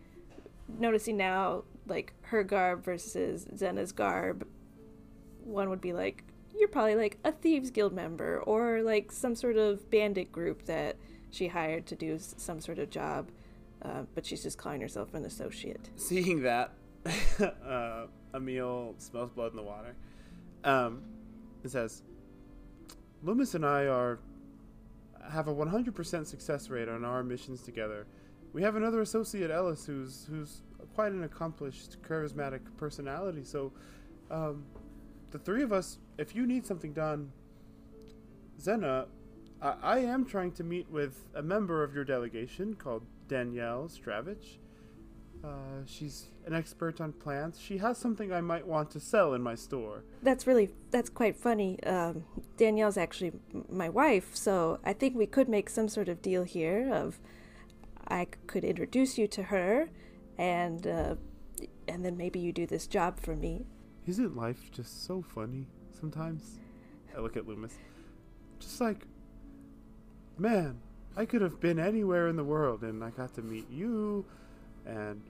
noticing 0.80 1.18
now, 1.18 1.64
like 1.88 2.14
her 2.24 2.44
garb 2.44 2.84
versus 2.84 3.46
Zena's 3.56 3.92
garb. 3.92 4.48
One 5.46 5.70
would 5.70 5.82
be 5.82 5.94
like, 5.94 6.24
you're 6.58 6.68
probably 6.68 6.96
like 6.96 7.18
a 7.24 7.32
Thieves 7.32 7.72
Guild 7.72 7.94
member 7.94 8.40
or 8.40 8.82
like 8.82 9.12
some 9.12 9.36
sort 9.36 9.58
of 9.58 9.90
bandit 9.90 10.32
group 10.32 10.66
that 10.66 10.98
she 11.32 11.48
hired 11.48 11.86
to 11.88 11.96
do 11.96 12.18
some 12.20 12.60
sort 12.60 12.80
of 12.80 12.90
job. 12.90 13.30
Uh, 13.82 14.04
but 14.16 14.26
she's 14.26 14.42
just 14.42 14.58
calling 14.58 14.82
herself 14.82 15.14
an 15.14 15.26
associate. 15.26 15.90
Seeing 15.96 16.42
that, 16.42 16.72
uh, 17.66 18.06
Emil 18.34 18.96
smells 18.98 19.30
blood 19.32 19.52
in 19.52 19.58
the 19.58 19.64
water. 19.64 19.96
Um, 20.64 21.04
it 21.64 21.70
says, 21.70 22.02
Lü'mis 23.24 23.56
and 23.56 23.66
I 23.66 23.86
are 23.86 24.20
have 25.32 25.48
a 25.48 25.54
100% 25.54 26.28
success 26.28 26.70
rate 26.70 26.88
on 26.88 27.04
our 27.04 27.24
missions 27.24 27.62
together. 27.62 28.06
We 28.54 28.62
have 28.62 28.76
another 28.76 29.02
associate, 29.02 29.52
Ellis, 29.52 29.86
who's 29.86 30.28
who's 30.30 30.62
quite 30.94 31.12
an 31.12 31.24
accomplished, 31.24 31.98
charismatic 32.02 32.62
personality. 32.78 33.44
So, 33.44 33.74
um, 34.32 34.64
the 35.36 35.44
three 35.44 35.64
of 35.64 35.74
us, 35.74 35.98
if 36.18 36.34
you 36.34 36.48
need 36.48 36.66
something 36.66 36.94
done, 36.94 37.30
Zena, 38.62 39.08
I, 39.62 39.76
I 39.84 39.98
am 40.00 40.26
trying 40.26 40.54
to 40.54 40.64
meet 40.64 40.90
with 40.90 41.26
a 41.36 41.42
member 41.42 41.84
of 41.84 41.94
your 41.94 42.06
delegation 42.06 42.74
called 42.76 43.04
Danielle 43.28 43.90
Stravich. 43.90 44.60
Uh, 45.44 45.84
she's 45.86 46.28
an 46.46 46.54
expert 46.54 47.02
on 47.02 47.12
plants. 47.12 47.60
She 47.60 47.80
has 47.80 47.98
something 47.98 48.32
I 48.32 48.40
might 48.40 48.66
want 48.66 48.90
to 48.92 49.00
sell 49.02 49.34
in 49.34 49.42
my 49.42 49.56
store. 49.56 50.06
That's 50.24 50.48
really 50.48 50.70
that's 50.90 51.10
quite 51.10 51.36
funny. 51.36 51.84
Um, 51.84 52.24
Danielle's 52.56 52.98
actually 52.98 53.34
my 53.70 53.90
wife, 53.90 54.38
so 54.38 54.80
I 54.86 54.94
think 54.94 55.18
we 55.18 55.26
could 55.26 55.50
make 55.50 55.70
some 55.70 55.90
sort 55.90 56.08
of 56.08 56.22
deal 56.22 56.44
here. 56.44 56.90
Of 56.94 57.20
I 58.08 58.28
could 58.48 58.64
introduce 58.64 59.18
you 59.18 59.28
to 59.28 59.44
her, 59.44 59.90
and 60.38 60.88
uh, 60.88 61.16
and 61.90 62.06
then 62.06 62.16
maybe 62.16 62.40
you 62.40 62.54
do 62.54 62.66
this 62.66 62.88
job 62.88 63.20
for 63.20 63.36
me. 63.36 63.66
Isn't 64.08 64.36
life 64.36 64.70
just 64.72 65.06
so 65.06 65.22
funny 65.22 65.66
sometimes? 66.00 66.60
I 67.16 67.20
look 67.22 67.36
at 67.38 67.46
Lü'mis. 67.46 67.74
Just 68.60 68.80
like, 68.80 69.06
man, 70.38 70.80
I 71.18 71.26
could 71.26 71.42
have 71.42 71.60
been 71.60 71.80
anywhere 71.80 72.28
in 72.28 72.36
the 72.36 72.44
world 72.44 72.84
and 72.84 73.04
I 73.04 73.10
got 73.10 73.34
to 73.36 73.42
meet 73.42 73.70
you 73.70 74.26
and 74.86 75.22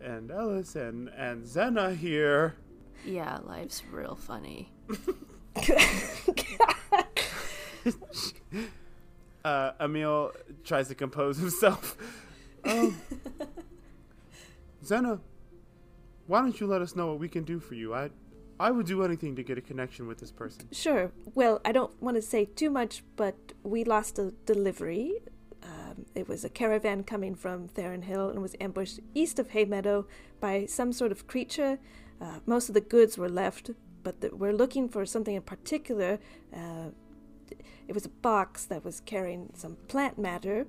and 0.00 0.30
Ellis 0.30 0.76
and 0.76 1.08
and 1.16 1.46
Zena 1.46 1.94
here. 1.94 2.56
Yeah, 3.04 3.38
life's 3.44 3.82
real 3.90 4.14
funny. 4.14 4.72
Uh, 9.42 9.72
Emil 9.80 10.32
tries 10.64 10.88
to 10.88 10.94
compose 10.94 11.38
himself. 11.38 11.96
Um, 12.62 13.00
Zena, 14.84 15.18
why 16.30 16.40
don't 16.40 16.60
you 16.60 16.66
let 16.68 16.80
us 16.80 16.94
know 16.94 17.08
what 17.08 17.18
we 17.18 17.28
can 17.28 17.42
do 17.42 17.58
for 17.58 17.74
you? 17.74 17.92
I, 17.92 18.08
I 18.60 18.70
would 18.70 18.86
do 18.86 19.02
anything 19.02 19.34
to 19.34 19.42
get 19.42 19.58
a 19.58 19.60
connection 19.60 20.06
with 20.06 20.18
this 20.18 20.30
person. 20.30 20.68
Sure. 20.70 21.10
Well, 21.34 21.60
I 21.64 21.72
don't 21.72 22.00
want 22.00 22.14
to 22.14 22.22
say 22.22 22.44
too 22.44 22.70
much, 22.70 23.02
but 23.16 23.34
we 23.64 23.82
lost 23.82 24.16
a 24.16 24.30
delivery. 24.46 25.14
Um, 25.64 26.06
it 26.14 26.28
was 26.28 26.44
a 26.44 26.48
caravan 26.48 27.02
coming 27.02 27.34
from 27.34 27.66
Theron 27.66 28.02
Hill 28.02 28.30
and 28.30 28.40
was 28.40 28.54
ambushed 28.60 29.00
east 29.12 29.40
of 29.40 29.50
Haymeadow 29.50 30.06
by 30.38 30.66
some 30.66 30.92
sort 30.92 31.10
of 31.10 31.26
creature. 31.26 31.80
Uh, 32.20 32.38
most 32.46 32.68
of 32.68 32.74
the 32.74 32.80
goods 32.80 33.18
were 33.18 33.28
left, 33.28 33.70
but 34.04 34.20
the, 34.20 34.34
we're 34.34 34.52
looking 34.52 34.88
for 34.88 35.04
something 35.04 35.34
in 35.34 35.42
particular. 35.42 36.20
Uh, 36.54 36.90
it 37.88 37.92
was 37.92 38.06
a 38.06 38.08
box 38.08 38.64
that 38.66 38.84
was 38.84 39.00
carrying 39.00 39.50
some 39.56 39.76
plant 39.88 40.16
matter 40.16 40.68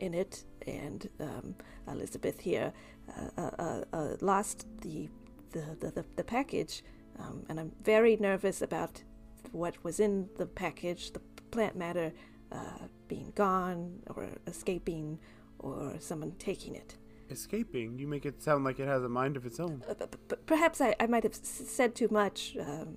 in 0.00 0.14
it, 0.14 0.44
and 0.66 1.08
um, 1.20 1.54
Elizabeth 1.88 2.40
here 2.40 2.72
uh, 3.16 3.40
uh, 3.40 3.50
uh, 3.58 3.84
uh 3.92 4.16
lost 4.20 4.66
the 4.80 5.08
the, 5.52 5.76
the, 5.80 6.04
the, 6.14 6.22
package, 6.22 6.84
um, 7.18 7.44
and 7.48 7.58
I'm 7.58 7.72
very 7.82 8.16
nervous 8.16 8.62
about 8.62 9.02
what 9.50 9.82
was 9.82 9.98
in 9.98 10.28
the 10.36 10.46
package, 10.46 11.10
the 11.12 11.20
plant 11.50 11.74
matter 11.74 12.12
uh, 12.52 12.86
being 13.08 13.32
gone 13.34 14.00
or 14.14 14.28
escaping 14.46 15.18
or 15.58 15.96
someone 15.98 16.32
taking 16.38 16.76
it. 16.76 16.96
Escaping? 17.30 17.98
You 17.98 18.06
make 18.06 18.26
it 18.26 18.42
sound 18.42 18.64
like 18.64 18.80
it 18.80 18.86
has 18.86 19.02
a 19.02 19.08
mind 19.08 19.36
of 19.36 19.46
its 19.46 19.60
own. 19.60 19.82
Uh, 19.88 20.06
perhaps 20.46 20.80
I, 20.80 20.94
I 20.98 21.06
might 21.06 21.22
have 21.22 21.32
s- 21.32 21.62
said 21.66 21.94
too 21.94 22.08
much. 22.10 22.56
Um, 22.60 22.96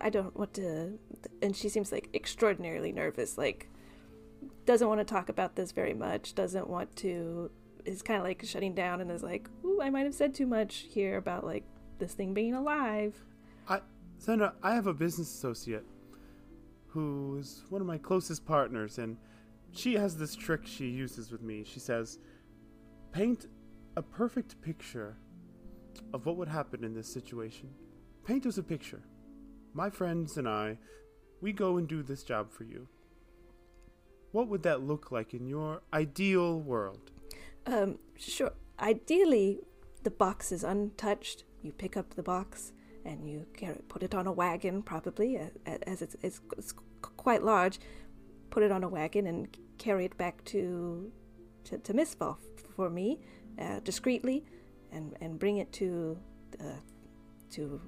I 0.00 0.10
don't 0.10 0.36
want 0.36 0.54
to. 0.54 0.98
And 1.40 1.56
she 1.56 1.68
seems 1.68 1.92
like 1.92 2.10
extraordinarily 2.14 2.92
nervous, 2.92 3.38
like 3.38 3.70
doesn't 4.68 4.86
want 4.86 5.00
to 5.00 5.04
talk 5.04 5.30
about 5.30 5.56
this 5.56 5.72
very 5.72 5.94
much, 5.94 6.34
doesn't 6.34 6.68
want 6.68 6.94
to, 6.94 7.50
is 7.86 8.02
kind 8.02 8.18
of 8.18 8.24
like 8.26 8.44
shutting 8.44 8.74
down 8.74 9.00
and 9.00 9.10
is 9.10 9.22
like, 9.22 9.48
ooh, 9.64 9.80
I 9.80 9.88
might 9.88 10.04
have 10.04 10.14
said 10.14 10.34
too 10.34 10.46
much 10.46 10.84
here 10.90 11.16
about 11.16 11.42
like 11.42 11.64
this 11.98 12.12
thing 12.12 12.34
being 12.34 12.52
alive. 12.52 13.16
I, 13.66 13.80
Sandra, 14.18 14.52
I 14.62 14.74
have 14.74 14.86
a 14.86 14.92
business 14.92 15.32
associate 15.32 15.86
who 16.88 17.38
is 17.40 17.64
one 17.70 17.80
of 17.80 17.86
my 17.86 17.96
closest 17.96 18.44
partners, 18.44 18.98
and 18.98 19.16
she 19.72 19.94
has 19.94 20.18
this 20.18 20.36
trick 20.36 20.66
she 20.66 20.88
uses 20.88 21.32
with 21.32 21.40
me. 21.40 21.64
She 21.64 21.80
says, 21.80 22.18
paint 23.10 23.46
a 23.96 24.02
perfect 24.02 24.60
picture 24.60 25.16
of 26.12 26.26
what 26.26 26.36
would 26.36 26.48
happen 26.48 26.84
in 26.84 26.92
this 26.92 27.10
situation. 27.10 27.70
Paint 28.26 28.44
us 28.44 28.58
a 28.58 28.62
picture. 28.62 29.00
My 29.72 29.88
friends 29.88 30.36
and 30.36 30.46
I, 30.46 30.76
we 31.40 31.54
go 31.54 31.78
and 31.78 31.88
do 31.88 32.02
this 32.02 32.22
job 32.22 32.52
for 32.52 32.64
you 32.64 32.86
what 34.32 34.48
would 34.48 34.62
that 34.62 34.82
look 34.82 35.10
like 35.10 35.34
in 35.34 35.46
your 35.46 35.82
ideal 35.92 36.60
world? 36.60 37.10
Um, 37.66 37.98
sure. 38.16 38.52
Ideally, 38.80 39.60
the 40.02 40.10
box 40.10 40.52
is 40.52 40.64
untouched. 40.64 41.44
You 41.62 41.72
pick 41.72 41.96
up 41.96 42.14
the 42.14 42.22
box 42.22 42.72
and 43.04 43.28
you 43.28 43.46
put 43.88 44.02
it 44.02 44.14
on 44.14 44.26
a 44.26 44.32
wagon, 44.32 44.82
probably, 44.82 45.38
as 45.66 46.02
it's, 46.02 46.16
it's, 46.22 46.40
it's 46.56 46.74
quite 47.00 47.42
large. 47.42 47.78
Put 48.50 48.62
it 48.62 48.72
on 48.72 48.84
a 48.84 48.88
wagon 48.88 49.26
and 49.26 49.48
carry 49.78 50.04
it 50.04 50.16
back 50.16 50.44
to 50.46 51.12
to, 51.64 51.78
to 51.78 52.36
for 52.74 52.88
me, 52.88 53.20
uh, 53.58 53.80
discreetly, 53.80 54.44
and 54.90 55.14
and 55.20 55.38
bring 55.38 55.58
it 55.58 55.72
to 55.72 56.18
uh, 56.60 56.80
to 57.50 57.80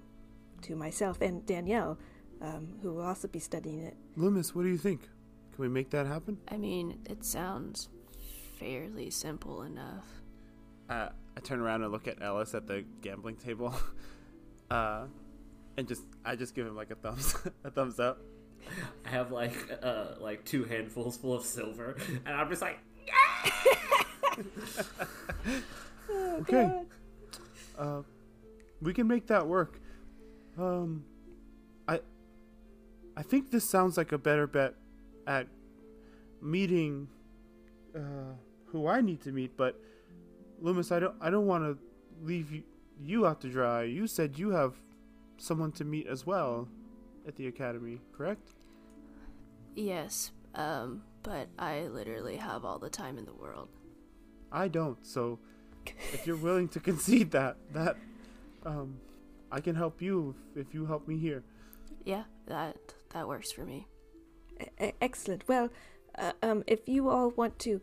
to 0.62 0.76
myself 0.76 1.20
and 1.22 1.46
Danielle, 1.46 1.98
um, 2.42 2.78
who 2.82 2.92
will 2.92 3.06
also 3.06 3.28
be 3.28 3.38
studying 3.38 3.80
it. 3.80 3.96
Lü'mis, 4.18 4.54
what 4.54 4.64
do 4.64 4.68
you 4.68 4.76
think? 4.76 5.08
Can 5.54 5.62
we 5.62 5.68
make 5.68 5.90
that 5.90 6.06
happen? 6.06 6.38
I 6.48 6.56
mean, 6.56 6.98
it 7.08 7.24
sounds 7.24 7.88
fairly 8.58 9.10
simple 9.10 9.62
enough. 9.62 10.06
Uh, 10.88 11.08
I 11.36 11.40
turn 11.40 11.60
around 11.60 11.82
and 11.82 11.92
look 11.92 12.08
at 12.08 12.20
Ellis 12.22 12.54
at 12.54 12.66
the 12.66 12.84
gambling 13.00 13.36
table, 13.36 13.74
uh, 14.70 15.06
and 15.76 15.88
just 15.88 16.02
I 16.24 16.36
just 16.36 16.54
give 16.54 16.66
him 16.66 16.76
like 16.76 16.90
a 16.90 16.96
thumbs 16.96 17.34
a 17.64 17.70
thumbs 17.70 17.98
up. 18.00 18.20
I 19.06 19.08
have 19.08 19.30
like 19.30 19.54
uh, 19.82 20.16
like 20.20 20.44
two 20.44 20.64
handfuls 20.64 21.16
full 21.16 21.34
of 21.34 21.44
silver, 21.44 21.96
and 22.26 22.34
I'm 22.34 22.48
just 22.50 22.60
like, 22.60 22.78
oh, 26.10 26.36
okay, 26.40 26.82
uh, 27.78 28.02
we 28.82 28.92
can 28.92 29.06
make 29.06 29.28
that 29.28 29.46
work. 29.46 29.80
Um, 30.58 31.04
I 31.88 32.00
I 33.16 33.22
think 33.22 33.50
this 33.50 33.68
sounds 33.68 33.96
like 33.96 34.12
a 34.12 34.18
better 34.18 34.46
bet 34.46 34.74
at 35.26 35.46
meeting 36.42 37.08
uh, 37.94 38.34
who 38.66 38.86
I 38.86 39.00
need 39.00 39.20
to 39.22 39.32
meet, 39.32 39.56
but 39.56 39.80
Lü'mis, 40.62 40.92
I 40.92 41.00
don't 41.00 41.14
I 41.20 41.30
don't 41.30 41.46
want 41.46 41.64
to 41.64 41.78
leave 42.24 42.52
you, 42.52 42.62
you 43.02 43.26
out 43.26 43.40
to 43.42 43.48
dry. 43.48 43.84
You 43.84 44.06
said 44.06 44.38
you 44.38 44.50
have 44.50 44.74
someone 45.38 45.72
to 45.72 45.84
meet 45.84 46.06
as 46.06 46.26
well 46.26 46.68
at 47.26 47.36
the 47.36 47.46
academy, 47.46 48.00
correct? 48.16 48.54
Yes, 49.74 50.32
um, 50.54 51.02
but 51.22 51.48
I 51.58 51.86
literally 51.86 52.36
have 52.36 52.64
all 52.64 52.78
the 52.78 52.90
time 52.90 53.18
in 53.18 53.24
the 53.24 53.34
world. 53.34 53.68
I 54.52 54.68
don't. 54.68 55.04
So 55.06 55.38
if 56.12 56.26
you're 56.26 56.36
willing 56.36 56.68
to 56.70 56.80
concede 56.90 57.30
that, 57.32 57.56
that 57.72 57.96
um, 58.66 59.00
I 59.50 59.60
can 59.60 59.74
help 59.74 60.02
you 60.02 60.34
if, 60.54 60.68
if 60.68 60.74
you 60.74 60.86
help 60.86 61.08
me 61.08 61.18
here. 61.18 61.42
Yeah, 62.04 62.24
that 62.46 62.76
that 63.10 63.26
works 63.28 63.52
for 63.52 63.64
me 63.64 63.86
excellent. 65.00 65.46
Well, 65.48 65.68
uh, 66.18 66.32
um, 66.42 66.64
if 66.66 66.88
you 66.88 67.08
all 67.08 67.30
want 67.30 67.58
to 67.60 67.80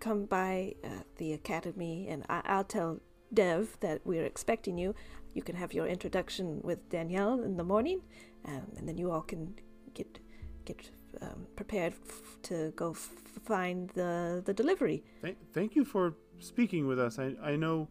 come 0.00 0.24
by 0.24 0.74
uh, 0.82 0.88
the 1.18 1.32
academy, 1.32 2.08
and 2.08 2.24
I- 2.28 2.56
will 2.56 2.64
tell 2.64 3.00
Dev 3.32 3.76
that 3.80 4.00
we're 4.04 4.24
expecting 4.24 4.76
you. 4.78 4.94
You 5.34 5.42
can 5.42 5.54
have 5.54 5.72
your 5.72 5.86
introduction 5.86 6.60
with 6.64 6.88
Danielle 6.88 7.40
in 7.44 7.56
the 7.56 7.62
morning, 7.62 8.00
um, 8.44 8.66
and 8.76 8.88
then 8.88 8.98
you 8.98 9.12
all 9.12 9.20
can 9.22 9.54
get 9.94 10.18
get 10.64 10.90
um, 11.22 11.46
prepared 11.54 11.94
f- 12.08 12.38
to 12.42 12.72
go 12.74 12.90
f- 12.90 13.10
find 13.44 13.90
the 13.90 14.42
the 14.44 14.52
delivery. 14.52 15.04
Thank, 15.22 15.36
thank 15.52 15.76
you 15.76 15.84
for 15.84 16.14
speaking 16.40 16.88
with 16.88 16.98
us. 16.98 17.18
I 17.20 17.36
I 17.40 17.54
know, 17.56 17.88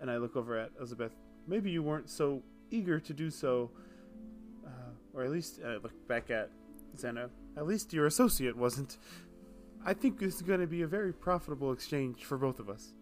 and 0.00 0.08
I 0.10 0.18
look 0.18 0.36
over 0.36 0.56
at 0.56 0.70
Elizabeth. 0.78 1.12
Maybe 1.48 1.70
you 1.70 1.82
weren't 1.82 2.08
so 2.10 2.42
eager 2.70 3.00
to 3.00 3.12
do 3.12 3.30
so, 3.30 3.70
uh, 4.64 4.92
or 5.12 5.24
at 5.24 5.30
least 5.30 5.60
I 5.66 5.76
look 5.78 6.06
back 6.06 6.30
at 6.30 6.50
Zena. 6.96 7.30
At 7.58 7.66
least 7.66 7.92
your 7.92 8.06
associate 8.06 8.56
wasn't. 8.56 8.98
I 9.84 9.92
think 9.92 10.20
this 10.20 10.36
is 10.36 10.42
going 10.42 10.60
to 10.60 10.66
be 10.66 10.82
a 10.82 10.86
very 10.86 11.12
profitable 11.12 11.72
exchange 11.72 12.24
for 12.24 12.38
both 12.38 12.60
of 12.60 12.70
us. 12.70 12.94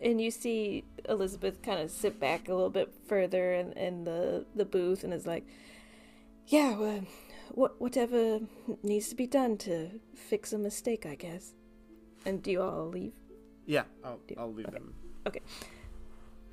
And 0.00 0.20
you 0.20 0.30
see 0.30 0.84
Elizabeth 1.08 1.62
kind 1.62 1.80
of 1.80 1.90
sit 1.90 2.20
back 2.20 2.48
a 2.48 2.54
little 2.54 2.70
bit 2.70 2.92
further 3.08 3.54
in, 3.54 3.72
in 3.72 4.04
the, 4.04 4.46
the 4.54 4.64
booth 4.64 5.02
and 5.02 5.12
is 5.12 5.26
like, 5.26 5.44
Yeah, 6.46 6.76
well, 6.76 7.00
what, 7.50 7.80
whatever 7.80 8.40
needs 8.84 9.08
to 9.08 9.16
be 9.16 9.26
done 9.26 9.56
to 9.58 10.00
fix 10.14 10.52
a 10.52 10.58
mistake, 10.58 11.06
I 11.06 11.16
guess. 11.16 11.54
And 12.24 12.40
do 12.40 12.52
you 12.52 12.62
all 12.62 12.86
leave? 12.86 13.14
Yeah, 13.66 13.82
I'll, 14.04 14.20
I'll 14.38 14.52
leave 14.52 14.66
okay. 14.66 14.74
them. 14.74 14.94
Okay. 15.26 15.40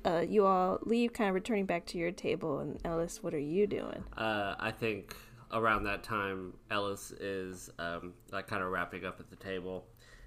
Uh, 0.04 0.24
you 0.28 0.46
all 0.46 0.80
leave, 0.82 1.12
kind 1.12 1.28
of 1.28 1.34
returning 1.34 1.66
back 1.66 1.86
to 1.86 1.98
your 1.98 2.10
table. 2.10 2.58
And 2.58 2.80
Ellis, 2.84 3.22
what 3.22 3.34
are 3.34 3.38
you 3.38 3.68
doing? 3.68 4.02
Uh, 4.16 4.56
I 4.58 4.72
think 4.72 5.14
around 5.52 5.84
that 5.84 6.02
time, 6.02 6.54
Ellis 6.70 7.10
is 7.12 7.70
um, 7.78 8.14
like 8.30 8.46
kind 8.46 8.62
of 8.62 8.70
wrapping 8.70 9.04
up 9.04 9.20
at 9.20 9.30
the 9.30 9.36
table, 9.36 9.86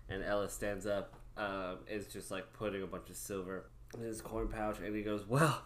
and 0.10 0.24
Ellis 0.24 0.54
stands 0.54 0.86
up, 0.86 1.16
uh, 1.38 1.76
is 1.90 2.08
just 2.08 2.32
like 2.32 2.54
putting 2.54 2.84
a 2.84 2.88
bunch 2.88 3.10
of 3.10 3.16
silver 3.16 3.70
in 3.96 4.04
his 4.04 4.22
coin 4.22 4.48
pouch, 4.48 4.80
and 4.80 4.96
he 4.96 5.02
goes, 5.02 5.26
"Well." 5.28 5.64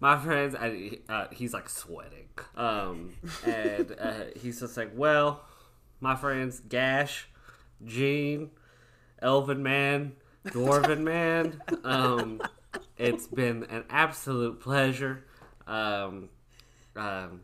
My 0.00 0.16
friends, 0.16 0.54
I, 0.54 1.00
uh, 1.08 1.26
he's 1.32 1.52
like 1.52 1.68
sweating, 1.68 2.28
um, 2.54 3.14
and 3.44 3.96
uh, 3.98 4.24
he's 4.36 4.60
just 4.60 4.76
like, 4.76 4.92
"Well, 4.94 5.40
my 5.98 6.14
friends, 6.14 6.60
Gash, 6.60 7.28
Gene, 7.84 8.50
Elven 9.20 9.60
Man, 9.62 10.12
Dwarven 10.46 11.00
Man, 11.00 11.60
um, 11.84 12.40
it's 12.96 13.26
been 13.26 13.64
an 13.64 13.84
absolute 13.90 14.60
pleasure. 14.60 15.24
Um, 15.66 16.28
um, 16.96 17.42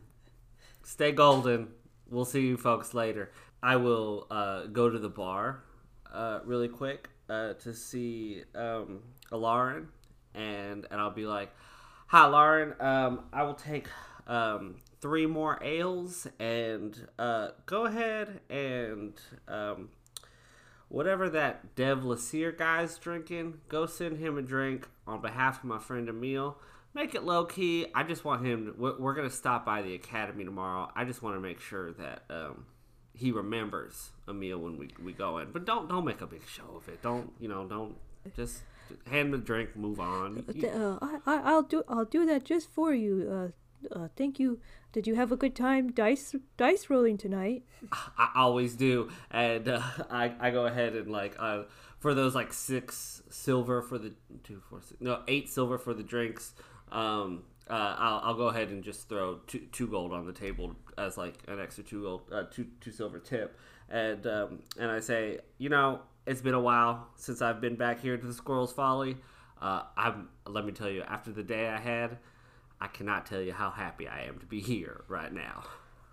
stay 0.84 1.12
golden. 1.12 1.68
We'll 2.08 2.24
see 2.24 2.42
you 2.42 2.56
folks 2.56 2.94
later. 2.94 3.32
I 3.62 3.76
will 3.76 4.26
uh, 4.30 4.66
go 4.66 4.90
to 4.90 4.98
the 4.98 5.08
bar 5.08 5.64
uh, 6.12 6.40
really 6.44 6.68
quick 6.68 7.08
uh, 7.28 7.54
to 7.54 7.74
see 7.74 8.42
um, 8.54 9.00
Lauren, 9.30 9.88
and 10.34 10.86
and 10.90 11.00
I'll 11.00 11.10
be 11.10 11.26
like, 11.26 11.50
"Hi, 12.08 12.26
Lauren. 12.26 12.74
Um, 12.80 13.24
I 13.32 13.42
will 13.42 13.54
take 13.54 13.88
um, 14.26 14.76
three 15.00 15.26
more 15.26 15.58
ales, 15.62 16.26
and 16.38 17.08
uh, 17.18 17.48
go 17.66 17.86
ahead 17.86 18.40
and 18.50 19.14
um, 19.48 19.88
whatever 20.88 21.28
that 21.30 21.74
Dev 21.74 22.04
Lassier 22.04 22.52
guy's 22.52 22.98
drinking, 22.98 23.60
go 23.68 23.86
send 23.86 24.18
him 24.18 24.36
a 24.38 24.42
drink 24.42 24.88
on 25.06 25.20
behalf 25.20 25.58
of 25.58 25.64
my 25.64 25.78
friend 25.78 26.08
Emil." 26.08 26.58
Make 26.94 27.14
it 27.14 27.24
low 27.24 27.44
key. 27.44 27.86
I 27.94 28.02
just 28.02 28.24
want 28.24 28.46
him. 28.46 28.66
To, 28.66 28.96
we're, 28.98 29.14
gonna 29.14 29.30
stop 29.30 29.66
by 29.66 29.82
the 29.82 29.94
academy 29.94 30.44
tomorrow. 30.44 30.90
I 30.94 31.04
just 31.04 31.22
want 31.22 31.36
to 31.36 31.40
make 31.40 31.60
sure 31.60 31.92
that 31.92 32.22
um, 32.30 32.66
he 33.12 33.32
remembers 33.32 34.10
Emil 34.28 34.58
when 34.58 34.78
we, 34.78 34.90
we 35.02 35.12
go 35.12 35.38
in. 35.38 35.50
But 35.52 35.64
don't 35.64 35.88
don't 35.88 36.04
make 36.04 36.20
a 36.20 36.26
big 36.26 36.46
show 36.46 36.76
of 36.76 36.88
it. 36.88 37.02
Don't 37.02 37.32
you 37.40 37.48
know? 37.48 37.66
Don't 37.66 37.96
just 38.36 38.62
hand 39.10 39.32
the 39.32 39.38
drink, 39.38 39.76
move 39.76 40.00
on. 40.00 40.44
Uh, 40.48 40.98
I, 41.00 41.18
I, 41.26 41.40
I'll 41.44 41.62
do, 41.62 41.82
I'll 41.88 42.04
do 42.04 42.26
that 42.26 42.44
just 42.44 42.70
for 42.70 42.92
you. 42.92 43.52
Uh, 43.92 43.98
uh, 43.98 44.08
thank 44.16 44.38
you. 44.38 44.60
Did 44.92 45.06
you 45.06 45.14
have 45.14 45.32
a 45.32 45.36
good 45.36 45.54
time 45.54 45.92
dice, 45.92 46.34
dice 46.56 46.88
rolling 46.88 47.18
tonight? 47.18 47.64
I 47.92 48.30
always 48.36 48.74
do, 48.74 49.10
and 49.30 49.68
uh, 49.68 49.82
I 50.10 50.32
I 50.40 50.50
go 50.50 50.66
ahead 50.66 50.94
and 50.94 51.10
like 51.10 51.36
uh, 51.38 51.64
for 51.98 52.14
those 52.14 52.34
like 52.34 52.52
six 52.52 53.22
silver 53.28 53.82
for 53.82 53.98
the 53.98 54.12
two 54.42 54.62
four 54.68 54.80
six 54.80 55.00
no 55.00 55.22
eight 55.28 55.48
silver 55.48 55.78
for 55.78 55.94
the 55.94 56.02
drinks. 56.02 56.54
Um, 56.94 57.42
uh, 57.68 57.96
I'll 57.98 58.20
I'll 58.24 58.34
go 58.34 58.48
ahead 58.48 58.68
and 58.68 58.82
just 58.82 59.08
throw 59.08 59.40
two 59.46 59.60
two 59.72 59.88
gold 59.88 60.12
on 60.12 60.26
the 60.26 60.32
table 60.32 60.74
as 60.96 61.18
like 61.18 61.34
an 61.48 61.60
extra 61.60 61.82
two 61.82 62.02
gold 62.02 62.22
uh, 62.32 62.44
two 62.50 62.66
two 62.80 62.92
silver 62.92 63.18
tip, 63.18 63.58
and 63.88 64.26
um, 64.26 64.62
and 64.78 64.90
I 64.90 65.00
say 65.00 65.40
you 65.58 65.68
know 65.68 66.00
it's 66.26 66.40
been 66.40 66.54
a 66.54 66.60
while 66.60 67.08
since 67.16 67.42
I've 67.42 67.60
been 67.60 67.76
back 67.76 68.00
here 68.00 68.16
to 68.16 68.26
the 68.26 68.32
Squirrel's 68.32 68.72
Folly. 68.72 69.16
Uh, 69.60 69.82
I'm 69.96 70.28
let 70.46 70.64
me 70.64 70.72
tell 70.72 70.90
you 70.90 71.02
after 71.02 71.32
the 71.32 71.42
day 71.42 71.68
I 71.68 71.78
had. 71.78 72.18
I 72.80 72.88
cannot 72.88 73.24
tell 73.24 73.40
you 73.40 73.52
how 73.52 73.70
happy 73.70 74.06
I 74.08 74.22
am 74.22 74.38
to 74.40 74.46
be 74.46 74.60
here 74.60 75.04
right 75.08 75.32
now. 75.32 75.62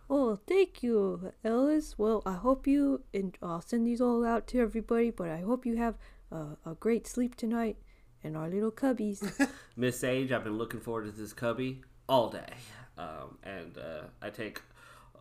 Oh, 0.09 0.39
thank 0.47 0.83
you, 0.83 1.33
Ellis. 1.43 1.97
Well, 1.97 2.21
I 2.25 2.33
hope 2.33 2.67
you, 2.67 3.01
and 3.13 3.37
I'll 3.41 3.61
send 3.61 3.87
these 3.87 3.99
all 3.99 4.25
out 4.25 4.47
to 4.47 4.59
everybody, 4.59 5.09
but 5.09 5.29
I 5.29 5.39
hope 5.39 5.65
you 5.65 5.77
have 5.77 5.95
uh, 6.31 6.55
a 6.65 6.75
great 6.75 7.07
sleep 7.07 7.35
tonight 7.35 7.77
in 8.23 8.35
our 8.35 8.49
little 8.49 8.71
cubbies. 8.71 9.49
Miss 9.75 9.99
Sage, 9.99 10.31
I've 10.31 10.43
been 10.43 10.57
looking 10.57 10.79
forward 10.79 11.05
to 11.05 11.11
this 11.11 11.33
cubby 11.33 11.81
all 12.07 12.29
day, 12.29 12.53
um, 12.97 13.37
and 13.43 13.77
uh, 13.77 14.01
I 14.21 14.29
take 14.29 14.61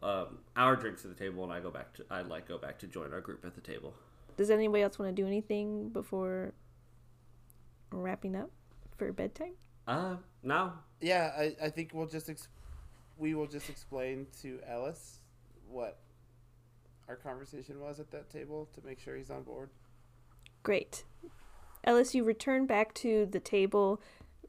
um, 0.02 0.38
our 0.56 0.76
drinks 0.76 1.02
to 1.02 1.08
the 1.08 1.14
table, 1.14 1.44
and 1.44 1.52
I 1.52 1.60
go 1.60 1.70
back 1.70 1.94
to 1.94 2.04
I 2.10 2.22
like 2.22 2.48
go 2.48 2.58
back 2.58 2.78
to 2.80 2.86
join 2.86 3.12
our 3.12 3.20
group 3.20 3.44
at 3.44 3.54
the 3.54 3.60
table. 3.60 3.94
Does 4.36 4.50
anybody 4.50 4.82
else 4.82 4.98
want 4.98 5.14
to 5.14 5.22
do 5.22 5.26
anything 5.26 5.88
before 5.90 6.54
wrapping 7.90 8.36
up 8.36 8.50
for 8.96 9.12
bedtime? 9.12 9.52
Uh, 9.86 10.16
no, 10.42 10.72
Yeah, 11.00 11.32
I, 11.36 11.56
I 11.64 11.68
think 11.70 11.90
we'll 11.92 12.06
just 12.06 12.30
ex- 12.30 12.48
we 13.18 13.34
will 13.34 13.46
just 13.46 13.68
explain 13.68 14.26
to 14.42 14.60
Ellis 14.68 15.18
what 15.68 15.98
our 17.08 17.16
conversation 17.16 17.80
was 17.80 17.98
at 17.98 18.10
that 18.12 18.30
table 18.30 18.68
to 18.74 18.80
make 18.86 19.00
sure 19.00 19.16
he's 19.16 19.30
on 19.30 19.42
board. 19.42 19.70
Great. 20.62 21.04
Ellis, 21.84 22.14
you 22.14 22.24
return 22.24 22.66
back 22.66 22.94
to 22.94 23.26
the 23.26 23.40
table 23.40 24.00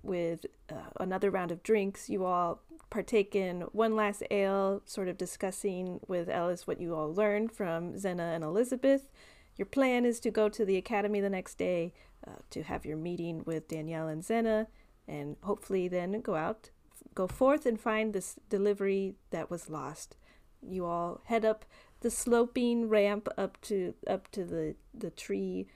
with 0.03 0.45
uh, 0.69 0.89
another 0.99 1.29
round 1.29 1.51
of 1.51 1.63
drinks. 1.63 2.09
You 2.09 2.25
all 2.25 2.61
partake 2.89 3.35
in 3.35 3.61
one 3.71 3.95
last 3.95 4.23
ale, 4.29 4.81
sort 4.85 5.07
of 5.07 5.17
discussing 5.17 5.99
with 6.07 6.29
Ellis 6.29 6.67
what 6.67 6.81
you 6.81 6.93
all 6.95 7.13
learned 7.13 7.51
from 7.51 7.97
Zena 7.97 8.23
and 8.33 8.43
Elizabeth. 8.43 9.09
Your 9.57 9.65
plan 9.65 10.05
is 10.05 10.19
to 10.21 10.31
go 10.31 10.49
to 10.49 10.65
the 10.65 10.77
academy 10.77 11.21
the 11.21 11.29
next 11.29 11.57
day 11.57 11.93
uh, 12.27 12.39
to 12.49 12.63
have 12.63 12.85
your 12.85 12.97
meeting 12.97 13.43
with 13.45 13.67
Danielle 13.67 14.07
and 14.07 14.23
Zena, 14.23 14.67
and 15.07 15.37
hopefully 15.43 15.87
then 15.87 16.19
go 16.21 16.35
out, 16.35 16.69
go 17.15 17.27
forth 17.27 17.65
and 17.65 17.79
find 17.79 18.13
this 18.13 18.35
delivery 18.49 19.15
that 19.31 19.49
was 19.49 19.69
lost. 19.69 20.17
You 20.61 20.85
all 20.85 21.21
head 21.25 21.45
up 21.45 21.65
the 22.01 22.11
sloping 22.11 22.89
ramp 22.89 23.27
up 23.37 23.59
to 23.61 23.93
up 24.07 24.29
to 24.31 24.43
the 24.43 24.75
the 24.93 25.11
tree 25.11 25.67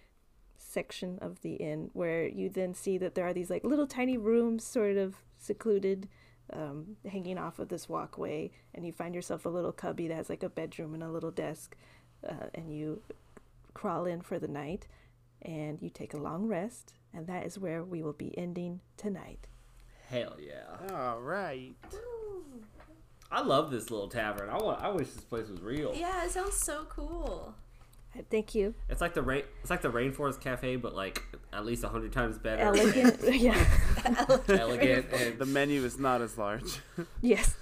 section 0.75 1.17
of 1.21 1.41
the 1.41 1.53
inn 1.53 1.89
where 1.93 2.27
you 2.27 2.49
then 2.49 2.73
see 2.73 2.97
that 2.97 3.15
there 3.15 3.25
are 3.25 3.33
these 3.33 3.49
like 3.49 3.63
little 3.63 3.87
tiny 3.87 4.17
rooms 4.17 4.61
sort 4.61 4.97
of 4.97 5.15
secluded 5.37 6.09
um, 6.51 6.97
hanging 7.09 7.37
off 7.37 7.59
of 7.59 7.69
this 7.69 7.87
walkway 7.87 8.51
and 8.73 8.85
you 8.85 8.91
find 8.91 9.15
yourself 9.15 9.45
a 9.45 9.49
little 9.49 9.71
cubby 9.71 10.09
that 10.09 10.15
has 10.15 10.29
like 10.29 10.43
a 10.43 10.49
bedroom 10.49 10.93
and 10.93 11.01
a 11.01 11.09
little 11.09 11.31
desk 11.31 11.77
uh, 12.27 12.47
and 12.53 12.75
you 12.75 13.01
crawl 13.73 14.05
in 14.05 14.19
for 14.21 14.37
the 14.37 14.49
night 14.49 14.85
and 15.41 15.81
you 15.81 15.89
take 15.89 16.13
a 16.13 16.17
long 16.17 16.45
rest 16.45 16.93
and 17.13 17.25
that 17.25 17.45
is 17.45 17.57
where 17.57 17.81
we 17.81 18.03
will 18.03 18.19
be 18.27 18.37
ending 18.37 18.81
tonight 18.97 19.47
hell 20.09 20.35
yeah! 20.39 20.93
All 20.93 21.21
right. 21.21 21.75
I 23.31 23.41
love 23.41 23.71
this 23.71 23.89
little 23.89 24.07
tavern. 24.07 24.49
I 24.49 24.57
want. 24.57 24.81
I 24.81 24.89
wish 24.89 25.09
this 25.09 25.23
place 25.23 25.49
was 25.49 25.61
real. 25.61 25.93
Yeah, 25.95 26.25
it 26.25 26.31
sounds 26.31 26.55
so 26.55 26.85
cool. 26.89 27.55
Thank 28.29 28.55
you 28.55 28.73
It's 28.89 29.01
like 29.01 29.13
the 29.13 29.21
rain. 29.21 29.43
It's 29.61 29.69
like 29.69 29.81
the 29.81 29.91
Rainforest 29.91 30.39
Cafe, 30.41 30.75
but 30.77 30.95
like 30.95 31.21
at 31.53 31.65
least 31.65 31.83
a 31.83 31.89
hundred 31.89 32.11
times 32.13 32.37
better, 32.37 32.61
elegant 32.63 33.17
yeah 33.33 33.63
elegant, 34.49 35.05
and 35.13 35.39
The 35.39 35.45
menu 35.45 35.83
is 35.83 35.99
not 35.99 36.21
as 36.21 36.37
large. 36.37 36.79
yes 37.21 37.55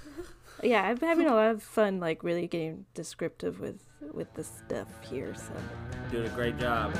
yeah 0.63 0.83
i'm 0.83 0.97
having 0.99 1.27
a 1.27 1.33
lot 1.35 1.49
of 1.51 1.61
fun 1.61 1.99
like 1.99 2.23
really 2.23 2.47
getting 2.47 2.85
descriptive 2.93 3.59
with 3.59 3.79
with 4.13 4.33
the 4.35 4.43
stuff 4.43 4.87
here 5.09 5.33
so 5.35 5.53
doing 6.11 6.25
a 6.27 6.29
great 6.29 6.57
job. 6.57 6.93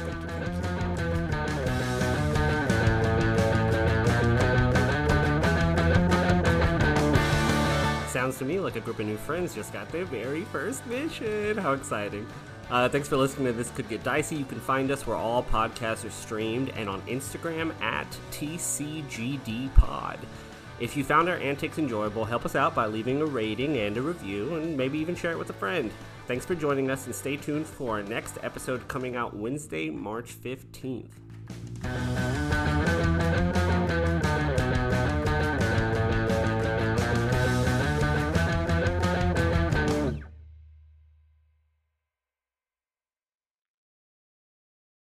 Sounds 8.07 8.37
to 8.37 8.45
me 8.45 8.59
like 8.59 8.75
a 8.75 8.79
group 8.79 8.99
of 8.99 9.07
new 9.07 9.17
friends 9.17 9.55
just 9.55 9.73
got 9.73 9.89
their 9.91 10.05
very 10.05 10.43
first 10.45 10.85
mission. 10.85 11.57
How 11.57 11.73
exciting! 11.73 12.27
Uh, 12.71 12.89
thanks 12.89 13.07
for 13.07 13.17
listening 13.17 13.45
to 13.45 13.53
This 13.53 13.69
Could 13.71 13.87
Get 13.89 14.03
Dicey. 14.03 14.35
You 14.35 14.45
can 14.45 14.59
find 14.59 14.89
us 14.89 15.05
where 15.05 15.17
all 15.17 15.43
podcasts 15.43 16.05
are 16.05 16.09
streamed 16.09 16.69
and 16.69 16.89
on 16.89 17.01
Instagram 17.03 17.73
at 17.81 18.07
TCGDPod. 18.31 20.17
If 20.79 20.97
you 20.97 21.03
found 21.03 21.29
our 21.29 21.37
antics 21.37 21.77
enjoyable, 21.77 22.25
help 22.25 22.45
us 22.45 22.55
out 22.55 22.73
by 22.73 22.87
leaving 22.87 23.21
a 23.21 23.25
rating 23.25 23.77
and 23.77 23.95
a 23.95 24.01
review, 24.01 24.55
and 24.55 24.75
maybe 24.75 24.97
even 24.97 25.15
share 25.15 25.31
it 25.31 25.37
with 25.37 25.49
a 25.49 25.53
friend. 25.53 25.91
Thanks 26.27 26.45
for 26.45 26.55
joining 26.55 26.89
us, 26.89 27.05
and 27.05 27.13
stay 27.13 27.37
tuned 27.37 27.67
for 27.67 27.97
our 27.97 28.03
next 28.03 28.37
episode 28.41 28.87
coming 28.87 29.15
out 29.15 29.35
Wednesday, 29.35 29.89
March 29.89 30.33
15th. 30.33 31.09